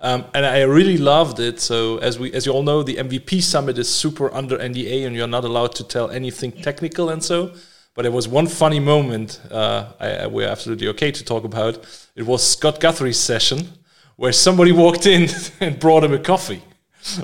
Um, 0.00 0.26
and 0.32 0.46
I 0.46 0.62
really 0.62 0.96
loved 0.96 1.40
it. 1.40 1.60
So 1.60 1.98
as 1.98 2.18
we, 2.18 2.32
as 2.32 2.46
you 2.46 2.52
all 2.52 2.62
know, 2.62 2.82
the 2.82 2.96
MVP 2.96 3.42
summit 3.42 3.78
is 3.78 3.88
super 3.88 4.32
under 4.32 4.56
NDA, 4.56 5.06
and 5.06 5.16
you're 5.16 5.26
not 5.26 5.44
allowed 5.44 5.74
to 5.76 5.84
tell 5.84 6.10
anything 6.10 6.52
technical 6.52 7.10
and 7.10 7.22
so. 7.22 7.52
But 7.94 8.06
it 8.06 8.12
was 8.12 8.28
one 8.28 8.46
funny 8.46 8.78
moment 8.78 9.40
uh, 9.50 9.86
I, 9.98 10.26
we're 10.28 10.46
absolutely 10.46 10.86
okay 10.88 11.10
to 11.10 11.24
talk 11.24 11.42
about. 11.42 11.84
It 12.14 12.22
was 12.22 12.46
Scott 12.46 12.78
Guthrie's 12.78 13.18
session 13.18 13.68
where 14.14 14.32
somebody 14.32 14.70
walked 14.70 15.06
in 15.06 15.28
and 15.60 15.80
brought 15.80 16.04
him 16.04 16.12
a 16.12 16.18
coffee. 16.18 16.62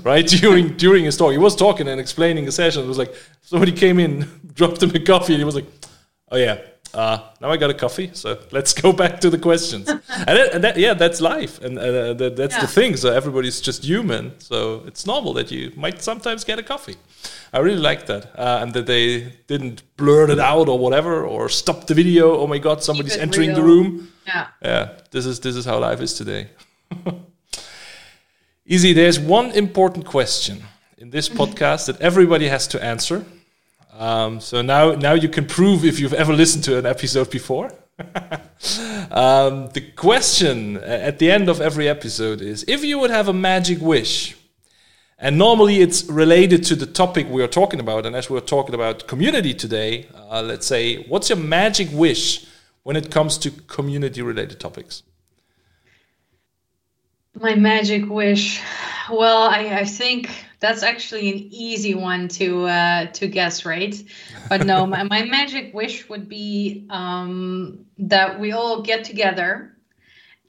Right 0.03 0.27
during 0.41 0.77
during 0.77 1.05
his 1.05 1.17
talk, 1.17 1.33
he 1.33 1.39
was 1.39 1.55
talking 1.55 1.87
and 1.89 2.01
explaining 2.01 2.45
the 2.45 2.53
session. 2.53 2.85
It 2.85 2.89
was 2.89 2.99
like 2.99 3.15
somebody 3.43 3.71
came 3.73 4.01
in, 4.01 4.29
dropped 4.55 4.83
him 4.83 4.91
a 4.91 5.01
coffee, 5.01 5.35
and 5.35 5.41
he 5.41 5.45
was 5.45 5.55
like, 5.55 5.67
"Oh 6.31 6.37
yeah, 6.37 6.59
uh, 6.95 7.19
now 7.41 7.51
I 7.51 7.57
got 7.57 7.71
a 7.71 7.75
coffee, 7.75 8.11
so 8.13 8.39
let's 8.53 8.73
go 8.73 8.93
back 9.03 9.21
to 9.21 9.31
the 9.31 9.39
questions. 9.39 9.89
and, 9.89 10.03
and 10.29 10.65
that, 10.65 10.77
yeah, 10.77 10.95
that's 10.95 11.21
life, 11.21 11.61
and 11.61 11.79
uh, 11.79 12.15
that, 12.15 12.37
that's 12.37 12.55
yeah. 12.55 12.61
the 12.61 12.67
thing. 12.67 12.97
So 12.97 13.13
everybody's 13.13 13.61
just 13.61 13.85
human, 13.85 14.39
so 14.39 14.85
it's 14.87 15.05
normal 15.07 15.33
that 15.35 15.51
you 15.51 15.73
might 15.77 16.03
sometimes 16.03 16.45
get 16.45 16.59
a 16.59 16.63
coffee. 16.63 16.97
I 17.53 17.59
really 17.59 17.81
like 17.81 18.07
that, 18.07 18.39
uh, 18.39 18.61
and 18.63 18.73
that 18.75 18.87
they 18.87 19.33
didn't 19.47 19.83
blurt 19.97 20.31
it 20.31 20.39
out 20.39 20.69
or 20.69 20.79
whatever, 20.79 21.25
or 21.25 21.49
stop 21.49 21.87
the 21.87 21.95
video. 21.95 22.39
Oh 22.39 22.47
my 22.47 22.59
God, 22.59 22.83
somebody's 22.83 23.17
entering 23.17 23.51
real. 23.51 23.57
the 23.57 23.63
room. 23.63 24.13
Yeah, 24.27 24.47
yeah. 24.63 24.89
This 25.11 25.27
is 25.27 25.41
this 25.41 25.57
is 25.57 25.65
how 25.65 25.79
life 25.81 26.01
is 26.01 26.15
today. 26.15 26.49
Izzy. 28.67 28.93
There's 28.93 29.19
one 29.19 29.51
important 29.51 30.07
question 30.07 30.65
in 30.97 31.11
this 31.11 31.29
podcast 31.41 31.87
that 31.87 32.01
everybody 32.01 32.49
has 32.49 32.67
to 32.69 32.83
answer 32.83 33.25
um, 33.99 34.41
so 34.41 34.63
now, 34.63 34.93
now 34.93 35.15
you 35.15 35.29
can 35.29 35.47
prove 35.47 35.85
if 35.85 36.01
you've 36.01 36.15
ever 36.15 36.33
listened 36.33 36.65
to 36.65 36.79
an 36.79 36.87
episode 36.87 37.31
before. 37.31 37.73
um, 39.11 39.69
the 39.71 39.93
question 39.95 40.77
at 40.79 41.19
the 41.19 41.31
end 41.31 41.49
of 41.49 41.61
every 41.61 41.89
episode 41.89 42.41
is: 42.41 42.65
If 42.67 42.85
you 42.85 42.99
would 42.99 43.11
have 43.11 43.29
a 43.29 43.33
magic 43.33 43.81
wish, 43.81 44.37
And 45.19 45.39
normally 45.39 45.81
it's 45.81 46.05
related 46.05 46.65
to 46.65 46.77
the 46.77 46.87
topic 46.87 47.29
we 47.31 47.43
are 47.43 47.49
talking 47.49 47.81
about. 47.81 48.05
And 48.05 48.17
as 48.17 48.29
we're 48.29 48.41
talking 48.41 48.75
about 48.75 49.07
community 49.07 49.55
today, 49.55 50.09
uh, 50.31 50.43
let's 50.43 50.67
say, 50.67 51.05
what's 51.05 51.31
your 51.31 51.39
magic 51.39 51.89
wish 51.93 52.47
when 52.83 52.97
it 52.97 53.11
comes 53.11 53.39
to 53.39 53.51
community 53.51 54.23
related 54.23 54.61
topics? 54.61 55.03
My 57.41 57.55
magic 57.55 58.09
wish. 58.09 58.61
Well, 59.11 59.43
I, 59.43 59.81
I 59.81 59.85
think 59.85 60.31
that's 60.65 60.83
actually 60.83 61.31
an 61.31 61.49
easy 61.51 61.95
one 61.95 62.27
to 62.27 62.65
uh, 62.65 63.07
to 63.13 63.29
guess, 63.29 63.67
right? 63.67 63.95
But 64.49 64.65
no, 64.65 64.87
my, 64.87 65.03
my 65.03 65.23
magic 65.25 65.75
wish 65.75 66.09
would 66.09 66.27
be 66.27 66.87
um, 66.89 67.85
that 67.99 68.41
we 68.41 68.53
all 68.53 68.81
get 68.81 69.05
together 69.05 69.77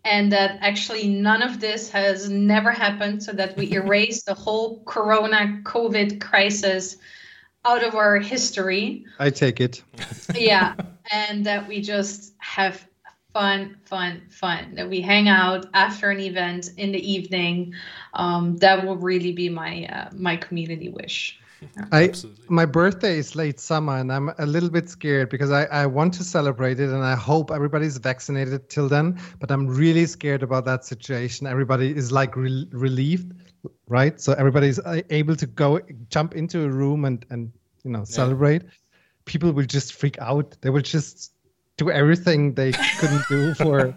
and 0.05 0.31
that 0.31 0.59
actually 0.61 1.09
none 1.09 1.41
of 1.41 1.59
this 1.59 1.89
has 1.89 2.29
never 2.29 2.71
happened 2.71 3.23
so 3.23 3.33
that 3.33 3.57
we 3.57 3.73
erase 3.81 4.23
the 4.23 4.33
whole 4.33 4.81
corona 4.85 5.59
covid 5.63 6.21
crisis 6.21 6.95
out 7.65 7.83
of 7.83 7.95
our 7.95 8.17
history 8.17 9.03
i 9.19 9.29
take 9.29 9.59
it 9.59 9.83
yeah 10.35 10.75
and 11.11 11.45
that 11.45 11.67
we 11.67 11.81
just 11.81 12.33
have 12.37 12.87
fun 13.35 13.75
fun 13.83 14.21
fun 14.29 14.75
that 14.75 14.87
we 14.89 15.01
hang 15.01 15.27
out 15.27 15.65
after 15.73 16.09
an 16.09 16.21
event 16.21 16.69
in 16.77 16.93
the 16.93 17.03
evening 17.15 17.73
um, 18.13 18.55
that 18.57 18.85
will 18.85 18.95
really 19.11 19.33
be 19.33 19.49
my 19.49 19.85
uh, 19.87 20.09
my 20.13 20.35
community 20.37 20.89
wish 20.89 21.37
I 21.91 22.13
my 22.47 22.65
birthday 22.65 23.17
is 23.17 23.35
late 23.35 23.59
summer 23.59 23.97
and 23.97 24.11
I'm 24.11 24.29
a 24.37 24.45
little 24.45 24.69
bit 24.69 24.89
scared 24.89 25.29
because 25.29 25.51
I, 25.51 25.63
I 25.65 25.85
want 25.85 26.13
to 26.15 26.23
celebrate 26.23 26.79
it 26.79 26.89
and 26.89 27.03
I 27.03 27.15
hope 27.15 27.51
everybody's 27.51 27.97
vaccinated 27.97 28.69
till 28.69 28.87
then. 28.89 29.19
But 29.39 29.51
I'm 29.51 29.67
really 29.67 30.05
scared 30.05 30.43
about 30.43 30.65
that 30.65 30.85
situation. 30.85 31.47
Everybody 31.47 31.95
is 31.95 32.11
like 32.11 32.35
re- 32.35 32.67
relieved, 32.71 33.33
right? 33.87 34.19
So 34.19 34.33
everybody's 34.33 34.79
uh, 34.79 35.01
able 35.09 35.35
to 35.35 35.45
go 35.45 35.79
jump 36.09 36.35
into 36.35 36.63
a 36.63 36.69
room 36.69 37.05
and 37.05 37.25
and 37.29 37.51
you 37.83 37.91
know 37.91 38.03
celebrate. 38.03 38.63
Yeah. 38.63 38.69
People 39.25 39.51
will 39.51 39.65
just 39.65 39.93
freak 39.93 40.17
out. 40.19 40.57
They 40.61 40.69
will 40.69 40.81
just 40.81 41.34
do 41.77 41.91
everything 41.91 42.53
they 42.53 42.71
couldn't 42.71 43.23
do 43.27 43.53
for 43.53 43.87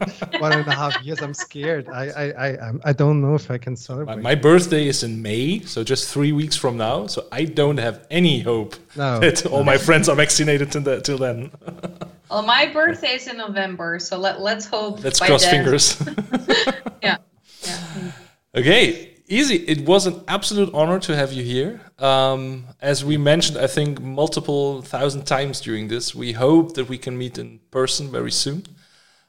one 0.41 0.53
and 0.53 0.67
a 0.67 0.75
half 0.75 1.01
years. 1.05 1.23
I'm 1.23 1.35
scared. 1.35 1.89
I 1.89 2.09
I 2.09 2.49
I 2.49 2.73
I 2.87 2.93
don't 2.93 3.21
know 3.21 3.35
if 3.35 3.51
I 3.51 3.59
can 3.59 3.77
celebrate. 3.77 4.17
My, 4.17 4.23
my, 4.23 4.35
birthday 4.35 4.89
is 4.89 5.05
in 5.05 5.23
May, 5.23 5.61
so 5.61 5.85
just 5.85 6.13
three 6.13 6.33
weeks 6.33 6.57
from 6.57 6.77
now. 6.77 7.07
So 7.07 7.27
I 7.31 7.45
don't 7.45 7.79
have 7.79 8.07
any 8.11 8.41
hope 8.41 8.75
no. 8.97 9.21
that 9.21 9.47
all 9.47 9.63
my 9.63 9.79
friends 9.79 10.09
are 10.09 10.17
vaccinated 10.17 10.73
till, 10.73 10.83
the, 10.83 11.01
till 11.01 11.19
then. 11.19 11.53
well, 12.31 12.43
my 12.43 12.67
birthday 12.67 13.15
is 13.15 13.29
in 13.29 13.37
November, 13.37 14.01
so 14.01 14.19
let 14.19 14.41
let's 14.41 14.67
hope. 14.67 15.05
Let's 15.05 15.21
cross 15.21 15.45
then. 15.45 15.65
fingers. 15.65 16.03
yeah. 17.03 17.19
yeah. 17.63 18.13
Okay, 18.55 19.15
Izzy. 19.29 19.57
It 19.57 19.87
was 19.87 20.07
an 20.07 20.23
absolute 20.27 20.73
honor 20.73 20.99
to 21.01 21.15
have 21.15 21.35
you 21.35 21.45
here. 21.45 21.81
Um, 21.99 22.65
as 22.81 23.05
we 23.05 23.19
mentioned, 23.19 23.59
I 23.59 23.67
think 23.67 24.01
multiple 24.01 24.81
thousand 24.81 25.27
times 25.27 25.61
during 25.61 25.89
this, 25.89 26.15
we 26.15 26.33
hope 26.33 26.75
that 26.75 26.89
we 26.89 26.97
can 26.97 27.17
meet 27.19 27.37
in 27.37 27.61
person 27.71 28.11
very 28.11 28.31
soon. 28.31 28.65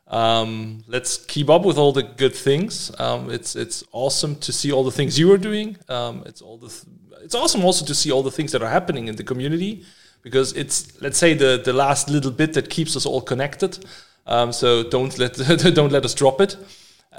Um, 0.08 0.86
let's 0.88 1.18
keep 1.26 1.50
up 1.50 1.66
with 1.66 1.78
all 1.78 1.92
the 1.92 2.04
good 2.04 2.34
things. 2.34 2.92
Um, 2.98 3.30
it's 3.30 3.56
it's 3.56 3.84
awesome 3.92 4.38
to 4.38 4.54
see 4.54 4.72
all 4.72 4.86
the 4.86 4.92
things 4.92 5.20
you 5.20 5.32
are 5.34 5.38
doing. 5.38 5.78
Um, 5.90 6.24
it's 6.26 6.42
all 6.42 6.58
the 6.58 6.70
th- 6.70 6.86
it's 7.22 7.36
awesome 7.36 7.66
also 7.66 7.86
to 7.86 7.94
see 7.94 8.10
all 8.12 8.24
the 8.24 8.32
things 8.32 8.54
that 8.54 8.64
are 8.64 8.70
happening 8.70 9.10
in 9.10 9.18
the 9.18 9.24
community 9.24 9.84
because 10.24 10.54
it's 10.54 11.00
let's 11.02 11.18
say 11.18 11.34
the 11.34 11.62
the 11.64 11.74
last 11.74 12.10
little 12.10 12.32
bit 12.32 12.54
that 12.54 12.70
keeps 12.70 12.96
us 12.96 13.06
all 13.06 13.22
connected. 13.22 13.86
Um, 14.26 14.54
so 14.54 14.84
don't 14.84 15.18
let 15.20 15.34
don't 15.76 15.92
let 15.92 16.06
us 16.06 16.14
drop 16.14 16.40
it. 16.40 16.56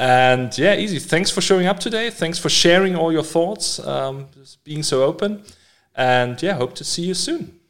And 0.00 0.56
yeah, 0.56 0.72
Izzy. 0.72 0.98
Thanks 0.98 1.30
for 1.30 1.42
showing 1.42 1.66
up 1.66 1.78
today. 1.78 2.08
Thanks 2.08 2.38
for 2.38 2.48
sharing 2.48 2.96
all 2.96 3.12
your 3.12 3.22
thoughts, 3.22 3.78
um, 3.86 4.28
being 4.64 4.82
so 4.82 5.02
open. 5.02 5.42
And 5.94 6.42
yeah, 6.42 6.54
hope 6.54 6.74
to 6.76 6.84
see 6.84 7.02
you 7.02 7.12
soon. 7.12 7.60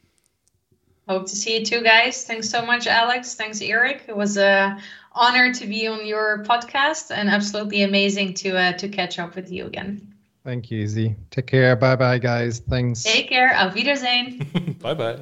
Hope 1.09 1.25
to 1.27 1.35
see 1.35 1.59
you 1.59 1.65
too, 1.65 1.83
guys. 1.83 2.23
Thanks 2.23 2.49
so 2.49 2.65
much, 2.65 2.87
Alex. 2.87 3.35
Thanks, 3.35 3.61
Eric. 3.61 4.05
It 4.07 4.15
was 4.15 4.37
a 4.37 4.79
honor 5.11 5.53
to 5.53 5.67
be 5.67 5.87
on 5.87 6.05
your 6.05 6.45
podcast 6.45 7.11
and 7.13 7.27
absolutely 7.27 7.83
amazing 7.83 8.35
to 8.35 8.57
uh, 8.57 8.71
to 8.77 8.87
catch 8.87 9.19
up 9.19 9.35
with 9.35 9.51
you 9.51 9.65
again. 9.65 10.13
Thank 10.45 10.71
you, 10.71 10.83
Izzy. 10.83 11.17
Take 11.31 11.47
care. 11.47 11.75
Bye 11.75 11.97
bye, 11.97 12.17
guys. 12.17 12.59
Thanks. 12.59 13.03
Take 13.03 13.27
care. 13.27 13.53
Auf 13.57 13.75
Wiedersehen. 13.75 14.77
bye 14.81 14.93
bye. 14.93 15.19